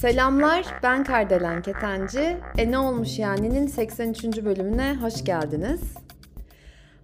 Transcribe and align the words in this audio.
Selamlar, 0.00 0.64
ben 0.82 1.04
Kardelen 1.04 1.62
Ketenci. 1.62 2.36
E 2.58 2.70
ne 2.70 2.78
olmuş 2.78 3.18
yani'nin 3.18 3.66
83. 3.66 4.24
bölümüne 4.44 4.96
hoş 5.00 5.24
geldiniz. 5.24 5.80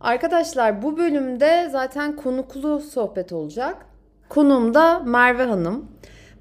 Arkadaşlar 0.01 0.83
bu 0.83 0.97
bölümde 0.97 1.69
zaten 1.73 2.17
konuklu 2.17 2.81
sohbet 2.81 3.33
olacak. 3.33 3.77
Konuğum 4.29 4.75
da 4.75 4.99
Merve 4.99 5.45
Hanım. 5.45 5.89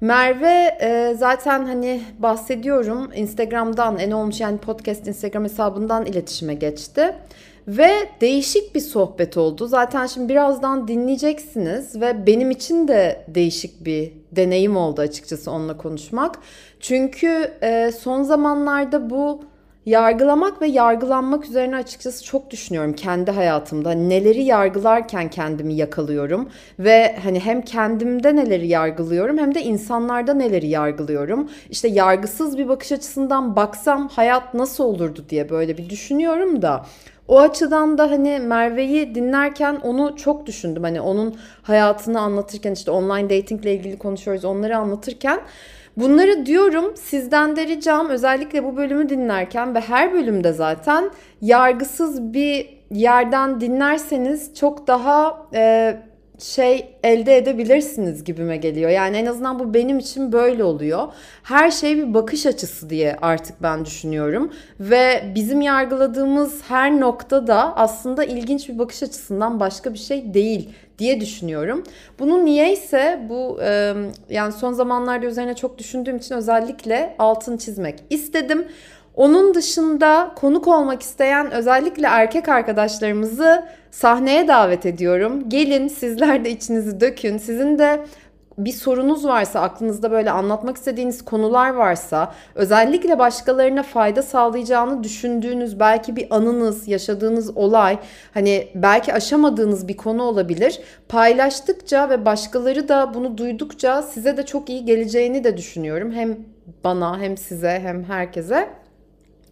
Merve 0.00 0.78
e, 0.80 1.14
zaten 1.14 1.66
hani 1.66 2.02
bahsediyorum 2.18 3.10
Instagram'dan 3.14 3.98
en 3.98 4.10
olmuş 4.10 4.40
yani 4.40 4.58
podcast 4.58 5.08
Instagram 5.08 5.44
hesabından 5.44 6.06
iletişime 6.06 6.54
geçti. 6.54 7.14
Ve 7.68 7.90
değişik 8.20 8.74
bir 8.74 8.80
sohbet 8.80 9.36
oldu. 9.36 9.66
Zaten 9.66 10.06
şimdi 10.06 10.28
birazdan 10.28 10.88
dinleyeceksiniz 10.88 12.00
ve 12.00 12.26
benim 12.26 12.50
için 12.50 12.88
de 12.88 13.24
değişik 13.28 13.84
bir 13.84 14.12
deneyim 14.32 14.76
oldu 14.76 15.00
açıkçası 15.00 15.50
onunla 15.50 15.76
konuşmak. 15.76 16.38
Çünkü 16.80 17.52
e, 17.62 17.92
son 17.92 18.22
zamanlarda 18.22 19.10
bu 19.10 19.40
yargılamak 19.86 20.62
ve 20.62 20.66
yargılanmak 20.66 21.44
üzerine 21.44 21.76
açıkçası 21.76 22.24
çok 22.24 22.50
düşünüyorum 22.50 22.92
kendi 22.92 23.30
hayatımda. 23.30 23.90
Neleri 23.90 24.42
yargılarken 24.42 25.30
kendimi 25.30 25.74
yakalıyorum 25.74 26.48
ve 26.78 27.16
hani 27.22 27.40
hem 27.40 27.62
kendimde 27.62 28.36
neleri 28.36 28.66
yargılıyorum 28.68 29.38
hem 29.38 29.54
de 29.54 29.62
insanlarda 29.62 30.34
neleri 30.34 30.66
yargılıyorum. 30.66 31.50
İşte 31.70 31.88
yargısız 31.88 32.58
bir 32.58 32.68
bakış 32.68 32.92
açısından 32.92 33.56
baksam 33.56 34.08
hayat 34.08 34.54
nasıl 34.54 34.84
olurdu 34.84 35.24
diye 35.28 35.50
böyle 35.50 35.78
bir 35.78 35.90
düşünüyorum 35.90 36.62
da 36.62 36.86
o 37.28 37.40
açıdan 37.40 37.98
da 37.98 38.10
hani 38.10 38.38
Merve'yi 38.38 39.14
dinlerken 39.14 39.76
onu 39.76 40.16
çok 40.16 40.46
düşündüm. 40.46 40.82
Hani 40.82 41.00
onun 41.00 41.36
hayatını 41.62 42.20
anlatırken 42.20 42.72
işte 42.72 42.90
online 42.90 43.38
dating 43.38 43.62
ile 43.62 43.74
ilgili 43.74 43.98
konuşuyoruz 43.98 44.44
onları 44.44 44.76
anlatırken 44.76 45.40
Bunları 45.96 46.46
diyorum 46.46 46.96
sizden 46.96 47.56
de 47.56 47.66
ricam 47.66 48.08
özellikle 48.08 48.64
bu 48.64 48.76
bölümü 48.76 49.08
dinlerken 49.08 49.74
ve 49.74 49.80
her 49.80 50.12
bölümde 50.12 50.52
zaten 50.52 51.10
yargısız 51.40 52.32
bir 52.34 52.76
yerden 52.90 53.60
dinlerseniz 53.60 54.54
çok 54.54 54.86
daha 54.86 55.46
e, 55.54 55.96
şey 56.38 56.96
elde 57.04 57.36
edebilirsiniz 57.36 58.24
gibime 58.24 58.56
geliyor. 58.56 58.90
Yani 58.90 59.16
en 59.16 59.26
azından 59.26 59.58
bu 59.58 59.74
benim 59.74 59.98
için 59.98 60.32
böyle 60.32 60.64
oluyor. 60.64 61.08
Her 61.42 61.70
şey 61.70 61.96
bir 61.96 62.14
bakış 62.14 62.46
açısı 62.46 62.90
diye 62.90 63.16
artık 63.22 63.62
ben 63.62 63.84
düşünüyorum. 63.84 64.52
Ve 64.80 65.32
bizim 65.34 65.60
yargıladığımız 65.60 66.62
her 66.68 67.00
noktada 67.00 67.76
aslında 67.76 68.24
ilginç 68.24 68.68
bir 68.68 68.78
bakış 68.78 69.02
açısından 69.02 69.60
başka 69.60 69.92
bir 69.92 69.98
şey 69.98 70.34
değil 70.34 70.70
diye 70.98 71.20
düşünüyorum. 71.20 71.84
Bunu 72.18 72.44
niyeyse 72.44 73.26
bu 73.28 73.58
e, 73.62 73.94
yani 74.30 74.52
son 74.52 74.72
zamanlarda 74.72 75.26
üzerine 75.26 75.54
çok 75.54 75.78
düşündüğüm 75.78 76.16
için 76.16 76.34
özellikle 76.34 77.14
altın 77.18 77.56
çizmek 77.56 77.98
istedim. 78.10 78.66
Onun 79.14 79.54
dışında 79.54 80.32
konuk 80.36 80.68
olmak 80.68 81.02
isteyen 81.02 81.50
özellikle 81.50 82.06
erkek 82.06 82.48
arkadaşlarımızı 82.48 83.64
sahneye 83.96 84.48
davet 84.48 84.86
ediyorum. 84.86 85.48
Gelin 85.48 85.88
sizler 85.88 86.44
de 86.44 86.50
içinizi 86.50 87.00
dökün. 87.00 87.38
Sizin 87.38 87.78
de 87.78 88.06
bir 88.58 88.72
sorunuz 88.72 89.24
varsa, 89.24 89.60
aklınızda 89.60 90.10
böyle 90.10 90.30
anlatmak 90.30 90.76
istediğiniz 90.76 91.24
konular 91.24 91.70
varsa, 91.70 92.34
özellikle 92.54 93.18
başkalarına 93.18 93.82
fayda 93.82 94.22
sağlayacağını 94.22 95.04
düşündüğünüz 95.04 95.80
belki 95.80 96.16
bir 96.16 96.36
anınız, 96.36 96.88
yaşadığınız 96.88 97.56
olay, 97.56 97.98
hani 98.34 98.68
belki 98.74 99.14
aşamadığınız 99.14 99.88
bir 99.88 99.96
konu 99.96 100.22
olabilir. 100.22 100.80
Paylaştıkça 101.08 102.10
ve 102.10 102.24
başkaları 102.24 102.88
da 102.88 103.14
bunu 103.14 103.38
duydukça 103.38 104.02
size 104.02 104.36
de 104.36 104.46
çok 104.46 104.68
iyi 104.68 104.84
geleceğini 104.84 105.44
de 105.44 105.56
düşünüyorum. 105.56 106.12
Hem 106.12 106.36
bana 106.84 107.20
hem 107.20 107.36
size 107.36 107.80
hem 107.82 108.04
herkese. 108.04 108.68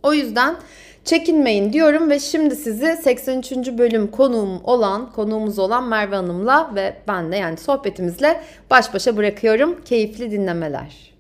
O 0.03 0.15
yüzden 0.15 0.57
çekinmeyin 1.05 1.73
diyorum 1.73 2.11
ve 2.11 2.19
şimdi 2.19 2.57
sizi 2.57 2.97
83. 2.97 3.53
bölüm 3.79 4.11
konuğum 4.11 4.61
olan, 4.65 5.13
konuğumuz 5.13 5.59
olan 5.59 5.89
Merve 5.89 6.17
Hanım'la 6.17 6.75
ve 6.75 6.97
benle 7.09 7.37
yani 7.37 7.57
sohbetimizle 7.57 8.41
baş 8.71 8.95
başa 8.95 9.17
bırakıyorum. 9.17 9.85
Keyifli 9.85 10.31
dinlemeler. 10.31 11.15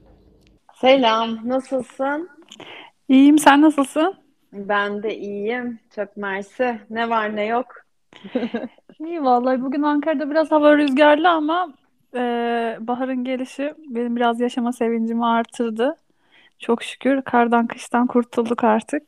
Selam, 0.75 1.49
nasılsın? 1.49 2.28
İyiyim, 3.09 3.39
sen 3.39 3.62
nasılsın? 3.62 4.15
Ben 4.53 5.03
de 5.03 5.17
iyiyim. 5.17 5.81
Çok 5.94 6.17
mersi. 6.17 6.78
Ne 6.91 7.11
var 7.11 7.37
ne 7.37 7.44
yok? 7.44 7.67
İyi 9.00 9.25
vallahi 9.25 9.62
bugün 9.62 9.83
Ankara'da 9.83 10.31
biraz 10.31 10.50
hava 10.50 10.77
rüzgarlı 10.77 11.28
ama 11.28 11.73
e, 12.15 12.21
baharın 12.81 13.25
gelişi 13.25 13.75
benim 13.78 14.17
biraz 14.17 14.41
yaşama 14.41 14.73
sevincimi 14.73 15.27
artırdı. 15.27 15.97
Çok 16.59 16.83
şükür 16.83 17.23
kardan 17.23 17.67
kıştan 17.67 18.06
kurtulduk 18.06 18.65
artık. 18.65 19.03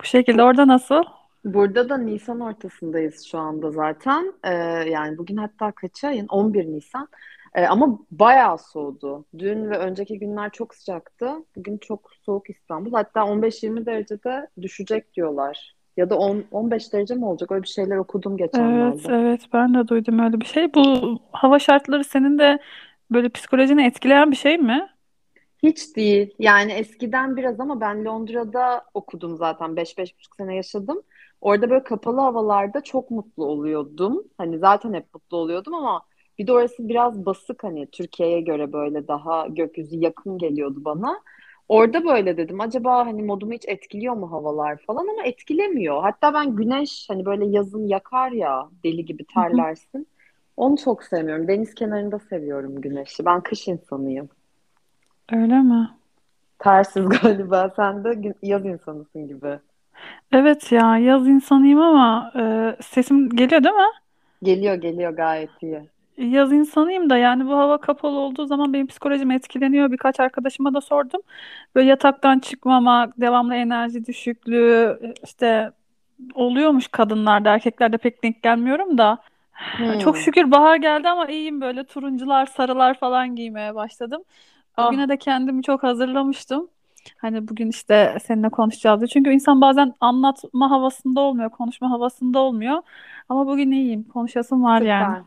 Bu 0.00 0.04
şekilde 0.06 0.42
orada 0.42 0.68
nasıl? 0.68 1.02
Burada 1.44 1.88
da 1.88 1.98
Nisan 1.98 2.40
ortasındayız 2.40 3.26
şu 3.30 3.38
anda 3.38 3.70
zaten. 3.70 4.32
Ee, 4.44 4.54
yani 4.90 5.18
bugün 5.18 5.36
hatta 5.36 5.72
kaç 5.72 6.04
ayın? 6.04 6.26
11 6.26 6.64
Nisan. 6.66 7.08
Ee, 7.54 7.66
ama 7.66 7.98
bayağı 8.10 8.58
soğudu. 8.58 9.24
Dün 9.38 9.70
ve 9.70 9.78
önceki 9.78 10.18
günler 10.18 10.50
çok 10.50 10.74
sıcaktı. 10.74 11.30
Bugün 11.56 11.78
çok 11.78 12.10
soğuk 12.22 12.50
İstanbul. 12.50 12.92
Hatta 12.92 13.20
15-20 13.20 13.86
derecede 13.86 14.46
düşecek 14.62 15.14
diyorlar. 15.14 15.76
Ya 15.96 16.10
da 16.10 16.18
10, 16.18 16.44
15 16.50 16.92
derece 16.92 17.14
mi 17.14 17.24
olacak? 17.24 17.52
Öyle 17.52 17.62
bir 17.62 17.68
şeyler 17.68 17.96
okudum 17.96 18.36
geçenlerde. 18.36 18.96
Evet, 18.96 19.06
evet 19.10 19.40
ben 19.52 19.74
de 19.74 19.88
duydum 19.88 20.18
öyle 20.18 20.40
bir 20.40 20.46
şey. 20.46 20.74
Bu 20.74 20.82
hava 21.32 21.58
şartları 21.58 22.04
senin 22.04 22.38
de 22.38 22.58
böyle 23.10 23.28
psikolojini 23.28 23.86
etkileyen 23.86 24.30
bir 24.30 24.36
şey 24.36 24.58
mi? 24.58 24.88
Hiç 25.62 25.96
değil. 25.96 26.34
Yani 26.38 26.72
eskiden 26.72 27.36
biraz 27.36 27.60
ama 27.60 27.80
ben 27.80 28.04
Londra'da 28.04 28.84
okudum 28.94 29.36
zaten. 29.36 29.76
5-5,5 29.76 30.36
sene 30.36 30.56
yaşadım. 30.56 31.02
Orada 31.40 31.70
böyle 31.70 31.84
kapalı 31.84 32.20
havalarda 32.20 32.80
çok 32.80 33.10
mutlu 33.10 33.44
oluyordum. 33.44 34.24
Hani 34.38 34.58
zaten 34.58 34.94
hep 34.94 35.14
mutlu 35.14 35.36
oluyordum 35.36 35.74
ama 35.74 36.02
bir 36.38 36.46
de 36.46 36.52
orası 36.52 36.88
biraz 36.88 37.26
basık 37.26 37.64
hani 37.64 37.86
Türkiye'ye 37.90 38.40
göre 38.40 38.72
böyle 38.72 39.08
daha 39.08 39.46
gökyüzü 39.46 39.96
yakın 39.96 40.38
geliyordu 40.38 40.84
bana. 40.84 41.20
Orada 41.68 42.04
böyle 42.04 42.36
dedim 42.36 42.60
acaba 42.60 43.06
hani 43.06 43.22
modumu 43.22 43.52
hiç 43.52 43.64
etkiliyor 43.68 44.14
mu 44.14 44.32
havalar 44.32 44.78
falan 44.86 45.08
ama 45.08 45.24
etkilemiyor. 45.24 46.02
Hatta 46.02 46.34
ben 46.34 46.56
güneş 46.56 47.06
hani 47.08 47.24
böyle 47.24 47.46
yazın 47.46 47.86
yakar 47.86 48.32
ya 48.32 48.68
deli 48.84 49.04
gibi 49.04 49.24
terlersin. 49.26 50.08
Onu 50.56 50.76
çok 50.76 51.04
sevmiyorum. 51.04 51.48
Deniz 51.48 51.74
kenarında 51.74 52.18
seviyorum 52.18 52.80
güneşi. 52.80 53.24
Ben 53.24 53.40
kış 53.42 53.68
insanıyım. 53.68 54.28
Öyle 55.32 55.58
mi? 55.60 55.90
Tersiz 56.58 57.08
galiba. 57.22 57.70
Sen 57.76 58.04
de 58.04 58.34
yaz 58.42 58.64
insanısın 58.64 59.28
gibi. 59.28 59.58
Evet 60.32 60.72
ya 60.72 60.98
yaz 60.98 61.28
insanıyım 61.28 61.80
ama 61.80 62.32
e, 62.36 62.76
sesim 62.82 63.28
geliyor 63.28 63.64
değil 63.64 63.74
mi? 63.74 63.90
Geliyor 64.42 64.74
geliyor 64.74 65.10
gayet 65.12 65.50
iyi. 65.62 65.82
Yaz 66.18 66.52
insanıyım 66.52 67.10
da 67.10 67.16
yani 67.16 67.46
bu 67.46 67.52
hava 67.56 67.78
kapalı 67.78 68.18
olduğu 68.18 68.46
zaman 68.46 68.72
benim 68.72 68.86
psikolojim 68.86 69.30
etkileniyor. 69.30 69.92
Birkaç 69.92 70.20
arkadaşıma 70.20 70.74
da 70.74 70.80
sordum. 70.80 71.20
Böyle 71.74 71.88
yataktan 71.88 72.38
çıkmamak, 72.38 73.20
devamlı 73.20 73.54
enerji 73.54 74.06
düşüklüğü 74.06 74.98
işte 75.24 75.70
oluyormuş 76.34 76.88
kadınlarda. 76.88 77.50
Erkeklerde 77.54 77.98
pek 77.98 78.22
denk 78.24 78.42
gelmiyorum 78.42 78.98
da. 78.98 79.18
Hmm. 79.76 79.98
Çok 79.98 80.18
şükür 80.18 80.50
bahar 80.50 80.76
geldi 80.76 81.08
ama 81.08 81.26
iyiyim 81.26 81.60
böyle 81.60 81.84
turuncular, 81.84 82.46
sarılar 82.46 82.98
falan 82.98 83.36
giymeye 83.36 83.74
başladım. 83.74 84.22
Bugüne 84.78 85.02
Ah, 85.04 85.08
de 85.08 85.18
kendimi 85.18 85.62
çok 85.62 85.82
hazırlamıştım. 85.82 86.68
Hani 87.18 87.48
bugün 87.48 87.68
işte 87.70 88.18
seninle 88.22 88.48
konuşacağız 88.48 89.00
diye. 89.00 89.08
Çünkü 89.08 89.30
insan 89.30 89.60
bazen 89.60 89.94
anlatma 90.00 90.70
havasında 90.70 91.20
olmuyor, 91.20 91.50
konuşma 91.50 91.90
havasında 91.90 92.38
olmuyor. 92.38 92.82
Ama 93.28 93.46
bugün 93.46 93.70
iyiyim. 93.70 94.04
Konuşasım 94.08 94.62
var 94.64 94.82
yani. 94.82 95.16
süper. 95.16 95.22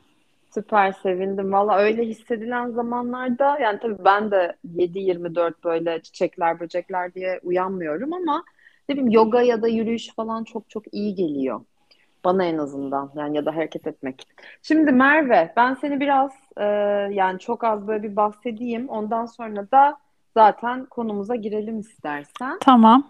Süper 0.54 0.92
sevindim. 0.92 1.52
Valla 1.54 1.78
öyle 1.78 2.06
hissedilen 2.06 2.72
zamanlarda 2.72 3.60
yani 3.60 3.80
tabii 3.80 4.06
ben 4.06 4.32
de 4.32 4.58
7-24 4.76 5.64
böyle 5.64 6.02
çiçekler 6.02 6.60
böcekler 6.60 7.14
diye 7.14 7.40
uyanmıyorum 7.44 8.14
ama 8.14 8.44
ne 8.90 8.96
bileyim 8.96 9.12
yoga 9.12 9.42
ya 9.42 9.62
da 9.62 9.68
yürüyüş 9.68 10.16
falan 10.16 10.44
çok 10.44 10.70
çok 10.70 10.94
iyi 10.94 11.16
geliyor. 11.16 11.62
Bana 12.24 12.44
en 12.44 12.58
azından 12.58 13.12
yani 13.16 13.38
ya 13.38 13.46
da 13.46 13.56
hareket 13.56 13.88
etmek. 13.88 14.28
Şimdi 14.62 14.92
Merve 14.92 15.54
ben 15.56 15.74
seni 15.74 16.00
biraz 16.00 16.32
e, 16.58 16.64
yani 17.14 17.40
çok 17.40 17.64
az 17.64 17.88
böyle 17.88 18.04
bir 18.04 18.16
bahsedeyim. 18.16 18.90
Ondan 18.90 19.26
sonra 19.26 19.72
da 19.72 19.98
zaten 20.34 20.86
konumuza 20.86 21.36
girelim 21.36 21.80
istersen. 21.80 22.58
Tamam. 22.62 23.08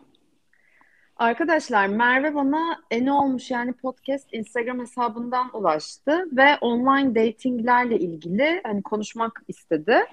Arkadaşlar 1.19 1.87
Merve 1.87 2.35
bana 2.35 2.77
e 2.91 3.05
ne 3.05 3.11
olmuş 3.11 3.51
yani 3.51 3.73
podcast 3.73 4.27
Instagram 4.31 4.79
hesabından 4.79 5.49
ulaştı 5.53 6.25
ve 6.31 6.57
online 6.61 7.15
datinglerle 7.15 7.99
ilgili 7.99 8.61
hani 8.63 8.83
konuşmak 8.83 9.41
istedi. 9.47 10.05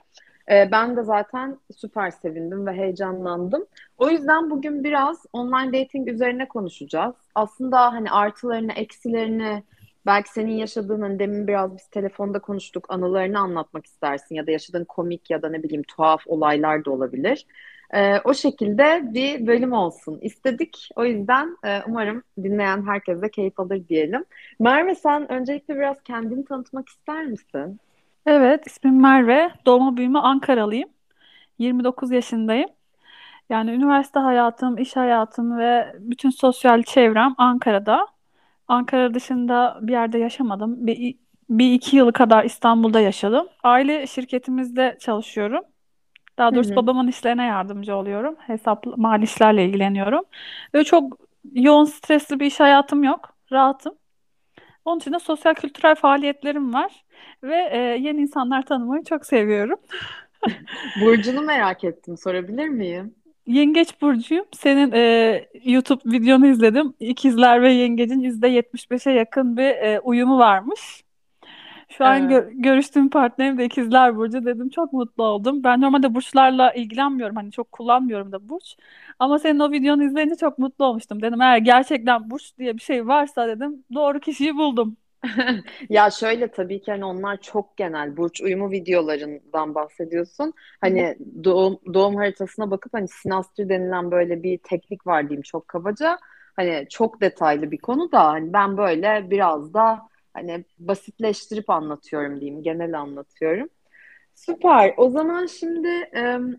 Ee, 0.51 0.69
ben 0.73 0.97
de 0.97 1.03
zaten 1.03 1.59
süper 1.77 2.11
sevindim 2.11 2.67
ve 2.67 2.73
heyecanlandım. 2.73 3.67
O 3.99 4.11
yüzden 4.11 4.51
bugün 4.51 4.85
biraz 4.85 5.27
online 5.33 5.83
dating 5.83 6.09
üzerine 6.09 6.49
konuşacağız. 6.49 7.15
Aslında 7.35 7.93
hani 7.93 8.11
artılarını, 8.11 8.73
eksilerini, 8.73 9.63
belki 10.07 10.31
senin 10.33 10.53
yaşadığın, 10.53 11.01
hani 11.03 11.19
demin 11.19 11.47
biraz 11.47 11.77
biz 11.77 11.87
telefonda 11.87 12.39
konuştuk, 12.39 12.87
anılarını 12.89 13.39
anlatmak 13.39 13.87
istersin 13.87 14.35
ya 14.35 14.47
da 14.47 14.51
yaşadığın 14.51 14.85
komik 14.85 15.31
ya 15.31 15.43
da 15.43 15.49
ne 15.49 15.63
bileyim 15.63 15.83
tuhaf 15.83 16.23
olaylar 16.27 16.85
da 16.85 16.91
olabilir. 16.91 17.47
Ee, 17.95 18.21
o 18.25 18.35
şekilde 18.35 19.03
bir 19.15 19.47
bölüm 19.47 19.73
olsun 19.73 20.19
istedik. 20.23 20.89
O 20.97 21.05
yüzden 21.05 21.57
e, 21.65 21.83
umarım 21.87 22.23
dinleyen 22.43 22.87
herkes 22.87 23.23
de 23.23 23.31
keyif 23.31 23.61
alır 23.61 23.89
diyelim. 23.89 24.25
Merve 24.61 24.95
sen 24.95 25.33
öncelikle 25.33 25.77
biraz 25.77 26.03
kendini 26.03 26.45
tanıtmak 26.45 26.89
ister 26.89 27.27
misin? 27.27 27.81
Evet, 28.27 28.67
ismim 28.67 29.01
Merve. 29.01 29.51
Doğma 29.67 29.97
büyüme 29.97 30.19
Ankaralıyım. 30.19 30.89
29 31.59 32.11
yaşındayım. 32.11 32.71
Yani 33.51 33.71
üniversite 33.71 34.21
hayatım, 34.21 34.79
iş 34.79 34.97
hayatım 34.97 35.59
ve 35.59 35.95
bütün 35.99 36.31
sosyal 36.31 36.83
çevrem 36.83 37.35
Ankara'da. 37.39 38.07
Ankara 38.69 39.15
dışında 39.15 39.79
bir 39.83 39.93
yerde 39.93 40.19
yaşamadım. 40.19 40.87
Bir, 40.87 41.17
bir 41.51 41.73
iki 41.73 41.97
yılı 41.97 42.13
kadar 42.13 42.45
İstanbul'da 42.45 43.01
yaşadım. 43.01 43.47
Aile 43.63 44.07
şirketimizde 44.07 44.97
çalışıyorum. 45.01 45.63
Daha 46.39 46.55
doğrusu 46.55 46.73
hı. 46.73 46.77
babamın 46.77 47.09
işlerine 47.09 47.45
yardımcı 47.45 47.97
oluyorum. 47.97 48.37
Hesap, 48.39 48.87
mali 48.97 49.25
işlerle 49.25 49.65
ilgileniyorum. 49.65 50.25
Ve 50.75 50.85
çok 50.85 51.19
yoğun, 51.55 51.85
stresli 51.85 52.41
bir 52.41 52.47
iş 52.47 52.61
hayatım 52.61 53.05
yok. 53.05 53.37
Rahatım. 53.53 53.95
Onun 54.87 54.99
için 54.99 55.13
de 55.13 55.19
sosyal 55.19 55.55
kültürel 55.55 55.95
faaliyetlerim 55.95 56.75
var. 56.75 57.05
Ve 57.43 57.69
e, 57.73 57.79
yeni 57.79 58.21
insanlar 58.21 58.63
tanımayı 58.63 59.05
çok 59.05 59.27
seviyorum. 59.27 59.79
Burcunu 61.01 61.43
merak 61.43 61.85
ettim, 61.85 62.17
sorabilir 62.17 62.69
miyim? 62.69 63.15
Yengeç 63.47 64.01
burcuyum. 64.01 64.45
Senin 64.53 64.93
e, 64.93 65.49
YouTube 65.65 66.13
videonu 66.13 66.47
izledim. 66.47 66.95
İkizler 67.01 67.63
ve 67.63 67.73
Yengecin 67.73 68.21
%75'e 68.21 69.13
yakın 69.13 69.57
bir 69.57 69.69
e, 69.69 70.01
uyumu 70.01 70.39
varmış. 70.39 71.06
Şu 71.99 72.05
an 72.07 72.23
Evet. 72.23 72.31
gö- 72.31 72.63
görüştüğüm 72.63 73.11
partnerim 73.11 73.59
de 73.59 73.65
İkizler 73.65 74.17
Burcu 74.17 74.45
dedim. 74.45 74.69
Çok 74.71 74.93
mutlu 74.93 75.25
oldum. 75.25 75.65
Ben 75.65 75.81
normalde 75.81 76.15
burçlarla 76.15 76.73
ilgilenmiyorum. 76.73 77.37
Hani 77.37 77.53
çok 77.53 77.73
kullanmıyorum 77.73 78.33
da 78.33 78.49
burç. 78.49 78.77
Ama 79.19 79.39
senin 79.39 79.59
o 79.59 79.73
videonu 79.73 80.05
izleyince 80.05 80.37
çok 80.37 80.59
mutlu 80.59 80.85
olmuştum. 80.85 81.23
Dedim 81.23 81.41
eğer 81.41 81.59
gerçekten 81.59 82.31
burç 82.31 82.59
diye 82.59 82.75
bir 82.77 82.83
şey 82.83 83.07
varsa 83.07 83.49
dedim 83.49 83.85
doğru 83.95 84.21
kişiyi 84.21 84.57
buldum. 84.57 84.97
Ya 85.91 86.11
şöyle 86.11 86.51
tabii 86.51 86.81
ki 86.83 86.91
hani 86.91 87.05
onlar 87.05 87.41
çok 87.41 87.77
genel 87.77 88.17
burç 88.17 88.41
uyumu 88.41 88.71
videolarından 88.71 89.75
bahsediyorsun. 89.75 90.53
Hani 90.81 91.17
doğum, 91.45 91.79
doğum 91.95 92.17
haritasına 92.17 92.71
bakıp 92.71 92.95
hani 92.95 93.09
sinastri 93.09 93.69
denilen 93.69 94.11
böyle 94.11 94.43
bir 94.43 94.59
teknik 94.59 95.07
var 95.07 95.23
diyeyim 95.29 95.43
çok 95.43 95.69
kabaca. 95.69 96.19
Hani 96.57 96.87
çok 96.91 97.21
detaylı 97.21 97.71
bir 97.71 97.79
konu 97.79 98.13
da 98.13 98.25
hani 98.29 98.53
ben 98.53 98.77
böyle 98.77 99.27
biraz 99.31 99.75
da 99.75 100.09
hani 100.37 100.65
basitleştirip 100.79 101.71
anlatıyorum 101.71 102.41
diyeyim, 102.41 102.63
genel 102.63 103.01
anlatıyorum. 103.01 103.69
Süper. 104.35 104.95
O 104.97 105.11
zaman 105.11 105.47
şimdi 105.47 106.11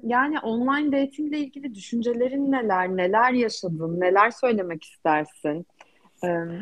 yani 0.03 0.39
online 0.39 0.91
dating 0.91 1.29
ile 1.29 1.37
ilgili 1.37 1.75
düşüncelerin 1.75 2.51
neler, 2.51 2.97
neler 2.97 3.31
yaşadın, 3.31 3.99
neler 3.99 4.31
söylemek 4.31 4.83
istersin? 4.83 5.65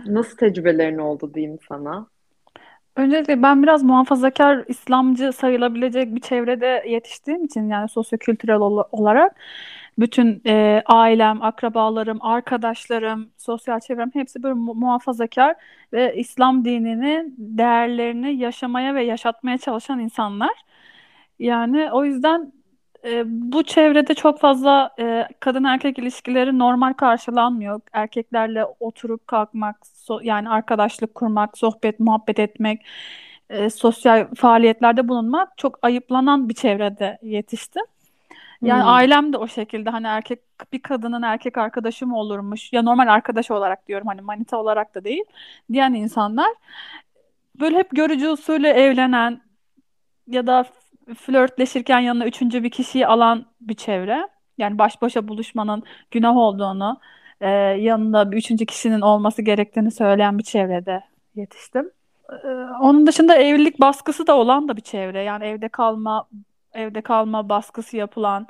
Nasıl 0.05 0.37
tecrübelerin 0.37 0.97
oldu 0.97 1.33
diyeyim 1.33 1.57
sana? 1.69 2.07
Öncelikle 2.95 3.41
ben 3.41 3.63
biraz 3.63 3.83
muhafazakar 3.83 4.65
İslamcı 4.67 5.31
sayılabilecek 5.33 6.15
bir 6.15 6.21
çevrede 6.21 6.83
yetiştiğim 6.87 7.43
için 7.43 7.69
yani 7.69 7.89
sosyokültürel 7.89 8.55
ol- 8.55 8.83
olarak 8.91 9.35
bütün 9.99 10.41
e, 10.47 10.83
ailem, 10.85 11.41
akrabalarım, 11.41 12.21
arkadaşlarım, 12.21 13.31
sosyal 13.37 13.79
çevrem 13.79 14.09
hepsi 14.13 14.43
böyle 14.43 14.53
mu- 14.53 14.75
muhafazakar 14.75 15.55
ve 15.93 16.15
İslam 16.15 16.65
dininin 16.65 17.35
değerlerini 17.37 18.35
yaşamaya 18.37 18.95
ve 18.95 19.03
yaşatmaya 19.03 19.57
çalışan 19.57 19.99
insanlar. 19.99 20.53
Yani 21.39 21.91
o 21.91 22.05
yüzden 22.05 22.53
e, 23.05 23.23
bu 23.27 23.63
çevrede 23.63 24.13
çok 24.13 24.39
fazla 24.39 24.95
e, 24.99 25.27
kadın 25.39 25.63
erkek 25.63 25.99
ilişkileri 25.99 26.59
normal 26.59 26.93
karşılanmıyor. 26.93 27.81
Erkeklerle 27.93 28.65
oturup 28.79 29.27
kalkmak, 29.27 29.75
so- 29.85 30.25
yani 30.25 30.49
arkadaşlık 30.49 31.15
kurmak, 31.15 31.57
sohbet, 31.57 31.99
muhabbet 31.99 32.39
etmek, 32.39 32.85
e, 33.49 33.69
sosyal 33.69 34.27
faaliyetlerde 34.35 35.07
bulunmak 35.07 35.57
çok 35.57 35.79
ayıplanan 35.81 36.49
bir 36.49 36.53
çevrede 36.53 37.17
yetiştim. 37.21 37.83
Yani 38.65 38.81
Hmm. 38.81 38.89
ailem 38.89 39.33
de 39.33 39.37
o 39.37 39.47
şekilde 39.47 39.89
hani 39.89 40.07
erkek 40.07 40.39
bir 40.73 40.81
kadının 40.81 41.21
erkek 41.21 41.57
arkadaşı 41.57 42.07
mı 42.07 42.17
olurmuş 42.19 42.73
ya 42.73 42.81
normal 42.81 43.07
arkadaş 43.07 43.51
olarak 43.51 43.87
diyorum 43.87 44.07
hani 44.07 44.21
manita 44.21 44.57
olarak 44.57 44.95
da 44.95 45.03
değil 45.03 45.23
diyen 45.71 45.93
insanlar 45.93 46.47
böyle 47.59 47.77
hep 47.77 47.89
görücü 47.91 48.29
usulü 48.29 48.67
evlenen 48.67 49.41
ya 50.27 50.47
da 50.47 50.63
f- 50.63 51.13
flörtleşirken 51.15 51.99
yanına 51.99 52.25
üçüncü 52.25 52.63
bir 52.63 52.69
kişiyi 52.69 53.07
alan 53.07 53.45
bir 53.61 53.73
çevre. 53.75 54.27
Yani 54.57 54.77
baş 54.77 55.01
başa 55.01 55.27
buluşmanın 55.27 55.83
günah 56.11 56.37
olduğunu, 56.37 56.99
e, 57.41 57.49
yanında 57.49 58.31
bir 58.31 58.37
üçüncü 58.37 58.65
kişinin 58.65 59.01
olması 59.01 59.41
gerektiğini 59.41 59.91
söyleyen 59.91 60.37
bir 60.37 60.43
çevrede 60.43 61.03
yetiştim. 61.35 61.91
E, 62.43 62.47
onun 62.81 63.07
dışında 63.07 63.35
evlilik 63.35 63.79
baskısı 63.79 64.27
da 64.27 64.37
olan 64.37 64.67
da 64.67 64.75
bir 64.77 64.81
çevre. 64.81 65.23
Yani 65.23 65.45
evde 65.45 65.67
kalma, 65.69 66.27
evde 66.75 67.01
kalma 67.01 67.49
baskısı 67.49 67.97
yapılan, 67.97 68.47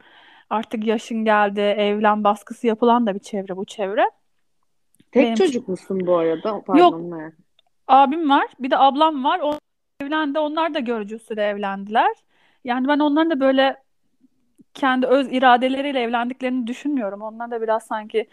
artık 0.50 0.86
yaşın 0.88 1.25
geldi, 1.25 1.60
evlen 1.60 2.24
baskısı 2.24 2.68
yapılan 2.68 3.07
da 3.07 3.16
bir 3.16 3.19
çevre 3.19 3.57
bu 3.57 3.66
çevre. 3.66 4.12
Tek 5.12 5.24
Benim 5.24 5.36
çocuk 5.36 5.68
musun 5.68 6.00
bu 6.07 6.18
arada? 6.18 6.62
Pardon 6.62 6.80
yok 6.80 7.12
merak. 7.12 7.33
abim 7.88 8.30
var, 8.30 8.48
bir 8.60 8.72
de 8.72 8.77
ablam 8.77 9.24
var. 9.24 9.39
O 9.39 9.60
evlendi, 10.01 10.39
onlar 10.39 10.74
da 10.74 10.80
görücü 10.80 11.16
usulü 11.16 11.42
evlendiler. 11.42 12.12
Yani 12.63 12.88
ben 12.88 13.00
onların 13.00 13.31
da 13.31 13.39
böyle 13.39 13.86
kendi 14.74 15.07
öz 15.07 15.28
iradeleriyle 15.31 16.00
evlendiklerini 16.00 16.68
düşünmüyorum. 16.68 17.21
Onlar 17.21 17.51
da 17.51 17.62
biraz 17.62 17.83
sanki 17.83 18.28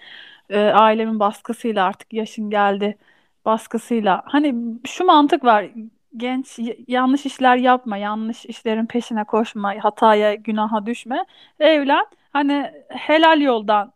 e, 0.51 0.61
ailemin 0.61 1.21
baskısıyla 1.21 1.85
artık 1.85 2.13
yaşın 2.13 2.51
geldi 2.51 2.99
baskısıyla. 3.45 4.23
Hani 4.25 4.55
şu 4.87 5.05
mantık 5.05 5.45
var. 5.45 5.71
Genç 6.17 6.59
yanlış 6.89 7.27
işler 7.27 7.57
yapma, 7.57 7.97
yanlış 7.97 8.47
işlerin 8.47 8.87
peşine 8.87 9.25
koşma, 9.25 9.75
hataya, 9.85 10.35
günaha 10.35 10.87
düşme. 10.87 11.25
Evlen. 11.61 12.07
Hani 12.33 12.71
helal 12.89 13.41
yoldan 13.41 13.93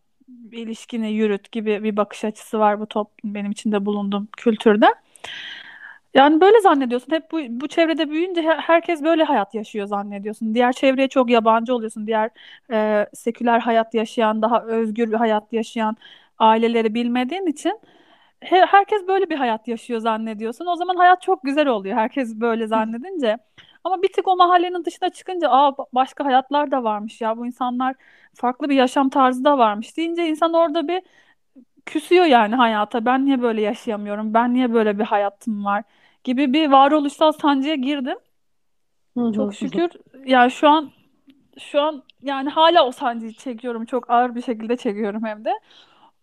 ilişkini 0.52 1.12
yürüt 1.12 1.52
gibi 1.52 1.82
bir 1.82 1.96
bakış 1.96 2.24
açısı 2.24 2.58
var 2.58 2.80
bu 2.80 2.86
toplum 2.86 3.34
benim 3.34 3.50
içinde 3.50 3.86
bulunduğum 3.86 4.28
kültürde. 4.36 4.86
Yani 6.14 6.40
böyle 6.40 6.60
zannediyorsun. 6.60 7.12
Hep 7.12 7.32
bu, 7.32 7.40
bu 7.50 7.68
çevrede 7.68 8.10
büyüyünce 8.10 8.42
he- 8.42 8.60
herkes 8.60 9.02
böyle 9.02 9.24
hayat 9.24 9.54
yaşıyor 9.54 9.86
zannediyorsun. 9.86 10.54
Diğer 10.54 10.72
çevreye 10.72 11.08
çok 11.08 11.30
yabancı 11.30 11.74
oluyorsun. 11.74 12.06
Diğer 12.06 12.30
e, 12.72 13.06
seküler 13.14 13.60
hayat 13.60 13.94
yaşayan, 13.94 14.42
daha 14.42 14.62
özgür 14.64 15.08
bir 15.12 15.16
hayat 15.16 15.52
yaşayan 15.52 15.96
aileleri 16.38 16.94
bilmediğin 16.94 17.46
için 17.46 17.80
he- 18.40 18.66
herkes 18.66 19.08
böyle 19.08 19.30
bir 19.30 19.36
hayat 19.36 19.68
yaşıyor 19.68 20.00
zannediyorsun. 20.00 20.66
O 20.66 20.76
zaman 20.76 20.96
hayat 20.96 21.22
çok 21.22 21.42
güzel 21.42 21.66
oluyor. 21.68 21.96
Herkes 21.96 22.34
böyle 22.36 22.66
zannedince. 22.66 23.38
Ama 23.84 24.02
bir 24.02 24.12
tık 24.12 24.28
o 24.28 24.36
mahallenin 24.36 24.84
dışına 24.84 25.10
çıkınca, 25.10 25.50
aa 25.50 25.68
ba- 25.68 25.86
başka 25.92 26.24
hayatlar 26.24 26.70
da 26.70 26.84
varmış 26.84 27.20
ya. 27.20 27.36
Bu 27.38 27.46
insanlar 27.46 27.94
farklı 28.34 28.68
bir 28.68 28.74
yaşam 28.74 29.10
tarzı 29.10 29.44
da 29.44 29.58
varmış 29.58 29.96
deyince 29.96 30.28
insan 30.28 30.54
orada 30.54 30.88
bir 30.88 31.02
küsüyor 31.86 32.24
yani 32.24 32.54
hayata. 32.56 33.04
Ben 33.04 33.26
niye 33.26 33.42
böyle 33.42 33.62
yaşayamıyorum? 33.62 34.34
Ben 34.34 34.54
niye 34.54 34.74
böyle 34.74 34.98
bir 34.98 35.04
hayatım 35.04 35.64
var? 35.64 35.84
gibi 36.24 36.52
bir 36.52 36.70
varoluşsal 36.70 37.32
sancıya 37.32 37.74
girdim. 37.74 38.18
Çok 39.30 39.54
şükür 39.54 39.90
yani 40.26 40.50
şu 40.50 40.68
an 40.68 40.92
şu 41.58 41.82
an 41.82 42.04
yani 42.22 42.50
hala 42.50 42.86
o 42.86 42.92
sancıyı 42.92 43.32
çekiyorum. 43.32 43.86
Çok 43.86 44.10
ağır 44.10 44.34
bir 44.34 44.42
şekilde 44.42 44.76
çekiyorum 44.76 45.24
hem 45.24 45.44
de. 45.44 45.50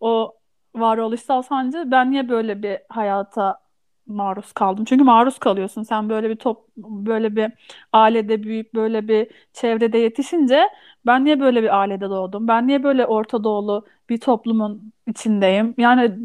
O 0.00 0.36
varoluşsal 0.74 1.42
sancı 1.42 1.90
ben 1.90 2.10
niye 2.10 2.28
böyle 2.28 2.62
bir 2.62 2.78
hayata 2.88 3.58
maruz 4.06 4.52
kaldım? 4.52 4.84
Çünkü 4.84 5.04
maruz 5.04 5.38
kalıyorsun. 5.38 5.82
Sen 5.82 6.08
böyle 6.08 6.30
bir 6.30 6.36
top 6.36 6.68
böyle 6.76 7.36
bir 7.36 7.52
ailede 7.92 8.42
büyüyüp 8.42 8.74
böyle 8.74 9.08
bir 9.08 9.30
çevrede 9.52 9.98
yetişince 9.98 10.68
ben 11.06 11.24
niye 11.24 11.40
böyle 11.40 11.62
bir 11.62 11.80
ailede 11.80 12.10
doğdum? 12.10 12.48
Ben 12.48 12.66
niye 12.68 12.82
böyle 12.82 13.06
Orta 13.06 13.44
Doğulu 13.44 13.86
bir 14.08 14.18
toplumun 14.20 14.92
içindeyim? 15.06 15.74
Yani 15.78 16.18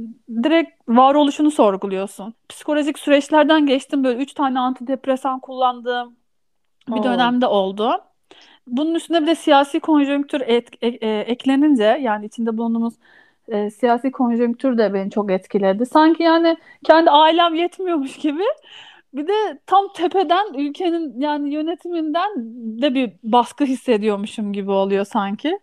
direkt 0.43 0.89
varoluşunu 0.89 1.51
sorguluyorsun. 1.51 2.33
Psikolojik 2.49 2.99
süreçlerden 2.99 3.65
geçtim. 3.65 4.03
Böyle 4.03 4.19
üç 4.23 4.33
tane 4.33 4.59
antidepresan 4.59 5.39
kullandığım 5.39 6.15
bir 6.87 6.95
Oo. 6.99 7.03
dönemde 7.03 7.47
oldu. 7.47 8.01
Bunun 8.67 8.95
üstüne 8.95 9.21
bir 9.21 9.27
de 9.27 9.35
siyasi 9.35 9.79
konjonktür 9.79 10.41
et- 10.41 10.69
e- 10.81 10.87
e- 10.87 11.19
eklenince 11.19 11.83
yani 11.83 12.25
içinde 12.25 12.57
bulunduğumuz 12.57 12.93
e, 13.51 13.69
siyasi 13.69 14.11
konjonktür 14.11 14.77
de 14.77 14.93
beni 14.93 15.11
çok 15.11 15.31
etkiledi. 15.31 15.85
Sanki 15.85 16.23
yani 16.23 16.57
kendi 16.83 17.09
ailem 17.09 17.55
yetmiyormuş 17.55 18.17
gibi 18.17 18.43
Bir 19.13 19.27
de 19.27 19.59
tam 19.65 19.93
tepeden 19.93 20.53
ülkenin 20.53 21.19
yani 21.21 21.53
yönetiminden 21.53 22.29
de 22.81 22.93
bir 22.93 23.11
baskı 23.23 23.63
hissediyormuşum 23.63 24.53
gibi 24.53 24.71
oluyor 24.71 25.05
sanki. 25.05 25.59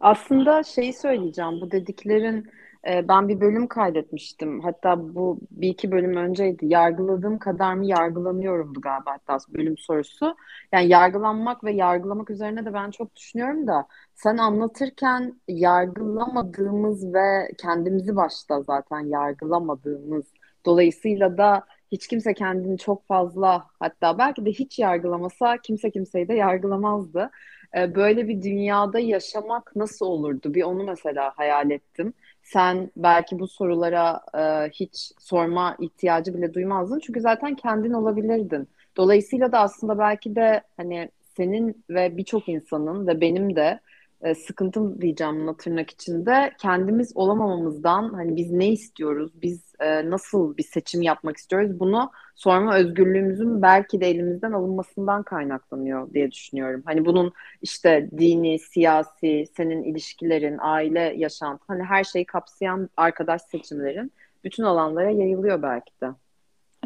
Aslında 0.00 0.62
şeyi 0.62 0.92
söyleyeceğim. 0.92 1.60
Bu 1.60 1.70
dediklerin 1.70 2.50
e, 2.88 3.08
ben 3.08 3.28
bir 3.28 3.40
bölüm 3.40 3.66
kaydetmiştim. 3.66 4.60
Hatta 4.60 5.14
bu 5.14 5.40
bir 5.50 5.68
iki 5.68 5.90
bölüm 5.92 6.16
önceydi. 6.16 6.66
Yargıladığım 6.66 7.38
kadar 7.38 7.74
mı 7.74 7.86
yargılanıyorumdu 7.86 8.80
galiba 8.80 9.12
hatta 9.12 9.38
bölüm 9.48 9.78
sorusu. 9.78 10.36
Yani 10.72 10.88
yargılanmak 10.88 11.64
ve 11.64 11.72
yargılamak 11.72 12.30
üzerine 12.30 12.64
de 12.64 12.74
ben 12.74 12.90
çok 12.90 13.16
düşünüyorum 13.16 13.66
da 13.66 13.86
sen 14.14 14.36
anlatırken 14.36 15.40
yargılamadığımız 15.48 17.14
ve 17.14 17.48
kendimizi 17.58 18.16
başta 18.16 18.62
zaten 18.62 19.00
yargılamadığımız 19.00 20.24
dolayısıyla 20.66 21.38
da 21.38 21.64
hiç 21.92 22.06
kimse 22.08 22.34
kendini 22.34 22.78
çok 22.78 23.06
fazla 23.06 23.66
hatta 23.80 24.18
belki 24.18 24.46
de 24.46 24.50
hiç 24.50 24.78
yargılamasa 24.78 25.56
kimse 25.62 25.90
kimseyi 25.90 26.28
de 26.28 26.34
yargılamazdı. 26.34 27.30
E, 27.76 27.94
böyle 27.94 28.28
bir 28.28 28.42
dünyada 28.42 28.98
yaşamak 28.98 29.76
nasıl 29.76 30.06
olurdu? 30.06 30.54
Bir 30.54 30.62
onu 30.62 30.84
mesela 30.84 31.32
hayal 31.36 31.70
ettim. 31.70 32.14
Sen 32.44 32.90
belki 32.96 33.38
bu 33.38 33.48
sorulara 33.48 34.20
e, 34.34 34.70
hiç 34.70 35.12
sorma 35.18 35.76
ihtiyacı 35.80 36.34
bile 36.34 36.54
duymazdın. 36.54 37.00
Çünkü 37.00 37.20
zaten 37.20 37.56
kendin 37.56 37.92
olabilirdin. 37.92 38.68
Dolayısıyla 38.96 39.52
da 39.52 39.58
aslında 39.60 39.98
belki 39.98 40.36
de 40.36 40.62
hani 40.76 41.10
senin 41.36 41.84
ve 41.90 42.16
birçok 42.16 42.48
insanın 42.48 43.06
ve 43.06 43.20
benim 43.20 43.56
de 43.56 43.80
e, 44.22 44.34
sıkıntım 44.34 45.00
diyeceğim 45.00 45.40
buna 45.40 45.56
tırnak 45.56 45.90
içinde 45.90 46.52
kendimiz 46.60 47.12
olamamamızdan 47.16 48.14
hani 48.14 48.36
biz 48.36 48.50
ne 48.52 48.68
istiyoruz, 48.68 49.32
biz 49.42 49.63
e, 49.80 50.10
nasıl 50.10 50.56
bir 50.56 50.62
seçim 50.62 51.02
yapmak 51.02 51.36
istiyoruz 51.36 51.80
bunu 51.80 52.10
sorma 52.34 52.76
özgürlüğümüzün 52.76 53.62
belki 53.62 54.00
de 54.00 54.10
elimizden 54.10 54.52
alınmasından 54.52 55.22
kaynaklanıyor 55.22 56.14
diye 56.14 56.30
düşünüyorum. 56.30 56.82
Hani 56.84 57.04
bunun 57.04 57.32
işte 57.62 58.10
dini, 58.18 58.58
siyasi, 58.58 59.46
senin 59.56 59.82
ilişkilerin, 59.82 60.58
aile 60.60 61.14
yaşantı 61.16 61.64
hani 61.66 61.82
her 61.82 62.04
şeyi 62.04 62.24
kapsayan 62.24 62.88
arkadaş 62.96 63.42
seçimlerin 63.42 64.12
bütün 64.44 64.62
alanlara 64.62 65.10
yayılıyor 65.10 65.62
belki 65.62 65.92
de. 66.02 66.06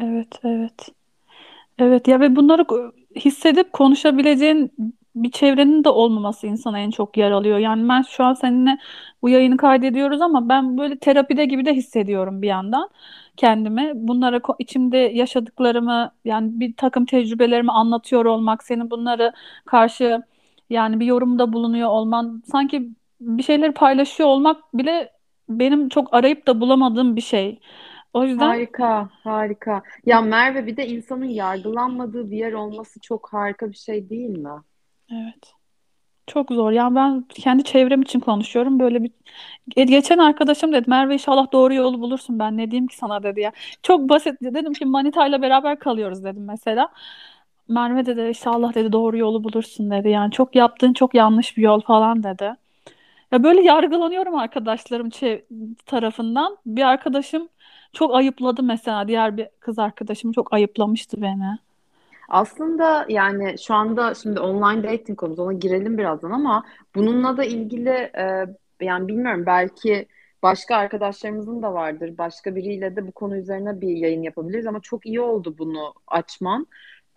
Evet, 0.01 0.39
evet. 0.43 0.89
Evet 1.79 2.07
ya 2.07 2.19
ve 2.19 2.35
bunları 2.35 2.65
hissedip 3.15 3.73
konuşabileceğin 3.73 4.71
bir 5.23 5.31
çevrenin 5.31 5.83
de 5.83 5.89
olmaması 5.89 6.47
insana 6.47 6.79
en 6.79 6.91
çok 6.91 7.17
yer 7.17 7.31
alıyor. 7.31 7.57
Yani 7.57 7.89
ben 7.89 8.01
şu 8.01 8.23
an 8.23 8.33
seninle 8.33 8.77
bu 9.21 9.29
yayını 9.29 9.57
kaydediyoruz 9.57 10.21
ama 10.21 10.49
ben 10.49 10.77
böyle 10.77 10.99
terapide 10.99 11.45
gibi 11.45 11.65
de 11.65 11.73
hissediyorum 11.73 12.41
bir 12.41 12.47
yandan 12.47 12.89
kendimi. 13.37 13.91
Bunlara 13.95 14.41
içimde 14.59 14.97
yaşadıklarımı 14.97 16.11
yani 16.25 16.59
bir 16.59 16.75
takım 16.77 17.05
tecrübelerimi 17.05 17.71
anlatıyor 17.71 18.25
olmak, 18.25 18.63
senin 18.63 18.91
bunları 18.91 19.33
karşı 19.65 20.23
yani 20.69 20.99
bir 20.99 21.05
yorumda 21.05 21.53
bulunuyor 21.53 21.89
olman, 21.89 22.43
sanki 22.51 22.89
bir 23.21 23.43
şeyleri 23.43 23.71
paylaşıyor 23.71 24.29
olmak 24.29 24.73
bile 24.73 25.11
benim 25.49 25.89
çok 25.89 26.13
arayıp 26.13 26.47
da 26.47 26.61
bulamadığım 26.61 27.15
bir 27.15 27.21
şey. 27.21 27.59
O 28.13 28.23
yüzden 28.23 28.47
Harika, 28.49 29.09
harika. 29.23 29.83
Ya 30.05 30.21
Merve 30.21 30.67
bir 30.67 30.77
de 30.77 30.87
insanın 30.87 31.25
yargılanmadığı 31.25 32.31
bir 32.31 32.37
yer 32.37 32.53
olması 32.53 32.99
çok 32.99 33.33
harika 33.33 33.71
bir 33.71 33.75
şey 33.77 34.09
değil 34.09 34.29
mi? 34.29 34.49
Evet. 35.11 35.53
Çok 36.27 36.51
zor. 36.51 36.71
Yani 36.71 36.95
ben 36.95 37.21
kendi 37.29 37.63
çevrem 37.63 38.01
için 38.01 38.19
konuşuyorum. 38.19 38.79
Böyle 38.79 39.03
bir 39.03 39.11
Ge- 39.77 39.85
geçen 39.87 40.19
arkadaşım 40.19 40.73
dedi 40.73 40.89
Merve 40.89 41.13
inşallah 41.13 41.53
doğru 41.53 41.73
yolu 41.75 42.01
bulursun. 42.01 42.39
Ben 42.39 42.57
ne 42.57 42.71
diyeyim 42.71 42.87
ki 42.87 42.97
sana 42.97 43.23
dedi 43.23 43.41
ya. 43.41 43.53
Çok 43.83 44.09
basit. 44.09 44.35
Dedim 44.41 44.73
ki 44.73 44.85
Manita'yla 44.85 45.43
beraber 45.43 45.79
kalıyoruz 45.79 46.23
dedim 46.23 46.45
mesela. 46.45 46.89
Merve 47.69 48.05
dedi 48.07 48.21
inşallah 48.21 48.75
dedi 48.75 48.93
doğru 48.93 49.17
yolu 49.17 49.43
bulursun 49.43 49.91
dedi. 49.91 50.09
Yani 50.09 50.31
çok 50.31 50.55
yaptığın 50.55 50.93
çok 50.93 51.15
yanlış 51.15 51.57
bir 51.57 51.63
yol 51.63 51.81
falan 51.81 52.23
dedi. 52.23 52.55
Ya 53.31 53.43
böyle 53.43 53.61
yargılanıyorum 53.63 54.35
arkadaşlarım 54.35 55.09
tarafından. 55.85 56.57
Bir 56.65 56.83
arkadaşım 56.83 57.49
çok 57.93 58.15
ayıpladı 58.15 58.63
mesela. 58.63 59.07
Diğer 59.07 59.37
bir 59.37 59.49
kız 59.59 59.79
arkadaşım 59.79 60.31
çok 60.31 60.53
ayıplamıştı 60.53 61.21
beni. 61.21 61.59
Aslında 62.29 63.05
yani 63.09 63.55
şu 63.59 63.73
anda 63.73 64.13
şimdi 64.13 64.39
online 64.39 64.83
dating 64.83 65.19
konumuz 65.19 65.39
ona 65.39 65.53
girelim 65.53 65.97
birazdan 65.97 66.31
ama 66.31 66.65
bununla 66.95 67.37
da 67.37 67.43
ilgili 67.43 67.89
e, 67.89 68.45
yani 68.81 69.07
bilmiyorum 69.07 69.43
belki 69.45 70.07
başka 70.43 70.75
arkadaşlarımızın 70.75 71.61
da 71.61 71.73
vardır. 71.73 72.17
Başka 72.17 72.55
biriyle 72.55 72.95
de 72.95 73.07
bu 73.07 73.11
konu 73.11 73.37
üzerine 73.37 73.81
bir 73.81 73.95
yayın 73.97 74.21
yapabiliriz 74.23 74.67
ama 74.67 74.79
çok 74.81 75.05
iyi 75.05 75.21
oldu 75.21 75.55
bunu 75.57 75.93
açman. 76.07 76.67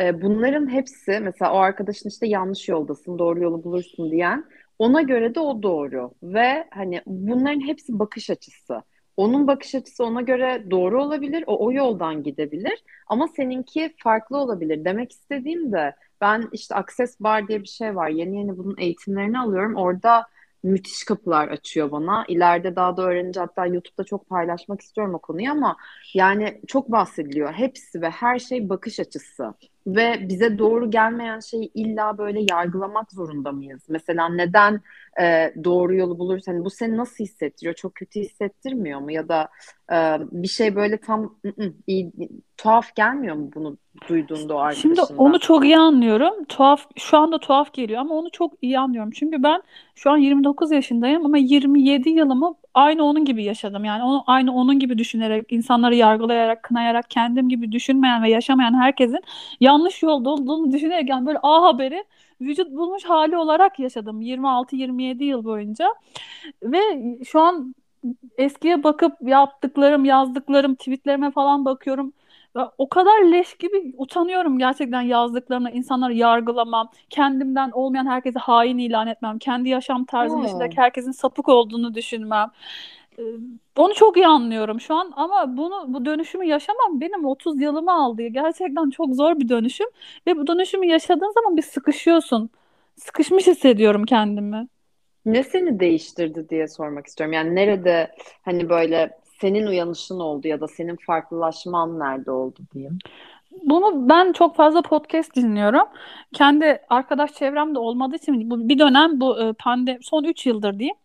E, 0.01 0.23
bunların 0.23 0.71
hepsi 0.73 1.21
mesela 1.21 1.53
o 1.53 1.57
arkadaşın 1.57 2.09
işte 2.09 2.27
yanlış 2.27 2.69
yoldasın, 2.69 3.19
doğru 3.19 3.43
yolu 3.43 3.65
bulursun 3.65 4.11
diyen 4.11 4.45
ona 4.79 5.03
göre 5.03 5.35
de 5.35 5.41
o 5.41 5.63
doğru 5.63 6.11
ve 6.23 6.69
hani 6.71 7.03
bunların 7.07 7.61
hepsi 7.67 7.99
bakış 7.99 8.31
açısı. 8.31 8.83
Onun 9.17 9.47
bakış 9.47 9.75
açısı 9.75 10.05
ona 10.05 10.21
göre 10.21 10.65
doğru 10.71 11.03
olabilir, 11.03 11.45
o 11.47 11.67
o 11.67 11.73
yoldan 11.73 12.23
gidebilir 12.23 12.85
ama 13.07 13.29
seninki 13.29 13.95
farklı 13.99 14.37
olabilir. 14.39 14.85
Demek 14.85 15.13
istediğim 15.13 15.73
de 15.73 15.97
ben 16.21 16.49
işte 16.53 16.75
Access 16.75 17.21
Bar 17.21 17.49
diye 17.49 17.63
bir 17.63 17.69
şey 17.69 17.97
var. 17.97 18.09
Yeni 18.09 18.39
yeni 18.39 18.59
bunun 18.59 18.77
eğitimlerini 18.79 19.39
alıyorum. 19.39 19.77
Orada 19.77 20.27
müthiş 20.63 21.05
kapılar 21.05 21.49
açıyor 21.49 21.91
bana. 21.91 22.25
İleride 22.29 22.77
daha 22.77 22.97
da 22.97 23.03
öğrenince 23.03 23.41
hatta 23.41 23.67
YouTube'da 23.67 24.05
çok 24.05 24.29
paylaşmak 24.29 24.81
istiyorum 24.81 25.15
o 25.15 25.19
konuyu 25.19 25.51
ama 25.51 25.77
yani 26.15 26.61
çok 26.67 26.93
bahsediliyor. 26.93 27.53
Hepsi 27.53 28.03
ve 28.03 28.11
her 28.11 28.39
şey 28.39 28.69
bakış 28.69 29.01
açısı. 29.01 29.55
Ve 29.87 30.29
bize 30.29 30.59
doğru 30.59 30.91
gelmeyen 30.91 31.41
şeyi 31.41 31.71
illa 31.75 32.19
böyle 32.19 32.41
yargılamak 32.51 33.13
zorunda 33.13 33.53
mıyız? 33.53 33.83
Mesela 33.89 34.29
neden 34.29 34.81
e, 35.21 35.55
doğru 35.65 35.95
yolu 35.95 36.19
buluruz? 36.19 36.49
Hani 36.49 36.65
bu 36.65 36.71
seni 36.71 36.97
nasıl 36.97 37.25
hissettiriyor? 37.25 37.75
Çok 37.75 37.95
kötü 37.95 38.21
hissettirmiyor 38.21 39.01
mu? 39.01 39.13
Ya 39.13 39.29
da 39.29 39.49
e, 39.93 39.97
bir 40.33 40.49
şey 40.49 40.77
böyle 40.77 40.97
tam 40.97 41.25
ı 41.45 41.49
-ı, 41.49 41.73
iyi, 41.87 42.13
tuhaf 42.57 42.95
gelmiyor 42.95 43.37
mu 43.37 43.51
bunu 43.55 43.77
duyduğunda 44.09 44.57
o 44.57 44.73
Şimdi 44.73 45.01
onu 45.01 45.03
arkadaşından? 45.03 45.39
çok 45.39 45.65
iyi 45.65 45.79
anlıyorum. 45.79 46.45
Tuhaf, 46.45 46.87
şu 46.97 47.19
anda 47.19 47.39
tuhaf 47.39 47.73
geliyor 47.73 48.01
ama 48.01 48.15
onu 48.15 48.31
çok 48.31 48.53
iyi 48.63 48.79
anlıyorum. 48.79 49.11
Çünkü 49.11 49.43
ben 49.43 49.63
şu 49.95 50.11
an 50.11 50.17
29 50.17 50.71
yaşındayım 50.71 51.27
ama 51.27 51.39
27 51.39 52.11
yılımı 52.11 52.55
aynı 52.75 53.05
onun 53.05 53.25
gibi 53.25 53.45
yaşadım. 53.45 53.85
Yani 53.85 54.03
onu 54.03 54.25
aynı 54.27 54.55
onun 54.55 54.79
gibi 54.79 54.99
düşünerek, 54.99 55.53
insanları 55.53 55.95
yargılayarak, 55.95 56.63
kınayarak, 56.63 57.11
kendim 57.11 57.49
gibi 57.49 57.73
düşünmeyen 57.73 58.23
ve 58.23 58.31
yaşamayan 58.31 58.75
herkesin 58.75 59.21
yanlış 59.61 60.03
yolda 60.03 60.31
olduğunu 60.31 60.73
düşünerek 60.73 61.09
yani 61.09 61.27
böyle 61.27 61.39
A 61.43 61.63
haberi 61.63 62.05
vücut 62.41 62.71
bulmuş 62.71 63.05
hali 63.05 63.37
olarak 63.37 63.79
yaşadım 63.79 64.21
26-27 64.21 65.25
yıl 65.25 65.45
boyunca. 65.45 65.87
Ve 66.63 66.81
şu 67.25 67.41
an 67.41 67.75
eskiye 68.39 68.85
bakıp 68.85 69.13
yaptıklarım, 69.23 70.05
yazdıklarım, 70.05 70.75
tweetlerime 70.75 71.31
falan 71.31 71.65
bakıyorum. 71.65 72.13
Ve 72.57 72.61
o 72.79 72.89
kadar 72.89 73.25
leş 73.33 73.55
gibi 73.57 73.95
utanıyorum 73.97 74.59
gerçekten 74.59 75.01
yazdıklarına, 75.03 75.71
insanları 75.71 76.15
yargılamam, 76.15 76.91
kendimden 77.11 77.71
olmayan 77.71 78.07
herkese 78.07 78.39
hain 78.39 78.79
ilan 78.79 79.07
etmem, 79.07 79.39
kendi 79.39 79.69
yaşam 79.69 80.05
tarzım 80.05 80.43
Hmm. 80.43 80.45
dışındaki 80.45 80.81
herkesin 80.81 81.11
sapık 81.13 81.49
olduğunu 81.49 81.95
düşünmem. 81.95 82.51
Ee, 83.19 83.23
Onu 83.77 83.95
çok 83.95 84.17
iyi 84.17 84.27
anlıyorum 84.27 84.81
şu 84.81 84.95
an 84.95 85.13
ama 85.17 85.57
bunu 85.57 85.85
bu 85.95 86.05
dönüşümü 86.05 86.45
yaşamam 86.47 87.01
benim 87.01 87.25
30 87.25 87.61
yılımı 87.61 87.93
aldı. 87.93 88.27
Gerçekten 88.27 88.91
çok 88.91 89.15
zor 89.15 89.41
bir 89.41 89.49
dönüşüm 89.49 89.87
ve 90.27 90.37
bu 90.37 90.47
dönüşümü 90.47 90.87
yaşadığın 90.87 91.33
zaman 91.33 91.57
bir 91.57 91.63
sıkışıyorsun. 91.63 92.51
Sıkışmış 92.97 93.47
hissediyorum 93.47 94.05
kendimi. 94.05 94.69
Ne 95.25 95.43
seni 95.43 95.81
değiştirdi 95.81 96.49
diye 96.49 96.69
sormak 96.69 97.07
istiyorum. 97.07 97.33
Yani 97.33 97.55
nerede 97.55 98.15
hani 98.43 98.69
böyle 98.69 99.19
senin 99.43 99.67
uyanışın 99.67 100.21
oldu 100.21 100.49
ya 100.49 100.61
da 100.61 100.69
senin 100.69 100.97
farklılaşman 100.97 101.99
nerede 101.99 102.31
oldu 102.31 102.59
diyeyim. 102.75 102.99
Bunu 103.63 104.09
ben 104.09 104.33
çok 104.33 104.57
fazla 104.57 104.83
podcast 104.83 105.37
dinliyorum. 105.37 105.89
Kendi 106.33 106.81
arkadaş 106.91 107.35
çevremde 107.35 107.79
olmadığı 107.79 108.17
için 108.17 108.51
bu 108.51 108.69
bir 108.69 108.79
dönem 108.79 109.21
bu 109.21 109.41
e, 109.41 109.53
pandemi 109.53 109.99
son 110.03 110.25
3 110.25 110.47
yıldır 110.47 110.79
diyeyim. 110.79 110.97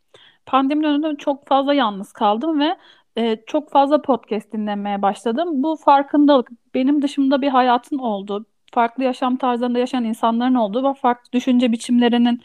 Pandemi 0.45 0.83
döneminde 0.83 1.15
çok 1.17 1.47
fazla 1.47 1.73
yalnız 1.73 2.13
kaldım 2.13 2.59
ve 2.59 2.77
e, 3.17 3.37
çok 3.47 3.71
fazla 3.71 4.01
podcast 4.01 4.53
dinlemeye 4.53 5.01
başladım. 5.01 5.63
Bu 5.63 5.75
farkındalık 5.75 6.49
benim 6.73 7.01
dışımda 7.01 7.41
bir 7.41 7.49
hayatın 7.49 7.97
olduğu, 7.97 8.45
farklı 8.73 9.03
yaşam 9.03 9.37
tarzlarında 9.37 9.79
yaşayan 9.79 10.03
insanların 10.03 10.55
olduğu 10.55 10.89
ve 10.89 10.93
farklı 10.93 11.31
düşünce 11.33 11.71
biçimlerinin 11.71 12.41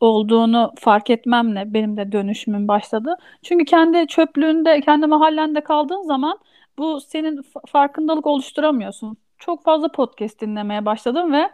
olduğunu 0.00 0.72
fark 0.78 1.10
etmemle 1.10 1.74
benim 1.74 1.96
de 1.96 2.12
dönüşümüm 2.12 2.68
başladı. 2.68 3.16
Çünkü 3.42 3.64
kendi 3.64 4.06
çöplüğünde, 4.06 4.80
kendi 4.80 5.06
mahallende 5.06 5.60
kaldığın 5.60 6.02
zaman 6.02 6.38
bu 6.78 7.00
senin 7.00 7.36
fa- 7.36 7.66
farkındalık 7.70 8.26
oluşturamıyorsun. 8.26 9.16
Çok 9.38 9.64
fazla 9.64 9.88
podcast 9.88 10.40
dinlemeye 10.40 10.86
başladım 10.86 11.32
ve 11.32 11.50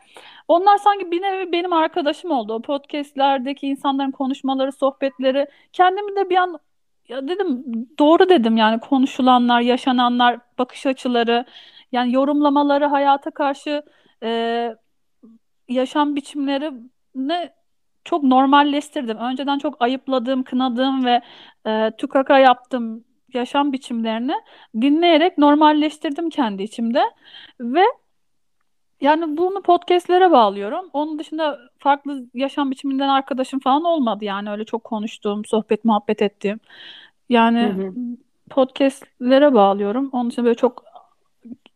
onlar 0.48 0.78
sanki 0.78 1.10
bir 1.10 1.22
nevi 1.22 1.52
benim 1.52 1.72
arkadaşım 1.72 2.30
oldu. 2.30 2.54
O 2.54 2.62
podcastlerdeki 2.62 3.68
insanların 3.68 4.10
konuşmaları, 4.10 4.72
sohbetleri. 4.72 5.46
Kendimi 5.72 6.16
de 6.16 6.30
bir 6.30 6.36
an 6.36 6.58
ya 7.08 7.28
dedim 7.28 7.64
doğru 7.98 8.28
dedim 8.28 8.56
yani 8.56 8.80
konuşulanlar, 8.80 9.60
yaşananlar, 9.60 10.38
bakış 10.58 10.86
açıları. 10.86 11.44
Yani 11.92 12.14
yorumlamaları 12.14 12.86
hayata 12.86 13.30
karşı 13.30 13.82
e, 14.22 14.70
yaşam 15.68 16.16
biçimlerini 16.16 17.50
çok 18.04 18.22
normalleştirdim. 18.24 19.16
Önceden 19.18 19.58
çok 19.58 19.82
ayıpladığım, 19.82 20.42
kınadığım 20.42 21.04
ve 21.04 21.20
e, 21.66 21.90
tükaka 21.98 22.38
yaptığım 22.38 23.04
yaşam 23.34 23.72
biçimlerini 23.72 24.32
dinleyerek 24.80 25.38
normalleştirdim 25.38 26.30
kendi 26.30 26.62
içimde 26.62 27.02
ve 27.60 27.82
yani 29.00 29.36
bunu 29.36 29.62
podcastlere 29.62 30.30
bağlıyorum. 30.30 30.90
Onun 30.92 31.18
dışında 31.18 31.58
farklı 31.78 32.26
yaşam 32.34 32.70
biçiminden 32.70 33.08
arkadaşım 33.08 33.60
falan 33.60 33.84
olmadı 33.84 34.24
yani 34.24 34.50
öyle 34.50 34.64
çok 34.64 34.84
konuştuğum, 34.84 35.44
sohbet 35.44 35.84
muhabbet 35.84 36.22
ettiğim. 36.22 36.60
Hı 37.60 37.64
Yani 37.64 37.66
hı. 37.66 37.92
podcastlere 38.50 39.54
bağlıyorum. 39.54 40.08
Onun 40.12 40.30
dışında 40.30 40.46
böyle 40.46 40.56
çok 40.56 40.84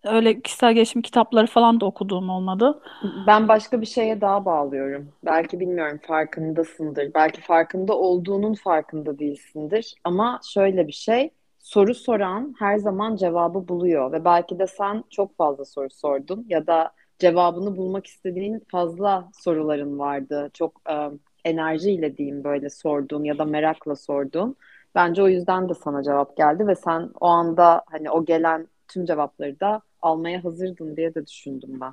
öyle 0.05 0.41
kişisel 0.41 0.75
gelişim 0.75 1.03
kitapları 1.03 1.47
falan 1.47 1.81
da 1.81 1.87
okuduğum 1.87 2.31
olmadı. 2.31 2.81
Ben 3.27 3.49
başka 3.49 3.81
bir 3.81 3.87
şeye 3.87 4.21
daha 4.21 4.45
bağlıyorum. 4.45 5.09
Belki 5.25 5.61
bilmiyorum 5.61 6.01
farkındasındır. 6.07 7.15
Belki 7.15 7.41
farkında 7.41 7.99
olduğunun 7.99 8.55
farkında 8.55 9.19
değilsindir. 9.19 9.95
Ama 10.05 10.41
şöyle 10.55 10.87
bir 10.87 10.93
şey, 10.93 11.31
soru 11.59 11.95
soran 11.95 12.55
her 12.59 12.79
zaman 12.79 13.17
cevabı 13.17 13.69
buluyor 13.69 14.13
ve 14.13 14.25
belki 14.25 14.59
de 14.59 14.67
sen 14.67 15.05
çok 15.11 15.37
fazla 15.37 15.65
soru 15.65 15.91
sordun 15.91 16.47
ya 16.49 16.67
da 16.67 16.91
cevabını 17.19 17.77
bulmak 17.77 18.07
istediğin 18.07 18.63
fazla 18.71 19.31
soruların 19.33 19.99
vardı. 19.99 20.51
Çok 20.55 20.81
e, 20.91 21.11
enerjiyle 21.45 22.17
diyeyim 22.17 22.45
böyle 22.45 22.71
sorduğun 22.71 23.25
ya 23.25 23.39
da 23.39 23.45
merakla 23.45 23.97
sorduğun. 23.97 24.57
Bence 24.95 25.23
o 25.23 25.29
yüzden 25.29 25.69
de 25.69 25.75
sana 25.75 26.03
cevap 26.03 26.37
geldi 26.37 26.67
ve 26.67 26.75
sen 26.75 27.11
o 27.21 27.27
anda 27.27 27.83
hani 27.87 28.11
o 28.11 28.25
gelen 28.25 28.69
tüm 28.89 29.05
cevapları 29.05 29.61
da 29.61 29.83
almaya 30.05 30.45
hazırdın 30.45 30.97
diye 30.97 31.15
de 31.15 31.27
düşündüm 31.27 31.81
ben. 31.81 31.93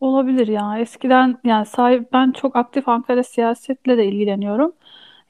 Olabilir 0.00 0.46
ya. 0.48 0.78
Eskiden 0.78 1.38
yani 1.44 1.66
sahip 1.66 2.12
ben 2.12 2.32
çok 2.32 2.56
aktif 2.56 2.88
Ankara 2.88 3.22
siyasetle 3.22 3.98
de 3.98 4.06
ilgileniyorum. 4.06 4.72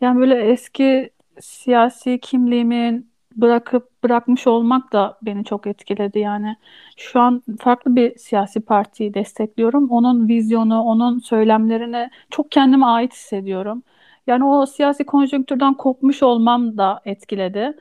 Yani 0.00 0.20
böyle 0.20 0.34
eski 0.50 1.10
siyasi 1.40 2.18
kimliğimin 2.20 3.10
bırakıp 3.36 4.02
bırakmış 4.04 4.46
olmak 4.46 4.92
da 4.92 5.18
beni 5.22 5.44
çok 5.44 5.66
etkiledi. 5.66 6.18
Yani 6.18 6.56
şu 6.96 7.20
an 7.20 7.42
farklı 7.60 7.96
bir 7.96 8.18
siyasi 8.18 8.60
partiyi 8.60 9.14
destekliyorum. 9.14 9.90
Onun 9.90 10.28
vizyonu, 10.28 10.82
onun 10.82 11.18
söylemlerine 11.18 12.10
çok 12.30 12.50
kendime 12.50 12.86
ait 12.86 13.12
hissediyorum. 13.12 13.82
Yani 14.26 14.44
o 14.44 14.66
siyasi 14.66 15.06
konjonktürden 15.06 15.74
kopmuş 15.74 16.22
olmam 16.22 16.78
da 16.78 17.00
etkiledi. 17.04 17.76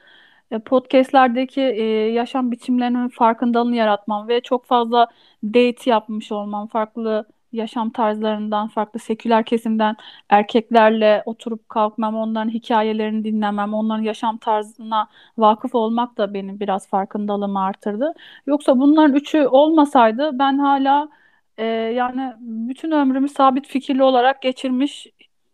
E, 0.52 0.60
Podcast'lerdeki 0.60 1.62
e, 1.62 1.84
yaşam 2.12 2.52
biçimlerinin 2.52 3.10
farkındalığını 3.10 3.76
yaratmam 3.76 4.28
ve 4.28 4.42
çok 4.42 4.66
fazla 4.66 5.08
date 5.44 5.90
yapmış 5.90 6.32
olmam, 6.32 6.68
farklı 6.68 7.26
yaşam 7.52 7.90
tarzlarından, 7.90 8.68
farklı 8.68 9.00
seküler 9.00 9.46
kesimden 9.46 9.96
erkeklerle 10.30 11.24
oturup 11.26 11.70
kalkmam, 11.70 12.16
onların 12.16 12.50
hikayelerini 12.50 13.24
dinlemem, 13.24 13.74
onların 13.74 14.04
yaşam 14.04 14.38
tarzına 14.38 15.08
vakıf 15.38 15.76
olmak 15.76 16.18
da 16.18 16.34
benim 16.34 16.60
biraz 16.60 16.88
farkındalığımı 16.88 17.64
artırdı. 17.64 18.14
Yoksa 18.48 18.80
bunların 18.80 19.16
üçü 19.16 19.48
olmasaydı 19.48 20.40
ben 20.40 20.58
hala 20.58 21.10
e, 21.58 21.66
yani 21.66 22.34
bütün 22.40 22.92
ömrümü 22.92 23.30
sabit 23.30 23.68
fikirli 23.68 24.04
olarak 24.04 24.42
geçirmiş 24.42 25.08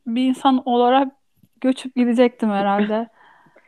bir 0.08 0.24
insan 0.30 0.62
olarak 0.66 1.12
göçüp 1.62 1.96
gidecektim 1.96 2.50
herhalde. 2.50 3.10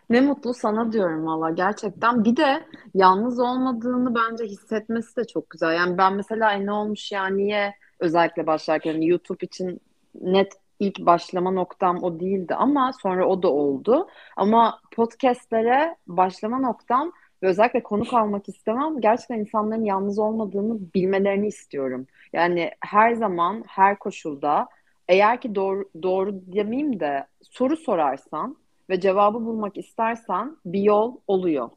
Ne 0.09 0.21
mutlu 0.21 0.53
sana 0.53 0.91
diyorum 0.91 1.25
valla 1.25 1.49
gerçekten. 1.49 2.23
Bir 2.25 2.35
de 2.37 2.65
yalnız 2.93 3.39
olmadığını 3.39 4.15
bence 4.15 4.43
hissetmesi 4.45 5.15
de 5.17 5.23
çok 5.27 5.49
güzel. 5.49 5.75
Yani 5.75 5.97
ben 5.97 6.13
mesela 6.13 6.53
"E, 6.53 6.65
ne 6.65 6.71
olmuş 6.71 7.11
ya 7.11 7.27
niye 7.27 7.73
özellikle 7.99 8.47
başlarken 8.47 9.01
YouTube 9.01 9.45
için 9.45 9.81
net 10.21 10.53
ilk 10.79 10.99
başlama 10.99 11.51
noktam 11.51 12.03
o 12.03 12.19
değildi 12.19 12.55
ama 12.55 12.91
sonra 13.01 13.27
o 13.27 13.43
da 13.43 13.47
oldu. 13.51 14.07
Ama 14.37 14.79
podcastlere 14.91 15.95
başlama 16.07 16.59
noktam 16.59 17.11
ve 17.43 17.47
özellikle 17.47 17.83
konuk 17.83 18.13
almak 18.13 18.49
istemem 18.49 19.01
gerçekten 19.01 19.39
insanların 19.39 19.83
yalnız 19.85 20.19
olmadığını 20.19 20.79
bilmelerini 20.95 21.47
istiyorum. 21.47 22.07
Yani 22.33 22.71
her 22.79 23.13
zaman 23.13 23.63
her 23.67 23.99
koşulda 23.99 24.67
eğer 25.07 25.41
ki 25.41 25.55
doğru, 25.55 25.89
doğru 26.03 26.33
demeyeyim 26.53 26.99
de 26.99 27.27
soru 27.41 27.77
sorarsan 27.77 28.57
ve 28.89 28.99
cevabı 28.99 29.45
bulmak 29.45 29.77
istersen 29.77 30.57
bir 30.65 30.81
yol 30.81 31.17
oluyor. 31.27 31.69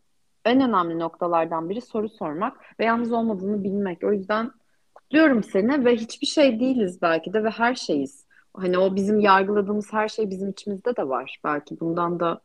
En 0.44 0.60
önemli 0.60 0.98
noktalardan 0.98 1.68
biri 1.68 1.80
soru 1.80 2.08
sormak 2.08 2.56
ve 2.80 2.84
yalnız 2.84 3.12
olmadığını 3.12 3.64
bilmek. 3.64 4.04
O 4.04 4.12
yüzden 4.12 4.50
kutluyorum 4.94 5.42
seni 5.42 5.84
ve 5.84 5.96
hiçbir 5.96 6.26
şey 6.26 6.60
değiliz 6.60 7.02
belki 7.02 7.32
de 7.32 7.44
ve 7.44 7.50
her 7.50 7.74
şeyiz. 7.74 8.26
Hani 8.54 8.78
o 8.78 8.96
bizim 8.96 9.20
yargıladığımız 9.20 9.92
her 9.92 10.08
şey 10.08 10.30
bizim 10.30 10.50
içimizde 10.50 10.96
de 10.96 11.08
var. 11.08 11.40
Belki 11.44 11.80
bundan 11.80 12.20
da 12.20 12.40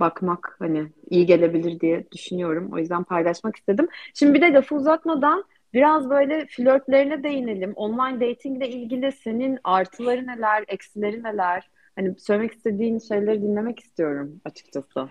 bakmak 0.00 0.56
hani 0.58 0.92
iyi 1.10 1.26
gelebilir 1.26 1.80
diye 1.80 2.10
düşünüyorum. 2.12 2.70
O 2.72 2.78
yüzden 2.78 3.04
paylaşmak 3.04 3.56
istedim. 3.56 3.88
Şimdi 4.14 4.34
bir 4.34 4.40
de 4.42 4.52
lafı 4.52 4.74
uzatmadan 4.74 5.44
biraz 5.74 6.10
böyle 6.10 6.46
flörtlerine 6.46 7.22
değinelim. 7.22 7.72
Online 7.76 8.20
datingle 8.20 8.68
ilgili 8.68 9.12
senin 9.12 9.58
artıları 9.64 10.26
neler, 10.26 10.64
eksileri 10.68 11.22
neler? 11.22 11.70
Hani 11.98 12.14
söylemek 12.18 12.52
istediğin 12.52 12.98
şeyleri 12.98 13.42
dinlemek 13.42 13.80
istiyorum 13.80 14.40
açıkçası. 14.44 15.08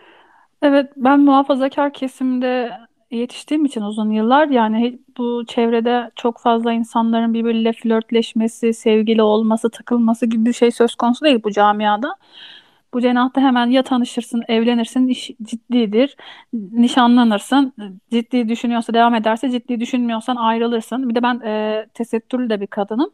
Evet, 0.62 0.92
ben 0.96 1.20
muhafazakar 1.20 1.94
kesimde 1.94 2.72
yetiştiğim 3.12 3.66
için 3.66 3.82
uzun 3.82 4.12
yıllar 4.12 4.48
yani 4.48 5.00
bu 5.18 5.46
çevrede 5.48 6.12
çok 6.16 6.40
fazla 6.40 6.74
insanların 6.74 7.34
birbiriyle 7.34 7.74
flörtleşmesi, 7.74 8.74
sevgili 8.74 9.22
olması, 9.22 9.70
takılması 9.70 10.26
gibi 10.26 10.46
bir 10.46 10.54
şey 10.54 10.72
söz 10.72 10.96
konusu 10.96 11.26
değil 11.26 11.44
bu 11.44 11.52
camiada. 11.52 12.16
Bu 12.94 13.02
cenahta 13.02 13.42
hemen 13.42 13.68
ya 13.68 13.84
tanışırsın, 13.84 14.44
evlenirsin, 14.48 15.08
iş 15.08 15.32
ciddidir, 15.44 16.18
nişanlanırsın, 16.54 17.74
ciddi 18.12 18.50
düşünüyorsa 18.50 18.94
devam 18.94 19.16
ederse, 19.16 19.50
ciddi 19.50 19.80
düşünmüyorsan 19.80 20.36
ayrılırsın. 20.36 21.10
Bir 21.10 21.16
de 21.16 21.24
ben 21.24 21.40
e, 21.40 21.86
tesettürlü 21.94 22.50
de 22.50 22.62
bir 22.62 22.68
kadınım. 22.68 23.12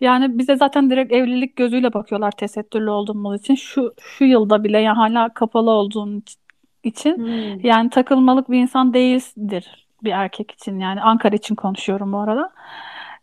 Yani 0.00 0.38
bize 0.38 0.56
zaten 0.56 0.90
direkt 0.90 1.12
evlilik 1.12 1.56
gözüyle 1.56 1.92
bakıyorlar 1.94 2.30
tesettürlü 2.30 2.90
olduğumuz 2.90 3.40
için. 3.40 3.54
Şu 3.54 3.94
şu 4.00 4.24
yılda 4.24 4.64
bile 4.64 4.78
yani 4.78 4.96
hala 4.96 5.28
kapalı 5.34 5.70
olduğum 5.70 6.22
için 6.84 7.16
Hmm. 7.16 7.60
yani 7.66 7.90
takılmalık 7.90 8.50
bir 8.50 8.58
insan 8.58 8.94
değildir 8.94 9.86
bir 10.04 10.10
erkek 10.10 10.50
için 10.50 10.78
yani 10.78 11.00
Ankara 11.02 11.36
için 11.36 11.54
konuşuyorum 11.54 12.12
bu 12.12 12.18
arada. 12.18 12.52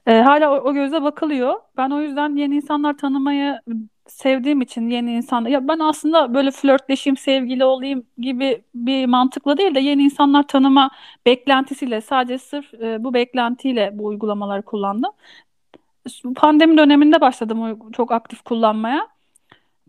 Ee, 0.07 0.13
hala 0.21 0.51
o, 0.51 0.69
o 0.69 0.73
gözle 0.73 1.01
bakılıyor. 1.03 1.53
Ben 1.77 1.89
o 1.91 2.01
yüzden 2.01 2.35
yeni 2.35 2.55
insanlar 2.55 2.97
tanımayı 2.97 3.59
sevdiğim 4.07 4.61
için 4.61 4.89
yeni 4.89 5.13
insan 5.13 5.45
ya 5.45 5.67
ben 5.67 5.79
aslında 5.79 6.33
böyle 6.33 6.51
flörtleşeyim, 6.51 7.17
sevgili 7.17 7.65
olayım 7.65 8.03
gibi 8.17 8.61
bir 8.75 9.05
mantıkla 9.05 9.57
değil 9.57 9.75
de 9.75 9.79
yeni 9.79 10.03
insanlar 10.03 10.47
tanıma 10.47 10.91
beklentisiyle 11.25 12.01
sadece 12.01 12.37
sırf 12.37 12.73
e, 12.73 13.03
bu 13.03 13.13
beklentiyle 13.13 13.91
bu 13.93 14.05
uygulamaları 14.05 14.61
kullandım. 14.61 15.11
Pandemi 16.35 16.77
döneminde 16.77 17.21
başladım 17.21 17.79
çok 17.93 18.11
aktif 18.11 18.41
kullanmaya. 18.41 19.07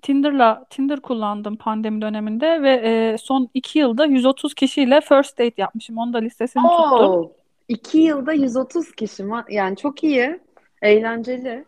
Tinder'la 0.02 0.64
Tinder 0.70 1.00
kullandım 1.00 1.56
pandemi 1.56 2.02
döneminde 2.02 2.62
ve 2.62 2.70
e, 2.84 3.18
son 3.18 3.48
iki 3.54 3.78
yılda 3.78 4.06
130 4.06 4.54
kişiyle 4.54 5.00
first 5.00 5.38
date 5.38 5.54
yapmışım. 5.56 5.98
Onun 5.98 6.12
da 6.12 6.18
listesini 6.18 6.62
tuttum. 6.62 7.00
Oo, 7.00 7.32
iki 7.68 7.98
yılda 7.98 8.32
130 8.32 8.92
kişi 8.92 9.24
mi? 9.24 9.44
Yani 9.50 9.76
çok 9.76 10.04
iyi, 10.04 10.40
eğlenceli. 10.82 11.64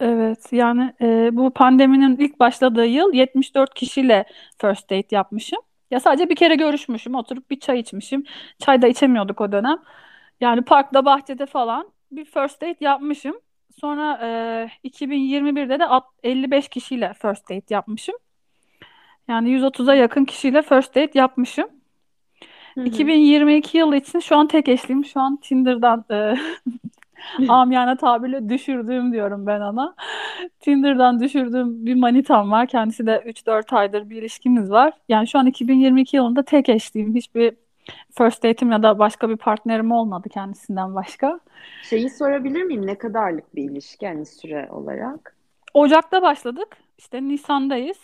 Evet 0.00 0.52
yani 0.52 0.94
e, 1.00 1.36
bu 1.36 1.50
pandeminin 1.50 2.16
ilk 2.16 2.40
başladığı 2.40 2.86
yıl 2.86 3.12
74 3.12 3.74
kişiyle 3.74 4.24
first 4.58 4.90
date 4.90 5.16
yapmışım. 5.16 5.58
Ya 5.90 6.00
sadece 6.00 6.30
bir 6.30 6.36
kere 6.36 6.54
görüşmüşüm, 6.54 7.14
oturup 7.14 7.50
bir 7.50 7.60
çay 7.60 7.80
içmişim. 7.80 8.24
Çay 8.58 8.82
da 8.82 8.86
içemiyorduk 8.86 9.40
o 9.40 9.52
dönem. 9.52 9.78
Yani 10.40 10.62
parkta, 10.62 11.04
bahçede 11.04 11.46
falan 11.46 11.88
bir 12.12 12.24
first 12.24 12.62
date 12.62 12.76
yapmışım. 12.80 13.40
Sonra 13.80 14.18
e, 14.22 14.88
2021'de 14.88 15.78
de 15.78 15.86
alt- 15.86 16.14
55 16.22 16.68
kişiyle 16.68 17.12
first 17.22 17.44
date 17.50 17.74
yapmışım. 17.74 18.14
Yani 19.28 19.50
130'a 19.50 19.94
yakın 19.94 20.24
kişiyle 20.24 20.62
first 20.62 20.94
date 20.94 21.18
yapmışım. 21.18 21.66
Hı 22.74 22.80
hı. 22.80 22.84
2022 22.84 23.78
yılı 23.78 23.96
için 23.96 24.20
şu 24.20 24.36
an 24.36 24.48
tek 24.48 24.68
eşliyim. 24.68 25.04
Şu 25.04 25.20
an 25.20 25.36
Tinder'dan 25.36 26.04
e, 26.10 26.34
amiyane 27.48 27.96
tabirle 27.96 28.48
düşürdüğüm 28.48 29.12
diyorum 29.12 29.46
ben 29.46 29.60
ona. 29.60 29.94
Tinder'dan 30.60 31.20
düşürdüğüm 31.20 31.86
bir 31.86 31.94
manitam 31.94 32.50
var. 32.50 32.66
Kendisi 32.66 33.06
de 33.06 33.22
3-4 33.26 33.72
aydır 33.76 34.10
bir 34.10 34.16
ilişkimiz 34.22 34.70
var. 34.70 34.92
Yani 35.08 35.28
şu 35.28 35.38
an 35.38 35.46
2022 35.46 36.16
yılında 36.16 36.42
tek 36.42 36.68
eşliyim. 36.68 37.14
Hiçbir 37.14 37.56
first 38.18 38.44
date'im 38.44 38.72
ya 38.72 38.82
da 38.82 38.98
başka 38.98 39.28
bir 39.28 39.36
partnerim 39.36 39.92
olmadı 39.92 40.28
kendisinden 40.28 40.94
başka. 40.94 41.40
Şeyi 41.82 42.10
sorabilir 42.10 42.62
miyim? 42.62 42.86
Ne 42.86 42.98
kadarlık 42.98 43.56
bir 43.56 43.70
ilişki 43.70 44.04
yani 44.04 44.26
süre 44.26 44.68
olarak? 44.70 45.36
Ocak'ta 45.74 46.22
başladık. 46.22 46.76
İşte 46.98 47.22
Nisan'dayız. 47.22 47.98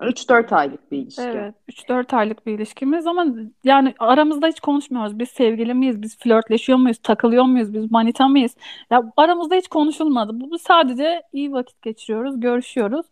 Üç 0.00 0.28
dört 0.28 0.52
aylık 0.52 0.92
bir 0.92 0.98
ilişki. 0.98 1.22
Evet, 1.22 1.54
üç 1.68 1.88
dört 1.88 2.14
aylık 2.14 2.46
bir 2.46 2.52
ilişkimiz 2.52 3.06
ama 3.06 3.26
yani 3.64 3.94
aramızda 3.98 4.46
hiç 4.46 4.60
konuşmuyoruz. 4.60 5.18
Biz 5.18 5.28
sevgili 5.28 5.74
miyiz? 5.74 6.02
Biz 6.02 6.18
flörtleşiyor 6.18 6.78
muyuz? 6.78 6.98
Takılıyor 6.98 7.44
muyuz? 7.44 7.74
Biz 7.74 7.90
manita 7.90 8.28
mıyız? 8.28 8.56
Ya 8.90 9.12
aramızda 9.16 9.54
hiç 9.54 9.68
konuşulmadı. 9.68 10.40
Bu 10.40 10.58
sadece 10.58 11.22
iyi 11.32 11.52
vakit 11.52 11.82
geçiriyoruz, 11.82 12.40
görüşüyoruz. 12.40 13.06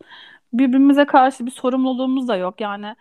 Birbirimize 0.52 1.04
karşı 1.04 1.46
bir 1.46 1.50
sorumluluğumuz 1.50 2.28
da 2.28 2.36
yok. 2.36 2.60
Yani 2.60 2.94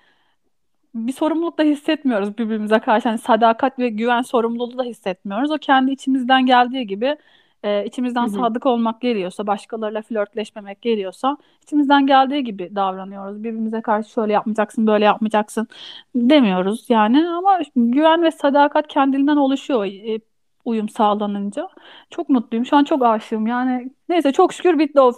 bir 0.95 1.13
sorumluluk 1.13 1.57
da 1.57 1.63
hissetmiyoruz 1.63 2.37
birbirimize 2.37 2.79
karşı. 2.79 3.09
Hani 3.09 3.19
sadakat 3.19 3.79
ve 3.79 3.89
güven 3.89 4.21
sorumluluğu 4.21 4.77
da 4.77 4.83
hissetmiyoruz. 4.83 5.51
O 5.51 5.57
kendi 5.57 5.91
içimizden 5.91 6.45
geldiği 6.45 6.87
gibi 6.87 7.17
e, 7.63 7.85
içimizden 7.85 8.21
Hı 8.21 8.25
hı. 8.25 8.31
sadık 8.31 8.65
olmak 8.65 9.01
geliyorsa, 9.01 9.47
başkalarıyla 9.47 10.01
flörtleşmemek 10.01 10.81
geliyorsa 10.81 11.37
içimizden 11.63 12.07
geldiği 12.07 12.43
gibi 12.43 12.75
davranıyoruz. 12.75 13.43
Birbirimize 13.43 13.81
karşı 13.81 14.09
şöyle 14.09 14.33
yapmayacaksın, 14.33 14.87
böyle 14.87 15.05
yapmayacaksın 15.05 15.67
demiyoruz 16.15 16.85
yani. 16.89 17.29
Ama 17.29 17.59
güven 17.75 18.23
ve 18.23 18.31
sadakat 18.31 18.87
kendiliğinden 18.87 19.35
oluşuyor 19.35 19.85
e, 19.85 20.19
uyum 20.65 20.89
sağlanınca. 20.89 21.69
Çok 22.09 22.29
mutluyum. 22.29 22.65
Şu 22.65 22.77
an 22.77 22.83
çok 22.83 23.03
aşığım. 23.03 23.47
Yani 23.47 23.91
neyse 24.09 24.31
çok 24.31 24.53
şükür 24.53 24.79
bitti 24.79 25.01
o 25.01 25.13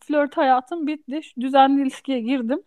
flört, 0.00 0.36
hayatım 0.36 0.86
bitti. 0.86 1.20
Düzenli 1.40 1.82
ilişkiye 1.82 2.20
girdim. 2.20 2.62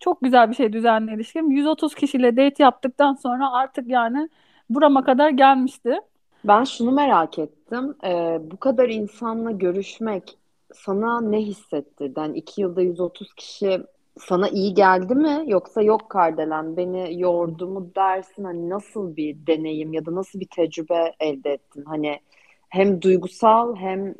Çok 0.00 0.20
güzel 0.20 0.50
bir 0.50 0.54
şey 0.54 0.72
düzenli 0.72 1.14
ilişkim. 1.14 1.50
130 1.50 1.94
kişiyle 1.94 2.36
date 2.36 2.62
yaptıktan 2.62 3.14
sonra 3.14 3.52
artık 3.52 3.88
yani 3.88 4.28
burama 4.70 5.04
kadar 5.04 5.30
gelmişti. 5.30 6.00
Ben 6.44 6.64
şunu 6.64 6.92
merak 6.92 7.38
ettim. 7.38 7.94
Ee, 8.04 8.38
bu 8.50 8.56
kadar 8.56 8.88
insanla 8.88 9.50
görüşmek 9.50 10.38
sana 10.74 11.20
ne 11.20 11.40
hissettirdi? 11.40 12.20
Yani 12.20 12.38
iki 12.38 12.60
yılda 12.60 12.82
130 12.82 13.34
kişi 13.34 13.80
sana 14.18 14.48
iyi 14.48 14.74
geldi 14.74 15.14
mi? 15.14 15.44
Yoksa 15.46 15.82
yok 15.82 16.10
Kardelen 16.10 16.76
beni 16.76 17.20
yordu 17.20 17.68
mu 17.68 17.90
dersin? 17.96 18.44
Hani 18.44 18.70
nasıl 18.70 19.16
bir 19.16 19.46
deneyim 19.46 19.92
ya 19.92 20.06
da 20.06 20.14
nasıl 20.14 20.40
bir 20.40 20.48
tecrübe 20.48 21.12
elde 21.20 21.50
ettin? 21.50 21.84
Hani 21.84 22.20
hem 22.68 23.02
duygusal 23.02 23.76
hem 23.76 24.14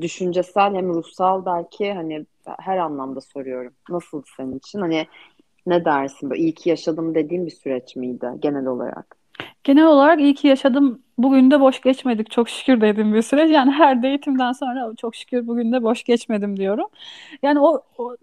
düşüncesel 0.00 0.74
hem 0.74 0.94
ruhsal 0.94 1.46
belki 1.46 1.92
hani 1.92 2.26
her 2.58 2.78
anlamda 2.78 3.20
soruyorum. 3.20 3.72
Nasıl 3.90 4.22
senin 4.36 4.58
için? 4.58 4.80
Hani 4.80 5.06
ne 5.66 5.84
dersin? 5.84 6.30
Böyle 6.30 6.42
iyi 6.42 6.54
ki 6.54 6.68
yaşadım 6.68 7.14
dediğim 7.14 7.46
bir 7.46 7.50
süreç 7.50 7.96
miydi 7.96 8.26
genel 8.38 8.66
olarak? 8.66 9.16
Genel 9.64 9.86
olarak 9.86 10.20
iyi 10.20 10.34
ki 10.34 10.48
yaşadım. 10.48 11.02
Bugün 11.18 11.50
de 11.50 11.60
boş 11.60 11.80
geçmedik. 11.80 12.30
Çok 12.30 12.48
şükür 12.48 12.80
dediğim 12.80 13.14
bir 13.14 13.22
süreç. 13.22 13.50
Yani 13.50 13.70
her 13.72 13.98
date'imden 14.02 14.52
sonra 14.52 14.94
çok 14.96 15.16
şükür 15.16 15.46
bugün 15.46 15.72
de 15.72 15.82
boş 15.82 16.04
geçmedim 16.04 16.56
diyorum. 16.56 16.86
Yani 17.42 17.60
o, 17.60 17.82
o 17.98 18.16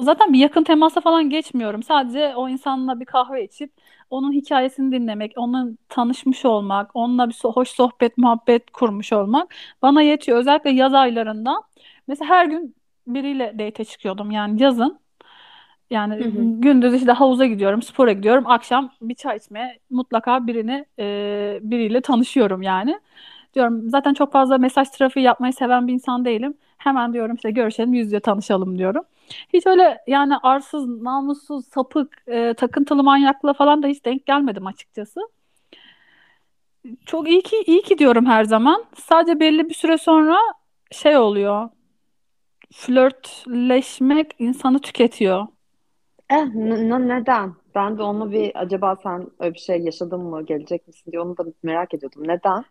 zaten 0.00 0.32
bir 0.32 0.38
yakın 0.38 0.64
temasa 0.64 1.00
falan 1.00 1.30
geçmiyorum. 1.30 1.82
Sadece 1.82 2.36
o 2.36 2.48
insanla 2.48 3.00
bir 3.00 3.04
kahve 3.04 3.44
içip 3.44 3.72
onun 4.10 4.32
hikayesini 4.32 4.92
dinlemek, 4.92 5.32
onun 5.36 5.78
tanışmış 5.88 6.44
olmak, 6.44 6.90
onunla 6.96 7.28
bir 7.28 7.34
so- 7.34 7.52
hoş 7.52 7.68
sohbet, 7.68 8.18
muhabbet 8.18 8.70
kurmuş 8.70 9.12
olmak 9.12 9.54
bana 9.82 10.02
yetiyor. 10.02 10.38
Özellikle 10.38 10.70
yaz 10.70 10.94
aylarında. 10.94 11.62
Mesela 12.08 12.28
her 12.30 12.46
gün 12.46 12.75
biriyle 13.06 13.54
date 13.58 13.84
çıkıyordum 13.84 14.30
yani 14.30 14.62
yazın. 14.62 15.00
Hı 16.18 16.24
Yani 16.24 16.24
hı. 16.24 16.60
gündüz 16.62 16.94
işte 16.94 17.12
havuza 17.12 17.46
gidiyorum, 17.46 17.82
spora 17.82 18.12
gidiyorum. 18.12 18.44
Akşam 18.46 18.92
bir 19.02 19.14
çay 19.14 19.36
içmeye 19.36 19.78
mutlaka 19.90 20.46
birini 20.46 20.86
e, 20.98 21.58
biriyle 21.62 22.00
tanışıyorum 22.00 22.62
yani. 22.62 23.00
Diyorum 23.54 23.90
zaten 23.90 24.14
çok 24.14 24.32
fazla 24.32 24.58
mesaj 24.58 24.88
trafiği 24.90 25.26
yapmayı 25.26 25.52
seven 25.52 25.86
bir 25.88 25.92
insan 25.92 26.24
değilim. 26.24 26.54
Hemen 26.78 27.12
diyorum 27.12 27.36
işte 27.36 27.50
görüşelim, 27.50 27.94
yüz 27.94 28.06
yüze 28.06 28.20
tanışalım 28.20 28.78
diyorum. 28.78 29.04
Hiç 29.54 29.66
öyle 29.66 29.98
yani 30.06 30.36
arsız, 30.42 30.88
namussuz, 31.02 31.66
sapık, 31.66 32.24
e, 32.28 32.54
takıntılı 32.54 33.02
manyakla 33.04 33.52
falan 33.52 33.82
da 33.82 33.86
hiç 33.86 34.04
denk 34.04 34.26
gelmedim 34.26 34.66
açıkçası. 34.66 35.20
Çok 37.06 37.28
iyi 37.28 37.42
ki 37.42 37.56
iyi 37.66 37.82
ki 37.82 37.98
diyorum 37.98 38.26
her 38.26 38.44
zaman. 38.44 38.84
Sadece 38.98 39.40
belli 39.40 39.68
bir 39.68 39.74
süre 39.74 39.98
sonra 39.98 40.36
şey 40.92 41.16
oluyor. 41.16 41.68
Flörtleşmek 42.72 44.34
insanı 44.38 44.80
tüketiyor. 44.80 45.46
Eh, 46.30 46.46
n- 46.54 47.08
neden? 47.08 47.54
Ben 47.74 47.98
de 47.98 48.02
onu 48.02 48.32
bir 48.32 48.60
acaba 48.60 48.96
sen 48.96 49.30
öyle 49.38 49.54
bir 49.54 49.58
şey 49.58 49.80
yaşadın 49.80 50.20
mı, 50.20 50.46
gelecek 50.46 50.86
misin 50.86 51.12
diye 51.12 51.20
onu 51.20 51.36
da 51.36 51.44
merak 51.62 51.94
ediyordum. 51.94 52.28
Neden? 52.28 52.64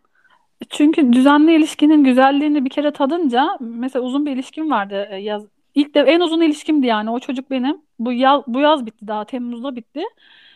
Çünkü 0.70 1.12
düzenli 1.12 1.56
ilişkinin 1.56 2.04
güzelliğini 2.04 2.64
bir 2.64 2.70
kere 2.70 2.92
tadınca 2.92 3.48
mesela 3.60 4.04
uzun 4.04 4.26
bir 4.26 4.32
ilişkim 4.32 4.70
vardı 4.70 5.08
e, 5.10 5.16
yaz. 5.16 5.44
İlk 5.74 5.94
de 5.94 6.00
en 6.00 6.20
uzun 6.20 6.40
ilişkimdi 6.40 6.86
yani 6.86 7.10
o 7.10 7.18
çocuk 7.18 7.50
benim. 7.50 7.82
Bu 7.98 8.12
yaz, 8.12 8.42
bu 8.46 8.60
yaz 8.60 8.86
bitti 8.86 9.06
daha 9.08 9.24
Temmuz'da 9.24 9.76
bitti. 9.76 10.02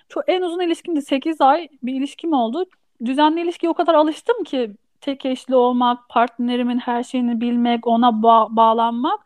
Çok 0.09 0.25
en 0.29 0.43
uzun 0.43 0.61
ilişkimdi 0.61 1.03
8 1.03 1.41
ay 1.41 1.69
bir 1.83 1.95
ilişkim 1.95 2.33
oldu. 2.33 2.65
Düzenli 3.05 3.41
ilişkiye 3.41 3.71
o 3.71 3.75
kadar 3.75 3.95
alıştım 3.95 4.45
ki 4.45 4.71
tek 5.01 5.25
eşli 5.25 5.55
olmak, 5.57 6.09
partnerimin 6.09 6.79
her 6.79 7.03
şeyini 7.03 7.41
bilmek, 7.41 7.87
ona 7.87 8.09
ba- 8.09 8.57
bağlanmak. 8.57 9.21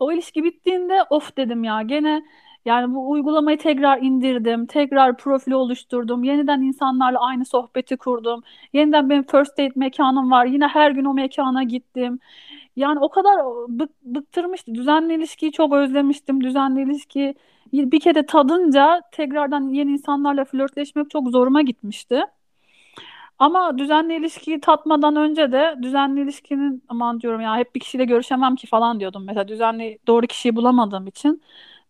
O 0.00 0.12
ilişki 0.12 0.44
bittiğinde 0.44 1.02
of 1.10 1.36
dedim 1.36 1.64
ya 1.64 1.82
gene 1.82 2.22
yani 2.64 2.94
bu 2.94 3.10
uygulamayı 3.10 3.58
tekrar 3.58 4.02
indirdim, 4.02 4.66
tekrar 4.66 5.16
profili 5.16 5.54
oluşturdum, 5.56 6.24
yeniden 6.24 6.62
insanlarla 6.62 7.20
aynı 7.20 7.44
sohbeti 7.44 7.96
kurdum. 7.96 8.42
Yeniden 8.72 9.10
benim 9.10 9.22
first 9.22 9.52
date 9.58 9.72
mekanım 9.76 10.30
var. 10.30 10.46
Yine 10.46 10.66
her 10.68 10.90
gün 10.90 11.04
o 11.04 11.14
mekana 11.14 11.62
gittim. 11.62 12.18
Yani 12.76 12.98
o 13.00 13.08
kadar 13.08 13.44
bık, 13.68 13.90
bıktırmıştı. 14.04 14.74
Düzenli 14.74 15.14
ilişkiyi 15.14 15.52
çok 15.52 15.72
özlemiştim. 15.74 16.44
Düzenli 16.44 16.82
ilişkiyi 16.82 17.34
bir 17.72 18.00
kere 18.00 18.26
tadınca 18.26 19.02
tekrardan 19.12 19.68
yeni 19.68 19.92
insanlarla 19.92 20.44
flörtleşmek 20.44 21.10
çok 21.10 21.28
zoruma 21.30 21.62
gitmişti. 21.62 22.22
Ama 23.38 23.78
düzenli 23.78 24.16
ilişkiyi 24.16 24.60
tatmadan 24.60 25.16
önce 25.16 25.52
de 25.52 25.76
düzenli 25.82 26.20
ilişkinin 26.22 26.82
aman 26.88 27.20
diyorum 27.20 27.40
ya 27.40 27.56
hep 27.56 27.74
bir 27.74 27.80
kişiyle 27.80 28.04
görüşemem 28.04 28.56
ki 28.56 28.66
falan 28.66 29.00
diyordum. 29.00 29.24
Mesela 29.26 29.48
düzenli 29.48 29.98
doğru 30.06 30.26
kişiyi 30.26 30.56
bulamadığım 30.56 31.06
için 31.06 31.42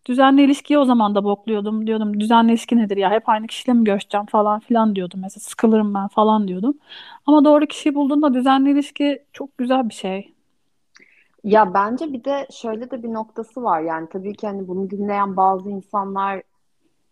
düzenli 0.05 0.43
ilişkiyi 0.43 0.79
o 0.79 0.85
zaman 0.85 1.15
da 1.15 1.23
bokluyordum. 1.23 1.87
Diyordum 1.87 2.19
düzenli 2.19 2.51
ilişki 2.51 2.77
nedir 2.77 2.97
ya 2.97 3.11
hep 3.11 3.29
aynı 3.29 3.47
kişiyle 3.47 3.73
mi 3.77 3.83
görüşeceğim 3.83 4.25
falan 4.25 4.59
filan 4.59 4.95
diyordum. 4.95 5.19
Mesela 5.23 5.41
sıkılırım 5.41 5.93
ben 5.93 6.07
falan 6.07 6.47
diyordum. 6.47 6.77
Ama 7.25 7.45
doğru 7.45 7.65
kişiyi 7.65 7.95
bulduğunda 7.95 8.33
düzenli 8.33 8.71
ilişki 8.71 9.23
çok 9.33 9.57
güzel 9.57 9.89
bir 9.89 9.93
şey. 9.93 10.33
Ya 11.43 11.73
bence 11.73 12.13
bir 12.13 12.23
de 12.23 12.47
şöyle 12.51 12.91
de 12.91 13.03
bir 13.03 13.13
noktası 13.13 13.63
var. 13.63 13.81
Yani 13.81 14.09
tabii 14.09 14.35
ki 14.35 14.47
hani 14.47 14.67
bunu 14.67 14.89
dinleyen 14.89 15.37
bazı 15.37 15.69
insanlar 15.69 16.43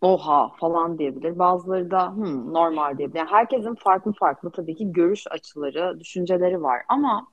oha 0.00 0.48
falan 0.60 0.98
diyebilir. 0.98 1.38
Bazıları 1.38 1.90
da 1.90 2.12
hmm, 2.12 2.54
normal 2.54 2.98
diyebilir. 2.98 3.18
Yani 3.18 3.30
herkesin 3.30 3.74
farklı 3.74 4.12
farklı 4.12 4.50
tabii 4.50 4.74
ki 4.74 4.92
görüş 4.92 5.24
açıları, 5.30 6.00
düşünceleri 6.00 6.62
var. 6.62 6.82
Ama 6.88 7.26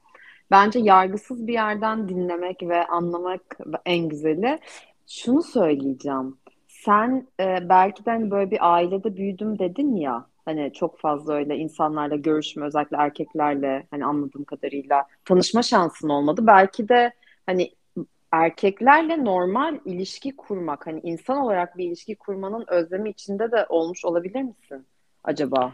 bence 0.51 0.79
yargısız 0.79 1.47
bir 1.47 1.53
yerden 1.53 2.09
dinlemek 2.09 2.63
ve 2.63 2.87
anlamak 2.87 3.57
en 3.85 4.09
güzeli. 4.09 4.59
Şunu 5.07 5.43
söyleyeceğim. 5.43 6.37
Sen 6.67 7.27
e, 7.39 7.69
belki 7.69 8.05
de 8.05 8.11
hani 8.11 8.31
böyle 8.31 8.51
bir 8.51 8.73
ailede 8.73 9.17
büyüdüm 9.17 9.59
dedin 9.59 9.95
ya. 9.95 10.25
Hani 10.45 10.73
çok 10.73 10.99
fazla 10.99 11.33
öyle 11.33 11.57
insanlarla 11.57 12.15
görüşme, 12.15 12.65
özellikle 12.65 12.97
erkeklerle 12.97 13.87
hani 13.91 14.05
anladığım 14.05 14.43
kadarıyla 14.43 15.05
tanışma 15.25 15.61
şansın 15.63 16.09
olmadı. 16.09 16.41
Belki 16.47 16.89
de 16.89 17.13
hani 17.45 17.71
erkeklerle 18.33 19.25
normal 19.25 19.79
ilişki 19.85 20.35
kurmak, 20.35 20.87
hani 20.87 20.99
insan 21.03 21.37
olarak 21.37 21.77
bir 21.77 21.85
ilişki 21.85 22.15
kurmanın 22.15 22.65
özlemi 22.67 23.09
içinde 23.09 23.51
de 23.51 23.65
olmuş 23.69 24.05
olabilir 24.05 24.41
misin 24.41 24.85
acaba? 25.23 25.71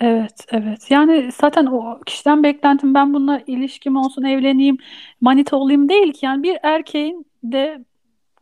Evet, 0.00 0.46
evet. 0.52 0.90
Yani 0.90 1.32
zaten 1.32 1.66
o 1.66 2.00
kişiden 2.06 2.42
beklentim 2.42 2.94
ben 2.94 3.14
bununla 3.14 3.42
ilişkim 3.46 3.96
olsun, 3.96 4.22
evleneyim, 4.22 4.78
manita 5.20 5.56
olayım 5.56 5.88
değil 5.88 6.12
ki. 6.12 6.26
Yani 6.26 6.42
bir 6.42 6.58
erkeğin 6.62 7.26
de 7.44 7.84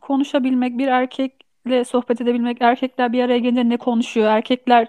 konuşabilmek, 0.01 0.77
bir 0.77 0.87
erkekle 0.87 1.83
sohbet 1.83 2.21
edebilmek, 2.21 2.57
erkekler 2.61 3.13
bir 3.13 3.23
araya 3.23 3.39
gelince 3.39 3.69
ne 3.69 3.77
konuşuyor, 3.77 4.27
erkekler 4.27 4.87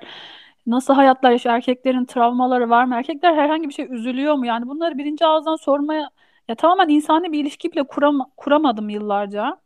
nasıl 0.66 0.94
hayatlar 0.94 1.30
yaşıyor, 1.30 1.54
erkeklerin 1.54 2.04
travmaları 2.04 2.70
var 2.70 2.84
mı, 2.84 2.94
erkekler 2.94 3.34
herhangi 3.34 3.68
bir 3.68 3.74
şey 3.74 3.86
üzülüyor 3.90 4.34
mu? 4.34 4.46
Yani 4.46 4.68
bunları 4.68 4.98
birinci 4.98 5.26
ağızdan 5.26 5.56
sormaya, 5.56 6.10
ya 6.48 6.54
tamamen 6.54 6.88
insani 6.88 7.32
bir 7.32 7.40
ilişki 7.40 7.72
bile 7.72 7.82
kuram 7.82 8.30
kuramadım 8.36 8.88
yıllarca. 8.88 9.58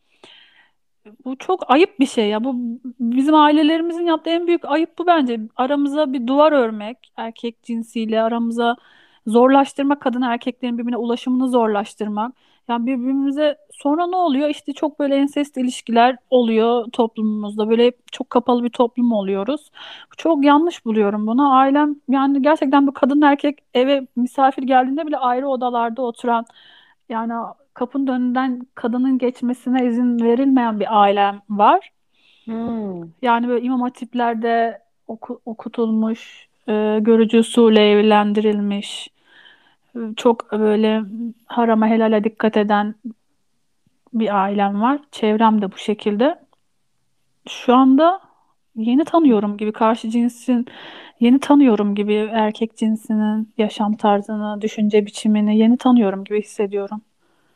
Bu 1.24 1.38
çok 1.38 1.70
ayıp 1.70 2.00
bir 2.00 2.06
şey 2.06 2.28
ya. 2.28 2.44
Bu 2.44 2.54
bizim 3.00 3.34
ailelerimizin 3.34 4.06
yaptığı 4.06 4.30
en 4.30 4.46
büyük 4.46 4.64
ayıp 4.64 4.98
bu 4.98 5.06
bence. 5.06 5.40
Aramıza 5.56 6.12
bir 6.12 6.26
duvar 6.26 6.52
örmek, 6.52 7.12
erkek 7.16 7.62
cinsiyle 7.62 8.22
aramıza 8.22 8.76
zorlaştırmak, 9.26 10.00
kadın 10.02 10.22
erkeklerin 10.22 10.78
birbirine 10.78 10.96
ulaşımını 10.96 11.48
zorlaştırmak. 11.48 12.34
Yani 12.68 12.86
birbirimize 12.86 13.56
sonra 13.72 14.06
ne 14.06 14.16
oluyor? 14.16 14.48
İşte 14.48 14.72
çok 14.72 14.98
böyle 14.98 15.16
ensest 15.16 15.56
ilişkiler 15.56 16.16
oluyor 16.30 16.84
toplumumuzda. 16.92 17.70
Böyle 17.70 17.92
çok 18.12 18.30
kapalı 18.30 18.64
bir 18.64 18.68
toplum 18.70 19.12
oluyoruz. 19.12 19.70
Çok 20.16 20.44
yanlış 20.44 20.84
buluyorum 20.84 21.26
bunu. 21.26 21.52
Ailem 21.52 21.96
yani 22.08 22.42
gerçekten 22.42 22.86
bu 22.86 22.92
kadın 22.92 23.22
erkek 23.22 23.58
eve 23.74 24.06
misafir 24.16 24.62
geldiğinde 24.62 25.06
bile 25.06 25.16
ayrı 25.16 25.48
odalarda 25.48 26.02
oturan 26.02 26.44
yani 27.08 27.32
kapının 27.74 28.06
önünden 28.06 28.66
kadının 28.74 29.18
geçmesine 29.18 29.86
izin 29.86 30.20
verilmeyen 30.20 30.80
bir 30.80 31.00
ailem 31.00 31.40
var. 31.50 31.90
Hmm. 32.44 33.02
Yani 33.22 33.48
böyle 33.48 33.64
imam 33.64 33.80
hatiplerde 33.80 34.82
oku- 35.08 35.40
okutulmuş, 35.44 36.48
e, 36.68 36.98
görücü 37.00 37.38
usulü 37.38 37.78
evlendirilmiş, 37.78 39.08
çok 40.16 40.52
böyle 40.52 41.02
harama 41.46 41.86
helale 41.86 42.24
dikkat 42.24 42.56
eden 42.56 42.94
bir 44.12 44.42
ailem 44.42 44.82
var. 44.82 45.00
Çevrem 45.12 45.62
de 45.62 45.72
bu 45.72 45.76
şekilde. 45.76 46.38
Şu 47.48 47.74
anda 47.74 48.20
yeni 48.76 49.04
tanıyorum 49.04 49.56
gibi 49.56 49.72
karşı 49.72 50.10
cinsin 50.10 50.66
yeni 51.20 51.40
tanıyorum 51.40 51.94
gibi 51.94 52.14
erkek 52.32 52.76
cinsinin 52.76 53.48
yaşam 53.58 53.96
tarzını, 53.96 54.60
düşünce 54.60 55.06
biçimini 55.06 55.58
yeni 55.58 55.76
tanıyorum 55.76 56.24
gibi 56.24 56.42
hissediyorum. 56.42 57.00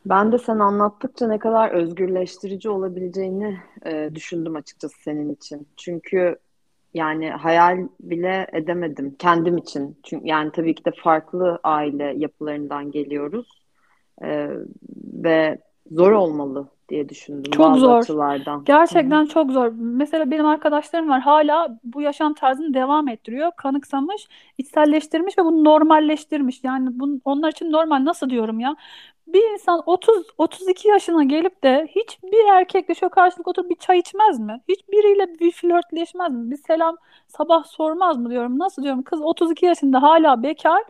Ben 0.05 0.31
de 0.31 0.37
sen 0.37 0.59
anlattıkça 0.59 1.27
ne 1.27 1.39
kadar 1.39 1.69
özgürleştirici 1.71 2.69
olabileceğini 2.69 3.57
e, 3.85 4.09
düşündüm 4.15 4.55
açıkçası 4.55 5.01
senin 5.01 5.33
için. 5.33 5.67
Çünkü 5.77 6.35
yani 6.95 7.29
hayal 7.29 7.87
bile 7.99 8.47
edemedim 8.53 9.15
kendim 9.19 9.57
için. 9.57 9.99
Çünkü 10.03 10.27
yani 10.27 10.51
tabii 10.51 10.75
ki 10.75 10.85
de 10.85 10.91
farklı 11.03 11.59
aile 11.63 12.13
yapılarından 12.17 12.91
geliyoruz 12.91 13.61
E, 14.23 14.49
ve 15.13 15.59
zor 15.91 16.11
olmalı 16.11 16.67
diye 16.89 17.09
düşündüm 17.09 17.51
Çok 17.51 17.59
bazı 17.71 17.79
zor. 17.79 17.99
açılardan. 17.99 18.63
Gerçekten 18.65 19.25
çok 19.25 19.51
zor. 19.51 19.71
Mesela 19.77 20.31
benim 20.31 20.45
arkadaşlarım 20.45 21.09
var 21.09 21.21
hala 21.21 21.79
bu 21.83 22.01
yaşam 22.01 22.33
tarzını 22.33 22.73
devam 22.73 23.07
ettiriyor. 23.07 23.51
Kanıksamış, 23.57 24.27
içselleştirmiş 24.57 25.37
ve 25.37 25.43
bunu 25.45 25.63
normalleştirmiş. 25.63 26.63
Yani 26.63 26.89
bunun, 26.99 27.21
onlar 27.25 27.51
için 27.51 27.71
normal 27.71 28.05
nasıl 28.05 28.29
diyorum 28.29 28.59
ya? 28.59 28.75
Bir 29.27 29.53
insan 29.53 29.83
30 29.85 30.27
32 30.37 30.87
yaşına 30.87 31.23
gelip 31.23 31.63
de 31.63 31.87
hiçbir 31.95 32.53
erkekle 32.53 32.95
şöyle 32.95 33.11
karşılıklı 33.11 33.49
oturup 33.49 33.69
bir 33.69 33.75
çay 33.75 33.99
içmez 33.99 34.39
mi? 34.39 34.61
Hiçbiriyle 34.69 35.39
bir 35.39 35.51
flörtleşmez 35.51 36.31
mi? 36.31 36.51
Bir 36.51 36.57
selam 36.57 36.97
sabah 37.27 37.63
sormaz 37.63 38.17
mı 38.17 38.29
diyorum. 38.29 38.59
Nasıl 38.59 38.83
diyorum? 38.83 39.03
Kız 39.03 39.21
32 39.21 39.65
yaşında 39.65 40.01
hala 40.01 40.43
bekar 40.43 40.83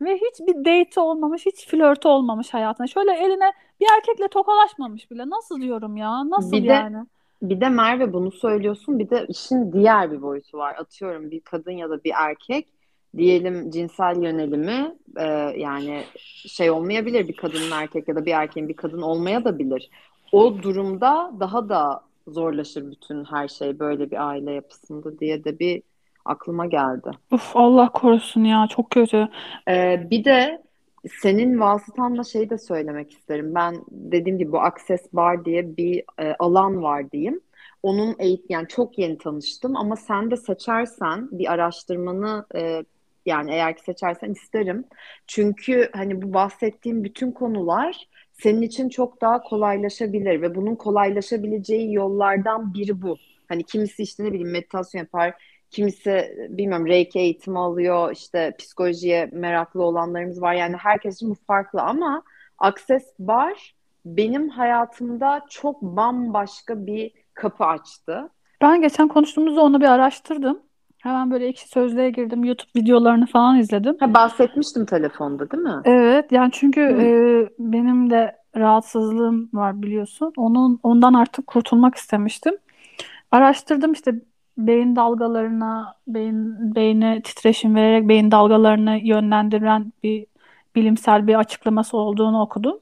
ve 0.00 0.16
hiçbir 0.16 0.54
date 0.54 1.00
olmamış, 1.00 1.46
hiç 1.46 1.66
flörtü 1.66 2.08
olmamış 2.08 2.54
hayatında. 2.54 2.86
Şöyle 2.86 3.12
eline 3.12 3.52
bir 3.80 3.86
erkekle 3.96 4.28
tokalaşmamış 4.28 5.10
bile. 5.10 5.30
Nasıl 5.30 5.60
diyorum 5.60 5.96
ya? 5.96 6.30
Nasıl 6.30 6.52
Bir 6.52 6.68
de 6.68 6.72
yani? 6.72 7.06
Bir 7.42 7.60
de 7.60 7.68
Merve 7.68 8.12
bunu 8.12 8.32
söylüyorsun. 8.32 8.98
Bir 8.98 9.10
de 9.10 9.26
işin 9.28 9.72
diğer 9.72 10.12
bir 10.12 10.22
boyutu 10.22 10.58
var. 10.58 10.74
Atıyorum 10.78 11.30
bir 11.30 11.40
kadın 11.40 11.70
ya 11.72 11.90
da 11.90 12.04
bir 12.04 12.12
erkek 12.16 12.68
diyelim 13.18 13.70
cinsel 13.70 14.22
yönelimi 14.22 14.94
e, 15.16 15.26
yani 15.56 16.02
şey 16.48 16.70
olmayabilir 16.70 17.28
bir 17.28 17.36
kadının 17.36 17.70
erkek 17.70 18.08
ya 18.08 18.16
da 18.16 18.26
bir 18.26 18.32
erkeğin 18.32 18.68
bir 18.68 18.76
kadın 18.76 19.02
olmaya 19.02 19.44
da 19.44 19.58
bilir. 19.58 19.90
O 20.32 20.62
durumda 20.62 21.32
daha 21.40 21.68
da 21.68 22.00
zorlaşır 22.28 22.90
bütün 22.90 23.24
her 23.24 23.48
şey 23.48 23.78
böyle 23.78 24.10
bir 24.10 24.28
aile 24.28 24.52
yapısında 24.52 25.18
diye 25.18 25.44
de 25.44 25.58
bir 25.58 25.82
aklıma 26.24 26.66
geldi. 26.66 27.10
Uf 27.32 27.56
Allah 27.56 27.88
korusun 27.92 28.44
ya 28.44 28.66
çok 28.70 28.90
kötü. 28.90 29.28
Ee, 29.68 30.06
bir 30.10 30.24
de 30.24 30.62
senin 31.22 31.60
vasıtanla 31.60 32.24
şeyi 32.24 32.50
de 32.50 32.58
söylemek 32.58 33.10
isterim. 33.10 33.54
Ben 33.54 33.76
dediğim 33.90 34.38
gibi 34.38 34.52
bu 34.52 34.60
Access 34.60 35.12
Bar 35.12 35.44
diye 35.44 35.76
bir 35.76 36.04
e, 36.18 36.34
alan 36.38 36.82
var 36.82 37.10
diyeyim. 37.10 37.40
Onun 37.82 38.16
eğitim 38.18 38.46
yani 38.48 38.68
çok 38.68 38.98
yeni 38.98 39.18
tanıştım 39.18 39.76
ama 39.76 39.96
sen 39.96 40.30
de 40.30 40.36
seçersen 40.36 41.28
bir 41.32 41.52
araştırmanı 41.52 42.46
e, 42.54 42.84
yani 43.26 43.52
eğer 43.52 43.76
ki 43.76 43.82
seçersen 43.82 44.30
isterim. 44.30 44.84
Çünkü 45.26 45.90
hani 45.92 46.22
bu 46.22 46.34
bahsettiğim 46.34 47.04
bütün 47.04 47.32
konular 47.32 48.08
senin 48.32 48.62
için 48.62 48.88
çok 48.88 49.20
daha 49.20 49.40
kolaylaşabilir 49.42 50.42
ve 50.42 50.54
bunun 50.54 50.74
kolaylaşabileceği 50.74 51.94
yollardan 51.94 52.74
biri 52.74 53.02
bu. 53.02 53.16
Hani 53.48 53.62
kimisi 53.62 54.02
işte 54.02 54.24
ne 54.24 54.28
bileyim 54.28 54.50
meditasyon 54.50 55.00
yapar, 55.00 55.34
Kimisi 55.70 56.36
bilmiyorum 56.48 56.86
Reiki 56.86 57.18
eğitimi 57.18 57.58
alıyor, 57.58 58.12
işte 58.12 58.54
psikolojiye 58.58 59.30
meraklı 59.32 59.82
olanlarımız 59.82 60.42
var. 60.42 60.54
Yani 60.54 60.76
herkes 60.76 61.14
için 61.14 61.30
bu 61.30 61.34
farklı 61.46 61.82
ama 61.82 62.22
Access 62.58 63.04
Bar 63.18 63.74
benim 64.04 64.48
hayatımda 64.48 65.40
çok 65.50 65.82
bambaşka 65.82 66.86
bir 66.86 67.12
kapı 67.34 67.64
açtı. 67.64 68.30
Ben 68.60 68.80
geçen 68.80 69.08
konuştuğumuzda 69.08 69.60
onu 69.60 69.80
bir 69.80 69.86
araştırdım. 69.86 70.62
Hemen 71.06 71.30
böyle 71.30 71.46
ekşi 71.46 71.68
sözlüğe 71.68 72.10
girdim. 72.10 72.44
YouTube 72.44 72.70
videolarını 72.76 73.26
falan 73.26 73.58
izledim. 73.58 73.96
Ha, 74.00 74.14
bahsetmiştim 74.14 74.86
telefonda 74.86 75.50
değil 75.50 75.62
mi? 75.62 75.80
Evet 75.84 76.32
yani 76.32 76.50
çünkü 76.52 76.80
Hı. 76.80 77.00
e, 77.00 77.48
benim 77.58 78.10
de 78.10 78.36
rahatsızlığım 78.56 79.50
var 79.52 79.82
biliyorsun. 79.82 80.32
Onun 80.36 80.80
ondan 80.82 81.14
artık 81.14 81.46
kurtulmak 81.46 81.94
istemiştim. 81.94 82.54
Araştırdım 83.30 83.92
işte 83.92 84.14
beyin 84.58 84.96
dalgalarına, 84.96 85.94
beyin 86.08 86.74
beyne 86.74 87.22
titreşim 87.22 87.74
vererek 87.74 88.08
beyin 88.08 88.30
dalgalarını 88.30 88.98
yönlendiren 89.02 89.92
bir 90.02 90.26
bilimsel 90.74 91.26
bir 91.26 91.34
açıklaması 91.34 91.96
olduğunu 91.96 92.40
okudum. 92.40 92.78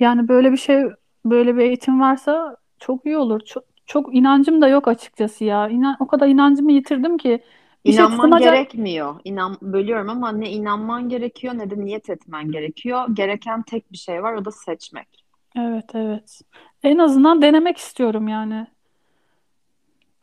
Yani 0.00 0.28
böyle 0.28 0.52
bir 0.52 0.56
şey, 0.56 0.84
böyle 1.24 1.56
bir 1.56 1.62
eğitim 1.62 2.00
varsa 2.00 2.56
çok 2.78 3.06
iyi 3.06 3.16
olur. 3.16 3.40
Çok, 3.40 3.64
çok 3.88 4.14
inancım 4.14 4.62
da 4.62 4.68
yok 4.68 4.88
açıkçası 4.88 5.44
ya. 5.44 5.68
İnan, 5.68 5.96
o 6.00 6.06
kadar 6.06 6.26
inancımı 6.26 6.72
yitirdim 6.72 7.18
ki 7.18 7.42
bir 7.84 7.92
şey 7.92 8.04
İnanman 8.04 8.16
tutunacak. 8.16 8.54
gerekmiyor. 8.54 9.20
İnan, 9.24 9.56
bölüyorum 9.62 10.10
ama 10.10 10.32
ne 10.32 10.50
inanman 10.50 11.08
gerekiyor 11.08 11.54
ne 11.58 11.70
de 11.70 11.84
niyet 11.84 12.10
etmen 12.10 12.50
gerekiyor. 12.50 13.04
Gereken 13.12 13.62
tek 13.62 13.92
bir 13.92 13.98
şey 13.98 14.22
var, 14.22 14.34
o 14.34 14.44
da 14.44 14.50
seçmek. 14.50 15.24
Evet, 15.56 15.84
evet. 15.94 16.40
En 16.82 16.98
azından 16.98 17.42
denemek 17.42 17.76
istiyorum 17.76 18.28
yani. 18.28 18.66